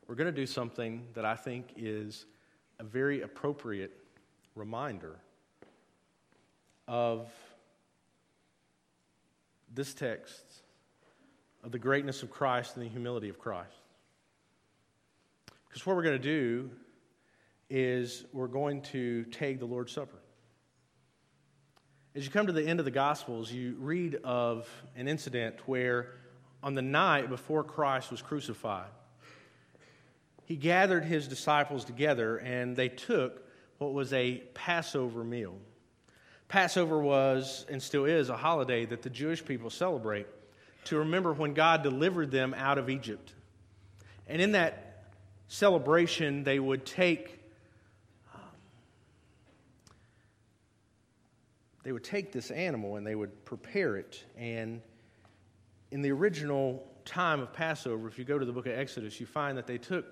we're 0.06 0.14
going 0.14 0.32
to 0.32 0.40
do 0.40 0.46
something 0.46 1.06
that 1.14 1.24
I 1.24 1.34
think 1.34 1.72
is 1.76 2.26
a 2.78 2.84
very 2.84 3.22
appropriate 3.22 3.92
reminder 4.54 5.16
of 6.86 7.28
this 9.74 9.94
text, 9.94 10.44
of 11.64 11.72
the 11.72 11.78
greatness 11.78 12.22
of 12.22 12.30
Christ 12.30 12.76
and 12.76 12.84
the 12.84 12.88
humility 12.88 13.28
of 13.28 13.38
Christ. 13.38 13.85
Because 15.76 15.86
what 15.86 15.96
we're 15.96 16.04
going 16.04 16.16
to 16.16 16.18
do 16.18 16.70
is 17.68 18.24
we're 18.32 18.46
going 18.46 18.80
to 18.80 19.24
take 19.24 19.58
the 19.58 19.66
Lord's 19.66 19.92
Supper. 19.92 20.16
As 22.14 22.24
you 22.24 22.30
come 22.30 22.46
to 22.46 22.52
the 22.54 22.66
end 22.66 22.78
of 22.78 22.86
the 22.86 22.90
Gospels, 22.90 23.52
you 23.52 23.76
read 23.78 24.14
of 24.24 24.66
an 24.96 25.06
incident 25.06 25.56
where 25.66 26.14
on 26.62 26.72
the 26.72 26.80
night 26.80 27.28
before 27.28 27.62
Christ 27.62 28.10
was 28.10 28.22
crucified, 28.22 28.88
he 30.46 30.56
gathered 30.56 31.04
his 31.04 31.28
disciples 31.28 31.84
together 31.84 32.38
and 32.38 32.74
they 32.74 32.88
took 32.88 33.46
what 33.76 33.92
was 33.92 34.14
a 34.14 34.42
Passover 34.54 35.24
meal. 35.24 35.58
Passover 36.48 36.98
was 36.98 37.66
and 37.68 37.82
still 37.82 38.06
is 38.06 38.30
a 38.30 38.36
holiday 38.38 38.86
that 38.86 39.02
the 39.02 39.10
Jewish 39.10 39.44
people 39.44 39.68
celebrate 39.68 40.26
to 40.84 40.96
remember 41.00 41.34
when 41.34 41.52
God 41.52 41.82
delivered 41.82 42.30
them 42.30 42.54
out 42.54 42.78
of 42.78 42.88
Egypt. 42.88 43.34
And 44.26 44.40
in 44.40 44.52
that 44.52 44.85
celebration, 45.48 46.44
they 46.44 46.58
would 46.58 46.84
take 46.84 47.38
um, 48.34 48.40
they 51.84 51.92
would 51.92 52.04
take 52.04 52.32
this 52.32 52.50
animal 52.50 52.96
and 52.96 53.06
they 53.06 53.14
would 53.14 53.44
prepare 53.44 53.96
it. 53.96 54.24
And 54.36 54.80
in 55.90 56.02
the 56.02 56.10
original 56.10 56.86
time 57.04 57.40
of 57.40 57.52
Passover, 57.52 58.08
if 58.08 58.18
you 58.18 58.24
go 58.24 58.38
to 58.38 58.44
the 58.44 58.52
book 58.52 58.66
of 58.66 58.72
Exodus, 58.72 59.20
you 59.20 59.26
find 59.26 59.56
that 59.56 59.66
they 59.66 59.78
took 59.78 60.06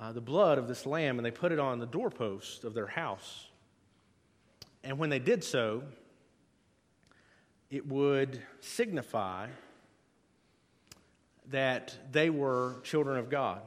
uh, 0.00 0.12
the 0.12 0.20
blood 0.20 0.58
of 0.58 0.68
this 0.68 0.84
lamb 0.84 1.18
and 1.18 1.24
they 1.24 1.30
put 1.30 1.52
it 1.52 1.58
on 1.58 1.78
the 1.78 1.86
doorpost 1.86 2.64
of 2.64 2.74
their 2.74 2.88
house. 2.88 3.46
And 4.82 4.98
when 4.98 5.10
they 5.10 5.18
did 5.18 5.42
so, 5.42 5.82
it 7.70 7.86
would 7.86 8.42
signify 8.60 9.48
that 11.50 11.96
they 12.12 12.30
were 12.30 12.76
children 12.82 13.18
of 13.18 13.30
God. 13.30 13.62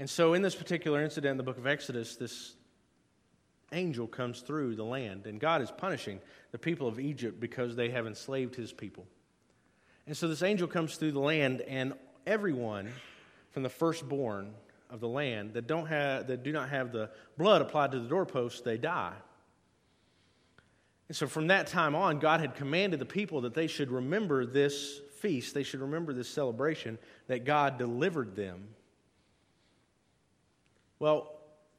And 0.00 0.08
so, 0.08 0.32
in 0.32 0.40
this 0.40 0.54
particular 0.54 1.02
incident 1.02 1.32
in 1.32 1.36
the 1.36 1.42
book 1.42 1.58
of 1.58 1.66
Exodus, 1.66 2.16
this 2.16 2.54
angel 3.70 4.06
comes 4.06 4.40
through 4.40 4.74
the 4.74 4.82
land, 4.82 5.26
and 5.26 5.38
God 5.38 5.60
is 5.60 5.70
punishing 5.70 6.20
the 6.52 6.58
people 6.58 6.88
of 6.88 6.98
Egypt 6.98 7.38
because 7.38 7.76
they 7.76 7.90
have 7.90 8.06
enslaved 8.06 8.56
his 8.56 8.72
people. 8.72 9.06
And 10.06 10.16
so, 10.16 10.26
this 10.26 10.42
angel 10.42 10.66
comes 10.66 10.96
through 10.96 11.12
the 11.12 11.20
land, 11.20 11.60
and 11.60 11.92
everyone 12.26 12.90
from 13.50 13.62
the 13.62 13.68
firstborn 13.68 14.54
of 14.88 15.00
the 15.00 15.08
land 15.08 15.52
that, 15.52 15.66
don't 15.66 15.86
have, 15.86 16.28
that 16.28 16.44
do 16.44 16.50
not 16.50 16.70
have 16.70 16.92
the 16.92 17.10
blood 17.36 17.60
applied 17.60 17.92
to 17.92 18.00
the 18.00 18.08
doorpost, 18.08 18.64
they 18.64 18.78
die. 18.78 19.12
And 21.08 21.16
so, 21.16 21.26
from 21.26 21.48
that 21.48 21.66
time 21.66 21.94
on, 21.94 22.20
God 22.20 22.40
had 22.40 22.54
commanded 22.54 23.00
the 23.00 23.04
people 23.04 23.42
that 23.42 23.52
they 23.52 23.66
should 23.66 23.90
remember 23.90 24.46
this 24.46 24.98
feast, 25.18 25.52
they 25.52 25.62
should 25.62 25.82
remember 25.82 26.14
this 26.14 26.30
celebration, 26.30 26.98
that 27.26 27.44
God 27.44 27.76
delivered 27.76 28.34
them 28.34 28.66
well, 31.00 31.34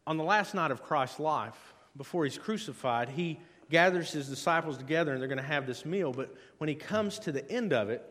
on 0.05 0.17
the 0.17 0.23
last 0.23 0.53
night 0.53 0.71
of 0.71 0.83
Christ's 0.83 1.19
life, 1.19 1.73
before 1.95 2.25
he's 2.25 2.37
crucified, 2.37 3.07
he 3.07 3.39
gathers 3.69 4.11
his 4.11 4.27
disciples 4.27 4.77
together 4.77 5.13
and 5.13 5.21
they're 5.21 5.29
going 5.29 5.37
to 5.37 5.43
have 5.43 5.65
this 5.65 5.85
meal. 5.85 6.11
But 6.11 6.35
when 6.57 6.67
he 6.67 6.75
comes 6.75 7.19
to 7.19 7.31
the 7.31 7.49
end 7.49 7.71
of 7.71 7.89
it, 7.89 8.03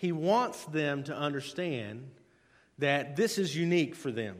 He 0.00 0.12
wants 0.12 0.64
them 0.64 1.02
to 1.04 1.14
understand 1.14 2.10
that 2.78 3.16
this 3.16 3.36
is 3.36 3.54
unique 3.54 3.94
for 3.94 4.10
them. 4.10 4.38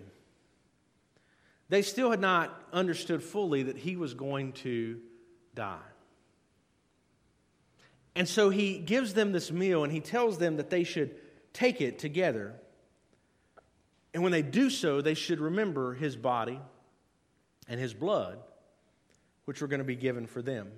They 1.69 1.83
still 1.83 2.11
had 2.11 2.19
not 2.19 2.59
understood 2.73 3.23
fully 3.23 3.65
that 3.65 3.77
he 3.77 3.95
was 3.95 4.15
going 4.15 4.53
to 4.65 4.99
die. 5.55 5.77
And 8.15 8.27
so 8.27 8.49
he 8.49 8.79
gives 8.79 9.13
them 9.13 9.33
this 9.33 9.53
meal 9.53 9.85
and 9.85 9.93
he 9.93 10.01
tells 10.01 10.39
them 10.39 10.57
that 10.57 10.71
they 10.71 10.83
should 10.83 11.15
take 11.53 11.83
it 11.83 11.99
together. 11.99 12.55
And 14.13 14.23
when 14.23 14.33
they 14.33 14.43
do 14.43 14.71
so, 14.71 15.01
they 15.01 15.15
should 15.15 15.41
remember 15.41 15.95
his 15.95 16.17
body 16.17 16.61
and 17.69 17.79
his 17.79 17.95
blood, 17.95 18.39
which 19.45 19.61
were 19.61 19.69
going 19.69 19.79
to 19.79 19.85
be 19.85 19.97
given 19.97 20.27
for 20.27 20.43
them. 20.43 20.71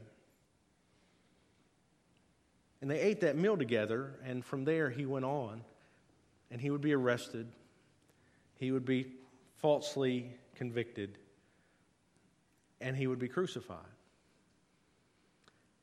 And 2.83 2.91
they 2.91 3.01
ate 3.01 3.20
that 3.20 3.37
meal 3.37 3.57
together, 3.57 4.18
and 4.24 4.45
from 4.45 4.64
there 4.64 4.91
he 4.91 5.07
went 5.07 5.24
on, 5.24 5.62
and 6.51 6.61
he 6.61 6.70
would 6.70 6.80
be 6.80 6.93
arrested. 6.93 7.47
He 8.57 8.72
would 8.72 8.85
be 8.85 9.12
falsely 9.57 10.35
convicted, 10.57 11.16
and 12.80 12.97
he 12.97 13.07
would 13.07 13.20
be 13.20 13.28
crucified. 13.28 13.78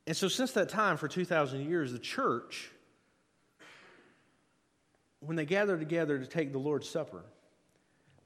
And 0.05 0.15
so, 0.15 0.27
since 0.27 0.51
that 0.53 0.69
time, 0.69 0.97
for 0.97 1.07
2,000 1.07 1.69
years, 1.69 1.91
the 1.91 1.99
church, 1.99 2.71
when 5.19 5.35
they 5.35 5.45
gather 5.45 5.77
together 5.77 6.19
to 6.19 6.25
take 6.25 6.51
the 6.51 6.59
Lord's 6.59 6.89
Supper, 6.89 7.23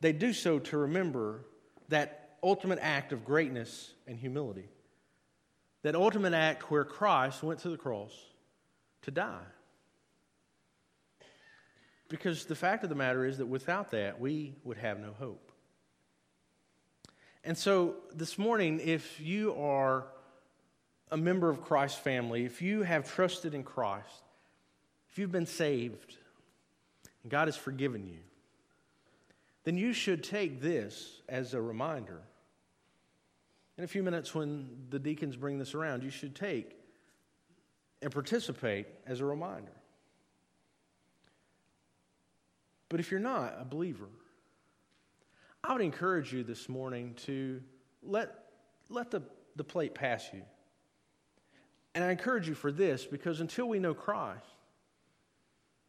they 0.03 0.11
do 0.11 0.33
so 0.33 0.59
to 0.59 0.77
remember 0.77 1.45
that 1.87 2.35
ultimate 2.43 2.79
act 2.81 3.13
of 3.13 3.23
greatness 3.23 3.93
and 4.05 4.19
humility. 4.19 4.67
That 5.83 5.95
ultimate 5.95 6.33
act 6.33 6.69
where 6.69 6.83
Christ 6.83 7.41
went 7.41 7.61
to 7.61 7.69
the 7.69 7.77
cross 7.77 8.11
to 9.03 9.11
die. 9.11 9.45
Because 12.09 12.45
the 12.45 12.55
fact 12.55 12.83
of 12.83 12.89
the 12.89 12.95
matter 12.95 13.25
is 13.25 13.37
that 13.37 13.45
without 13.45 13.91
that, 13.91 14.19
we 14.19 14.55
would 14.65 14.77
have 14.77 14.99
no 14.99 15.13
hope. 15.17 15.53
And 17.45 17.57
so 17.57 17.95
this 18.13 18.37
morning, 18.37 18.81
if 18.83 19.21
you 19.21 19.55
are 19.55 20.05
a 21.11 21.17
member 21.17 21.49
of 21.49 21.61
Christ's 21.61 21.99
family, 21.99 22.43
if 22.43 22.61
you 22.61 22.83
have 22.83 23.09
trusted 23.09 23.53
in 23.53 23.63
Christ, 23.63 24.23
if 25.11 25.17
you've 25.17 25.31
been 25.31 25.45
saved, 25.45 26.17
and 27.23 27.31
God 27.31 27.47
has 27.47 27.55
forgiven 27.55 28.05
you, 28.05 28.19
then 29.63 29.77
you 29.77 29.93
should 29.93 30.23
take 30.23 30.61
this 30.61 31.21
as 31.29 31.53
a 31.53 31.61
reminder. 31.61 32.21
In 33.77 33.83
a 33.83 33.87
few 33.87 34.03
minutes, 34.03 34.35
when 34.35 34.69
the 34.89 34.99
deacons 34.99 35.35
bring 35.35 35.57
this 35.57 35.73
around, 35.73 36.03
you 36.03 36.09
should 36.09 36.35
take 36.35 36.77
and 38.01 38.11
participate 38.11 38.87
as 39.07 39.19
a 39.19 39.25
reminder. 39.25 39.71
But 42.89 42.99
if 42.99 43.09
you're 43.09 43.19
not 43.19 43.55
a 43.59 43.65
believer, 43.65 44.09
I 45.63 45.73
would 45.73 45.81
encourage 45.81 46.33
you 46.33 46.43
this 46.43 46.67
morning 46.67 47.15
to 47.25 47.61
let, 48.03 48.35
let 48.89 49.09
the, 49.09 49.23
the 49.55 49.63
plate 49.63 49.95
pass 49.95 50.29
you. 50.33 50.41
And 51.95 52.03
I 52.03 52.11
encourage 52.11 52.47
you 52.47 52.55
for 52.55 52.71
this 52.71 53.05
because 53.05 53.39
until 53.39 53.67
we 53.67 53.79
know 53.79 53.93
Christ, 53.93 54.45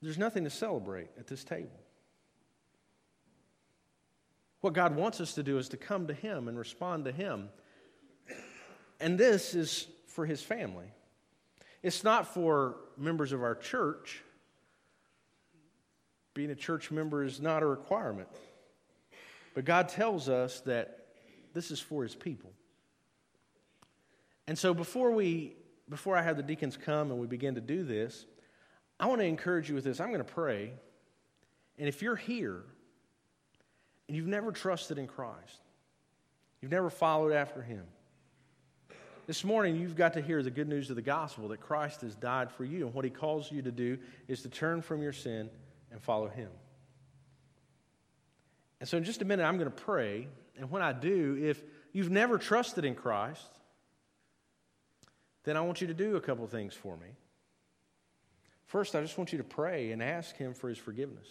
there's 0.01 0.19
nothing 0.19 0.45
to 0.45 0.51
celebrate 0.51 1.09
at 1.19 1.27
this 1.27 1.45
table. 1.45 1.84
What 4.65 4.73
God 4.73 4.97
wants 4.97 5.21
us 5.21 5.35
to 5.35 5.43
do 5.43 5.59
is 5.59 5.69
to 5.69 5.77
come 5.77 6.07
to 6.07 6.15
Him 6.15 6.49
and 6.49 6.57
respond 6.57 7.05
to 7.05 7.13
Him. 7.13 7.51
And 8.99 9.19
this 9.19 9.55
is 9.55 9.89
for 10.07 10.25
His 10.25 10.43
family. 10.43 10.87
It's 11.83 12.03
not 12.03 12.33
for 12.33 12.77
members 12.97 13.33
of 13.33 13.43
our 13.43 13.57
church. 13.57 14.23
Being 16.33 16.49
a 16.49 16.55
church 16.55 16.91
member 16.91 17.23
is 17.23 17.43
not 17.43 17.63
a 17.63 17.67
requirement. 17.67 18.27
But 19.53 19.67
God 19.67 19.91
tells 19.91 20.31
us 20.31 20.61
that 20.61 21.09
this 21.53 21.71
is 21.71 21.79
for 21.79 22.03
his 22.03 22.15
people. 22.15 22.51
And 24.47 24.59
so 24.59 24.73
before 24.73 25.11
we 25.11 25.57
before 25.91 26.17
I 26.17 26.23
have 26.23 26.39
the 26.39 26.43
deacons 26.43 26.79
come 26.79 27.11
and 27.11 27.21
we 27.21 27.27
begin 27.27 27.57
to 27.57 27.61
do 27.61 27.85
this, 27.85 28.25
I 28.99 29.09
want 29.09 29.21
to 29.21 29.27
encourage 29.27 29.69
you 29.69 29.75
with 29.75 29.85
this. 29.85 30.01
I'm 30.01 30.09
going 30.09 30.25
to 30.25 30.25
pray. 30.25 30.73
And 31.77 31.87
if 31.87 32.01
you're 32.01 32.17
here 32.17 32.65
and 34.09 34.17
you've 34.17 34.27
never 34.27 34.53
trusted 34.53 34.99
in 34.99 35.07
Christ, 35.07 35.61
you've 36.61 36.73
never 36.73 36.91
followed 36.91 37.33
after 37.33 37.63
him, 37.63 37.85
this 39.27 39.43
morning, 39.43 39.77
you've 39.77 39.97
got 39.97 40.13
to 40.15 40.21
hear 40.21 40.43
the 40.43 40.51
good 40.51 40.69
news 40.69 40.91
of 40.91 40.97
the 40.97 41.03
gospel 41.03 41.49
that 41.49 41.61
Christ 41.61 42.03
has 42.03 42.15
died 42.15 42.51
for 42.51 42.65
you. 42.65 42.85
And 42.85 42.95
what 42.95 43.07
he 43.07 43.11
calls 43.11 43.51
you 43.51 43.63
to 43.63 43.73
do 43.73 43.97
is 44.29 44.43
to 44.43 44.51
turn 44.51 44.83
from 44.83 45.03
your 45.03 45.15
sin 45.15 45.49
and 45.91 46.03
follow 46.03 46.29
him. 46.29 46.51
And 48.81 48.89
so, 48.89 48.99
in 48.99 49.05
just 49.05 49.23
a 49.23 49.25
minute, 49.25 49.45
I'm 49.45 49.57
going 49.57 49.71
to 49.71 49.83
pray. 49.83 50.29
And 50.59 50.71
when 50.71 50.83
I 50.83 50.93
do, 50.93 51.39
if 51.41 51.63
you've 51.93 52.11
never 52.11 52.37
trusted 52.37 52.85
in 52.85 52.95
Christ, 52.95 53.49
then 55.45 55.57
I 55.57 55.63
want 55.63 55.81
you 55.81 55.87
to 55.87 55.95
do 55.95 56.17
a 56.17 56.21
couple 56.21 56.47
things 56.47 56.75
for 56.75 56.97
me. 56.97 57.09
First, 58.67 58.95
I 58.95 59.01
just 59.01 59.17
want 59.17 59.33
you 59.33 59.39
to 59.39 59.45
pray 59.45 59.93
and 59.93 60.03
ask 60.03 60.37
Him 60.37 60.53
for 60.53 60.69
His 60.69 60.79
forgiveness. 60.79 61.29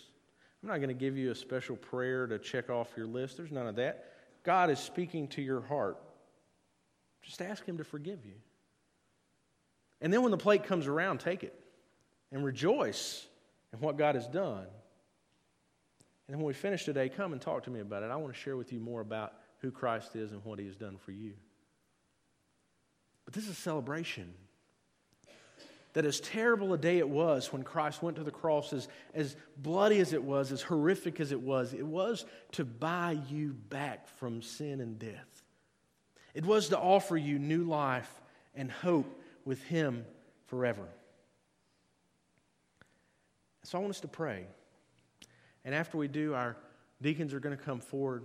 I'm 0.63 0.69
not 0.69 0.77
going 0.77 0.87
to 0.87 0.93
give 0.93 1.17
you 1.17 1.29
a 1.29 1.35
special 1.35 1.75
prayer 1.75 2.25
to 2.25 2.39
check 2.39 2.69
off 2.69 2.87
your 2.97 3.05
list, 3.05 3.37
there's 3.37 3.51
none 3.51 3.67
of 3.67 3.75
that. 3.75 4.05
God 4.43 4.69
is 4.69 4.79
speaking 4.79 5.27
to 5.29 5.41
your 5.41 5.61
heart 5.61 5.97
just 7.23 7.41
ask 7.41 7.65
Him 7.65 7.77
to 7.77 7.83
forgive 7.83 8.25
you. 8.25 8.35
And 10.01 10.13
then 10.13 10.21
when 10.21 10.31
the 10.31 10.37
plate 10.37 10.65
comes 10.65 10.85
around, 10.85 11.19
take 11.19 11.43
it 11.43 11.57
and 12.31 12.43
rejoice 12.43 13.25
in 13.71 13.79
what 13.79 13.97
God 13.97 14.15
has 14.15 14.27
done. 14.27 14.67
And 16.27 16.35
then 16.35 16.37
when 16.37 16.47
we 16.47 16.53
finish 16.53 16.83
today, 16.83 17.09
come 17.09 17.31
and 17.33 17.41
talk 17.41 17.63
to 17.63 17.69
me 17.69 17.79
about 17.79 18.03
it. 18.03 18.11
I 18.11 18.15
want 18.17 18.33
to 18.33 18.39
share 18.39 18.57
with 18.57 18.73
you 18.73 18.79
more 18.79 19.01
about 19.01 19.33
who 19.59 19.71
Christ 19.71 20.15
is 20.15 20.31
and 20.31 20.43
what 20.43 20.59
He 20.59 20.65
has 20.65 20.75
done 20.75 20.97
for 20.97 21.11
you. 21.11 21.33
But 23.25 23.33
this 23.33 23.45
is 23.45 23.51
a 23.51 23.55
celebration. 23.55 24.33
That 25.93 26.05
as 26.05 26.19
terrible 26.19 26.73
a 26.73 26.77
day 26.77 26.97
it 26.97 27.07
was 27.07 27.53
when 27.53 27.63
Christ 27.63 28.01
went 28.01 28.17
to 28.17 28.23
the 28.23 28.31
cross, 28.31 28.73
as, 28.73 28.87
as 29.13 29.35
bloody 29.57 29.99
as 29.99 30.13
it 30.13 30.23
was, 30.23 30.51
as 30.51 30.61
horrific 30.61 31.19
as 31.19 31.31
it 31.31 31.39
was, 31.39 31.73
it 31.73 31.85
was 31.85 32.25
to 32.53 32.65
buy 32.65 33.19
you 33.29 33.53
back 33.69 34.07
from 34.07 34.41
sin 34.41 34.81
and 34.81 34.97
death. 34.97 35.43
It 36.33 36.45
was 36.45 36.69
to 36.69 36.79
offer 36.79 37.15
you 37.15 37.37
new 37.37 37.63
life 37.63 38.21
and 38.55 38.71
hope 38.71 39.21
with 39.45 39.61
Him 39.63 40.05
forever. 40.47 40.87
So 43.63 43.77
I 43.77 43.81
want 43.81 43.91
us 43.91 44.01
to 44.01 44.07
pray. 44.07 44.45
And 45.63 45.73
after 45.73 45.97
we 45.97 46.07
do, 46.07 46.33
our 46.33 46.57
deacons 47.01 47.33
are 47.33 47.39
going 47.39 47.55
to 47.55 47.63
come 47.63 47.79
forward 47.79 48.23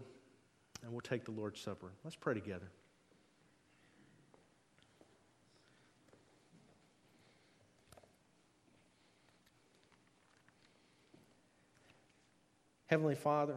and 0.82 0.92
we'll 0.92 1.00
take 1.00 1.24
the 1.24 1.32
Lord's 1.32 1.60
Supper. 1.60 1.90
Let's 2.04 2.16
pray 2.16 2.34
together. 2.34 2.70
Heavenly 12.88 13.14
Father, 13.14 13.54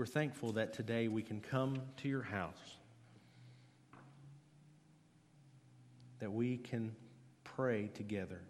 We're 0.00 0.06
thankful 0.06 0.52
that 0.52 0.72
today 0.72 1.08
we 1.08 1.20
can 1.20 1.42
come 1.42 1.76
to 1.98 2.08
your 2.08 2.22
house, 2.22 2.76
that 6.20 6.32
we 6.32 6.56
can 6.56 6.96
pray 7.44 7.90
together, 7.92 8.40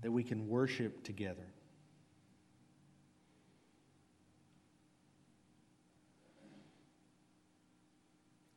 that 0.00 0.10
we 0.10 0.22
can 0.22 0.48
worship 0.48 1.04
together. 1.04 1.46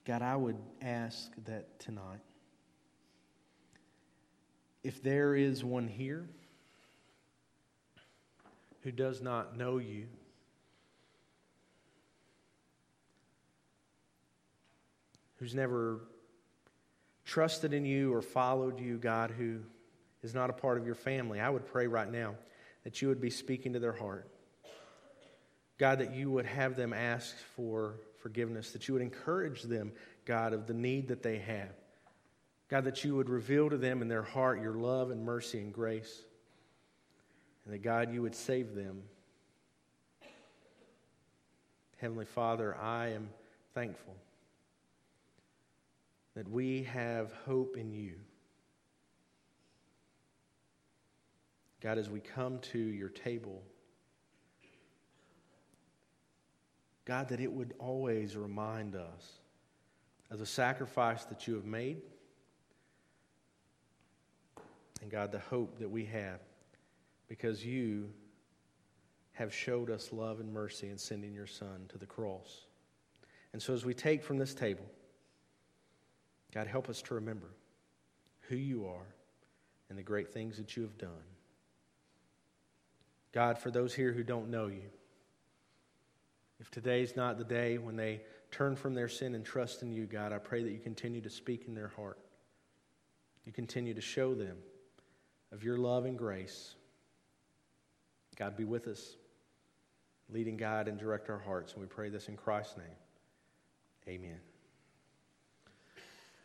God, 0.06 0.22
I 0.22 0.38
would 0.38 0.58
ask 0.82 1.34
that 1.44 1.80
tonight, 1.80 2.22
if 4.84 5.04
there 5.04 5.36
is 5.36 5.64
one 5.64 5.88
here, 5.88 6.30
who 8.82 8.92
does 8.92 9.22
not 9.22 9.58
know 9.58 9.78
you. 9.78 10.08
Who's 15.38 15.56
never 15.56 16.02
trusted 17.26 17.74
in 17.74 17.86
you 17.86 18.14
or 18.14 18.22
followed 18.22 18.80
you, 18.80 18.98
God, 18.98 19.32
who 19.32 19.60
is 20.24 20.34
not 20.34 20.50
a 20.50 20.54
part 20.54 20.78
of 20.78 20.86
your 20.86 20.96
family, 20.96 21.40
I 21.40 21.50
would 21.50 21.66
pray 21.66 21.88
right 21.88 22.10
now 22.12 22.36
that 22.84 23.02
you 23.02 23.08
would 23.08 23.22
be 23.22 23.30
speaking 23.30 23.74
to 23.74 23.80
their 23.80 23.94
heart. 23.94 24.28
God, 25.78 26.00
that 26.00 26.14
you 26.14 26.30
would 26.32 26.46
have 26.46 26.76
them 26.76 26.92
ask 26.92 27.36
for 27.56 27.96
forgiveness, 28.22 28.72
that 28.72 28.88
you 28.88 28.94
would 28.94 29.04
encourage 29.04 29.64
them, 29.64 29.94
God, 30.26 30.54
of 30.54 30.68
the 30.68 30.74
need 30.74 31.08
that 31.08 31.24
they 31.24 31.38
have. 31.38 31.70
God, 32.70 32.86
that 32.86 33.04
you 33.04 33.16
would 33.16 33.30
reveal 33.30 33.70
to 33.70 33.78
them 33.78 34.02
in 34.02 34.08
their 34.08 34.24
heart 34.24 34.62
your 34.62 34.76
love 34.76 35.12
and 35.12 35.24
mercy 35.24 35.60
and 35.60 35.74
grace 35.74 36.24
and 37.70 37.74
that 37.76 37.84
God, 37.84 38.12
you 38.12 38.24
would 38.24 38.34
save 38.34 38.74
them. 38.74 39.04
Heavenly 41.98 42.26
Father, 42.26 42.76
I 42.76 43.10
am 43.10 43.30
thankful 43.76 44.16
that 46.36 46.50
we 46.50 46.82
have 46.84 47.32
hope 47.46 47.78
in 47.78 47.92
you. 47.92 48.16
God, 51.80 52.00
as 52.00 52.10
we 52.10 52.20
come 52.20 52.58
to 52.72 52.80
your 52.80 53.10
table, 53.10 53.62
God, 57.06 57.30
that 57.30 57.40
it 57.40 57.52
would 57.52 57.76
always 57.78 58.36
remind 58.36 58.96
us 58.96 59.40
of 60.32 60.40
the 60.40 60.46
sacrifice 60.48 61.24
that 61.26 61.48
you 61.48 61.54
have 61.54 61.66
made. 61.66 62.02
And 65.02 65.10
God, 65.10 65.32
the 65.32 65.40
hope 65.40 65.80
that 65.80 65.90
we 65.90 66.06
have 66.06 66.40
because 67.28 67.66
you 67.66 68.10
have 69.34 69.54
showed 69.54 69.90
us 69.90 70.12
love 70.12 70.40
and 70.42 70.52
mercy 70.52 70.90
in 70.90 70.98
sending 70.98 71.34
your 71.34 71.48
Son 71.48 71.86
to 71.90 71.98
the 71.98 72.06
cross. 72.06 72.66
And 73.54 73.62
so, 73.62 73.74
as 73.74 73.86
we 73.86 73.94
take 73.94 74.24
from 74.24 74.38
this 74.38 74.54
table, 74.54 74.86
God, 76.54 76.68
help 76.68 76.90
us 76.90 77.02
to 77.04 77.14
remember 77.14 77.48
who 78.42 78.56
you 78.56 78.86
are 78.88 79.06
and 79.90 79.98
the 79.98 80.04
great 80.04 80.34
things 80.34 80.58
that 80.58 80.76
you 80.76 80.84
have 80.84 80.98
done. 80.98 81.10
God, 83.32 83.58
for 83.58 83.72
those 83.72 83.94
here 83.94 84.12
who 84.12 84.24
don't 84.24 84.50
know 84.50 84.68
you, 84.68 84.90
if 86.60 86.70
today's 86.70 87.16
not 87.16 87.38
the 87.38 87.44
day 87.44 87.78
when 87.78 87.96
they 87.96 88.22
turn 88.52 88.76
from 88.76 88.94
their 88.94 89.08
sin 89.08 89.36
and 89.36 89.46
trust 89.46 89.82
in 89.84 89.92
you, 89.92 90.06
God, 90.06 90.34
I 90.34 90.40
pray 90.40 90.64
that 90.64 90.72
you 90.72 90.80
continue 90.80 91.22
to 91.22 91.30
speak 91.30 91.66
in 91.68 91.76
their 91.76 91.88
heart. 91.88 92.18
You 93.46 93.54
continue 93.54 93.94
to 93.94 94.02
show 94.02 94.34
them 94.34 94.58
of 95.52 95.64
your 95.64 95.78
love 95.78 96.06
and 96.06 96.18
grace. 96.18 96.76
God, 98.38 98.56
be 98.56 98.64
with 98.64 98.88
us, 98.88 99.16
leading, 100.32 100.58
guide, 100.58 100.88
and 100.88 100.98
direct 100.98 101.30
our 101.30 101.40
hearts. 101.40 101.74
And 101.74 101.82
we 101.82 101.88
pray 101.88 102.10
this 102.10 102.28
in 102.28 102.38
Christ's 102.38 102.78
name. 102.78 102.86
Amen. 104.08 104.40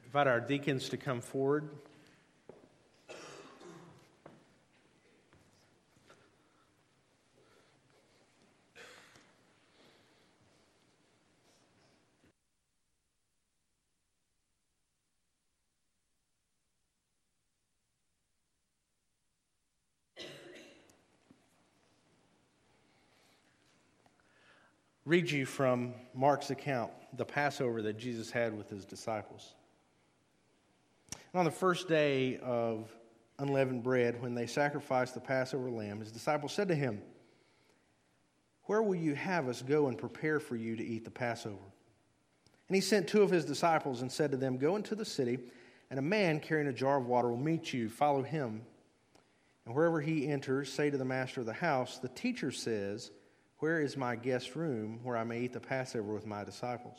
Invite 0.05 0.27
our 0.27 0.41
deacons 0.41 0.89
to 0.91 0.97
come 0.97 1.21
forward. 1.21 1.69
Read 25.15 25.31
you 25.31 25.47
from 25.47 25.95
Mark's 26.13 26.51
account, 26.51 26.91
the 27.17 27.25
Passover 27.25 27.83
that 27.83 27.97
Jesus 27.97 28.33
had 28.33 28.59
with 28.59 28.69
his 28.69 28.85
disciples. 28.85 29.55
And 31.13 31.39
on 31.39 31.45
the 31.45 31.53
first 31.53 31.87
day 31.87 32.39
of 32.39 32.93
unleavened 33.39 33.85
bread, 33.85 34.21
when 34.21 34.35
they 34.35 34.49
sacrificed 34.49 35.15
the 35.15 35.21
Passover 35.21 35.71
lamb, 35.71 36.01
his 36.01 36.11
disciples 36.11 36.53
said 36.53 36.67
to 36.67 36.75
him, 36.75 37.01
Where 38.65 38.83
will 38.83 38.97
you 38.97 39.15
have 39.15 39.47
us 39.47 39.63
go 39.63 39.87
and 39.87 39.97
prepare 39.97 40.41
for 40.41 40.57
you 40.57 40.75
to 40.75 40.85
eat 40.85 41.05
the 41.05 41.13
Passover? 41.13 41.63
And 42.69 42.75
he 42.75 42.81
sent 42.81 43.07
two 43.07 43.23
of 43.23 43.31
his 43.31 43.45
disciples 43.45 44.03
and 44.03 44.11
said 44.11 44.33
to 44.33 44.37
them, 44.37 44.59
Go 44.59 44.75
into 44.75 44.97
the 44.97 45.05
city, 45.05 45.39
and 45.91 46.01
a 46.01 46.03
man 46.03 46.41
carrying 46.41 46.67
a 46.67 46.73
jar 46.73 46.99
of 46.99 47.07
water 47.07 47.29
will 47.29 47.37
meet 47.37 47.73
you. 47.73 47.89
Follow 47.89 48.23
him. 48.23 48.63
And 49.65 49.77
wherever 49.77 50.01
he 50.01 50.27
enters, 50.27 50.73
say 50.73 50.91
to 50.91 50.99
the 50.99 51.05
master 51.05 51.39
of 51.39 51.47
the 51.47 51.53
house, 51.53 51.99
The 51.99 52.09
teacher 52.09 52.51
says, 52.51 53.13
where 53.59 53.81
is 53.81 53.97
my 53.97 54.17
guest 54.17 54.57
room 54.57 55.01
where 55.03 55.17
I 55.17 55.25
may 55.25 55.41
eat 55.41 55.53
the 55.53 55.61
Passover 55.61 56.13
with 56.13 56.27
my 56.27 56.45
disciples? 56.45 56.99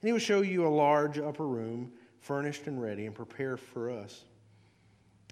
And 0.00 0.08
he 0.08 0.12
will 0.12 0.20
show 0.20 0.42
you 0.42 0.66
a 0.66 0.68
large 0.68 1.18
upper 1.18 1.46
room, 1.46 1.92
furnished 2.20 2.66
and 2.66 2.80
ready, 2.80 3.06
and 3.06 3.14
prepared 3.14 3.58
for 3.58 3.90
us. 3.90 4.24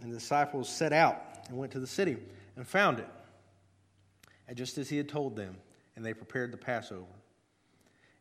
And 0.03 0.11
the 0.11 0.17
disciples 0.17 0.69
set 0.69 0.93
out 0.93 1.23
and 1.49 1.57
went 1.57 1.73
to 1.73 1.81
the 1.81 1.87
city 1.87 2.17
and 2.57 2.67
found 2.67 2.99
it, 2.99 3.09
and 4.49 4.57
just 4.57 4.79
as 4.79 4.89
he 4.89 4.97
had 4.97 5.09
told 5.09 5.37
them, 5.37 5.57
and 5.95 6.05
they 6.05 6.15
prepared 6.15 6.53
the 6.53 6.59
Passover. 6.59 7.05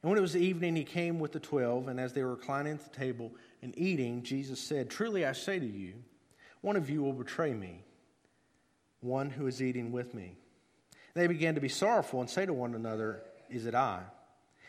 And 0.01 0.09
when 0.09 0.17
it 0.19 0.21
was 0.21 0.35
evening, 0.37 0.75
he 0.75 0.83
came 0.83 1.19
with 1.19 1.31
the 1.31 1.39
twelve, 1.39 1.87
and 1.87 1.99
as 1.99 2.13
they 2.13 2.23
were 2.23 2.35
reclining 2.35 2.73
at 2.73 2.83
the 2.83 2.95
table 2.95 3.31
and 3.61 3.73
eating, 3.77 4.23
Jesus 4.23 4.59
said, 4.59 4.89
Truly 4.89 5.25
I 5.25 5.31
say 5.31 5.57
to 5.57 5.65
you, 5.65 5.95
one 6.61 6.75
of 6.75 6.89
you 6.89 7.01
will 7.01 7.13
betray 7.13 7.53
me, 7.53 7.83
one 8.99 9.29
who 9.29 9.47
is 9.47 9.61
eating 9.61 9.91
with 9.91 10.13
me. 10.13 10.37
They 11.15 11.27
began 11.27 11.55
to 11.55 11.61
be 11.61 11.69
sorrowful 11.69 12.19
and 12.19 12.29
say 12.29 12.45
to 12.45 12.53
one 12.53 12.75
another, 12.75 13.21
Is 13.49 13.65
it 13.65 13.73
I? 13.73 14.01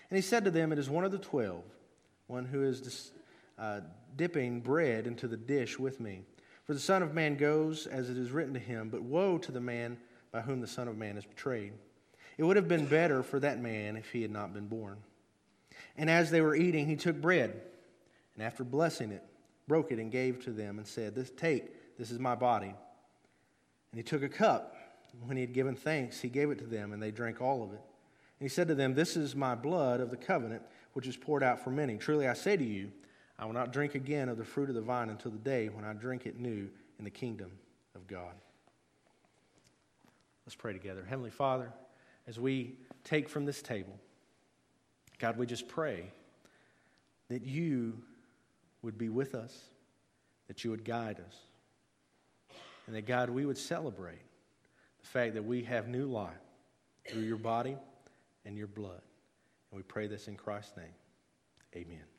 And 0.08 0.16
he 0.16 0.22
said 0.22 0.44
to 0.44 0.50
them, 0.50 0.72
It 0.72 0.78
is 0.78 0.88
one 0.88 1.04
of 1.04 1.12
the 1.12 1.18
twelve, 1.18 1.64
one 2.28 2.44
who 2.44 2.62
is 2.62 3.10
uh, 3.58 3.80
dipping 4.16 4.60
bread 4.60 5.06
into 5.06 5.26
the 5.26 5.36
dish 5.36 5.78
with 5.78 6.00
me. 6.00 6.22
For 6.64 6.72
the 6.72 6.80
Son 6.80 7.02
of 7.02 7.14
Man 7.14 7.36
goes 7.36 7.86
as 7.86 8.08
it 8.08 8.16
is 8.16 8.30
written 8.30 8.54
to 8.54 8.60
him, 8.60 8.88
but 8.88 9.02
woe 9.02 9.38
to 9.38 9.52
the 9.52 9.60
man 9.60 9.98
by 10.32 10.40
whom 10.40 10.60
the 10.60 10.66
Son 10.66 10.88
of 10.88 10.96
Man 10.96 11.16
is 11.16 11.24
betrayed. 11.24 11.72
It 12.38 12.44
would 12.44 12.56
have 12.56 12.68
been 12.68 12.86
better 12.86 13.22
for 13.22 13.40
that 13.40 13.60
man 13.60 13.96
if 13.96 14.10
he 14.10 14.22
had 14.22 14.30
not 14.30 14.54
been 14.54 14.66
born. 14.66 14.98
And 15.96 16.08
as 16.08 16.30
they 16.30 16.40
were 16.40 16.54
eating, 16.54 16.86
he 16.86 16.96
took 16.96 17.20
bread, 17.20 17.60
and 18.34 18.44
after 18.44 18.62
blessing 18.62 19.10
it, 19.10 19.22
broke 19.66 19.90
it 19.90 19.98
and 19.98 20.12
gave 20.12 20.44
to 20.44 20.50
them, 20.50 20.78
and 20.78 20.86
said, 20.86 21.14
This 21.14 21.30
take, 21.30 21.98
this 21.98 22.10
is 22.10 22.18
my 22.18 22.34
body. 22.34 22.74
And 23.92 23.98
he 23.98 24.02
took 24.02 24.22
a 24.22 24.28
cup 24.28 24.75
when 25.24 25.36
he 25.36 25.42
had 25.42 25.52
given 25.52 25.74
thanks, 25.74 26.20
he 26.20 26.28
gave 26.28 26.50
it 26.50 26.58
to 26.58 26.66
them, 26.66 26.92
and 26.92 27.02
they 27.02 27.10
drank 27.10 27.40
all 27.40 27.62
of 27.62 27.72
it. 27.72 27.80
And 28.38 28.44
he 28.44 28.48
said 28.48 28.68
to 28.68 28.74
them, 28.74 28.94
This 28.94 29.16
is 29.16 29.34
my 29.34 29.54
blood 29.54 30.00
of 30.00 30.10
the 30.10 30.16
covenant, 30.16 30.62
which 30.92 31.06
is 31.06 31.16
poured 31.16 31.42
out 31.42 31.62
for 31.62 31.70
many. 31.70 31.96
Truly 31.96 32.28
I 32.28 32.34
say 32.34 32.56
to 32.56 32.64
you, 32.64 32.90
I 33.38 33.44
will 33.44 33.52
not 33.52 33.72
drink 33.72 33.94
again 33.94 34.28
of 34.28 34.38
the 34.38 34.44
fruit 34.44 34.68
of 34.68 34.74
the 34.74 34.80
vine 34.80 35.10
until 35.10 35.30
the 35.30 35.38
day 35.38 35.68
when 35.68 35.84
I 35.84 35.92
drink 35.92 36.26
it 36.26 36.38
new 36.38 36.68
in 36.98 37.04
the 37.04 37.10
kingdom 37.10 37.50
of 37.94 38.06
God. 38.06 38.32
Let's 40.46 40.54
pray 40.54 40.72
together. 40.72 41.04
Heavenly 41.06 41.30
Father, 41.30 41.72
as 42.26 42.38
we 42.38 42.76
take 43.04 43.28
from 43.28 43.44
this 43.44 43.62
table, 43.62 43.98
God, 45.18 45.36
we 45.36 45.46
just 45.46 45.68
pray 45.68 46.12
that 47.28 47.42
you 47.42 48.00
would 48.82 48.96
be 48.96 49.08
with 49.08 49.34
us, 49.34 49.58
that 50.46 50.62
you 50.62 50.70
would 50.70 50.84
guide 50.84 51.20
us, 51.26 51.34
and 52.86 52.94
that, 52.94 53.06
God, 53.06 53.30
we 53.30 53.44
would 53.44 53.58
celebrate 53.58 54.20
the 55.06 55.18
fact 55.18 55.34
that 55.34 55.44
we 55.44 55.62
have 55.62 55.88
new 55.88 56.06
life 56.06 56.32
through 57.08 57.22
your 57.22 57.36
body 57.36 57.76
and 58.44 58.56
your 58.56 58.66
blood. 58.66 59.02
And 59.70 59.76
we 59.76 59.82
pray 59.82 60.06
this 60.06 60.28
in 60.28 60.36
Christ's 60.36 60.76
name. 60.76 60.94
Amen. 61.74 62.15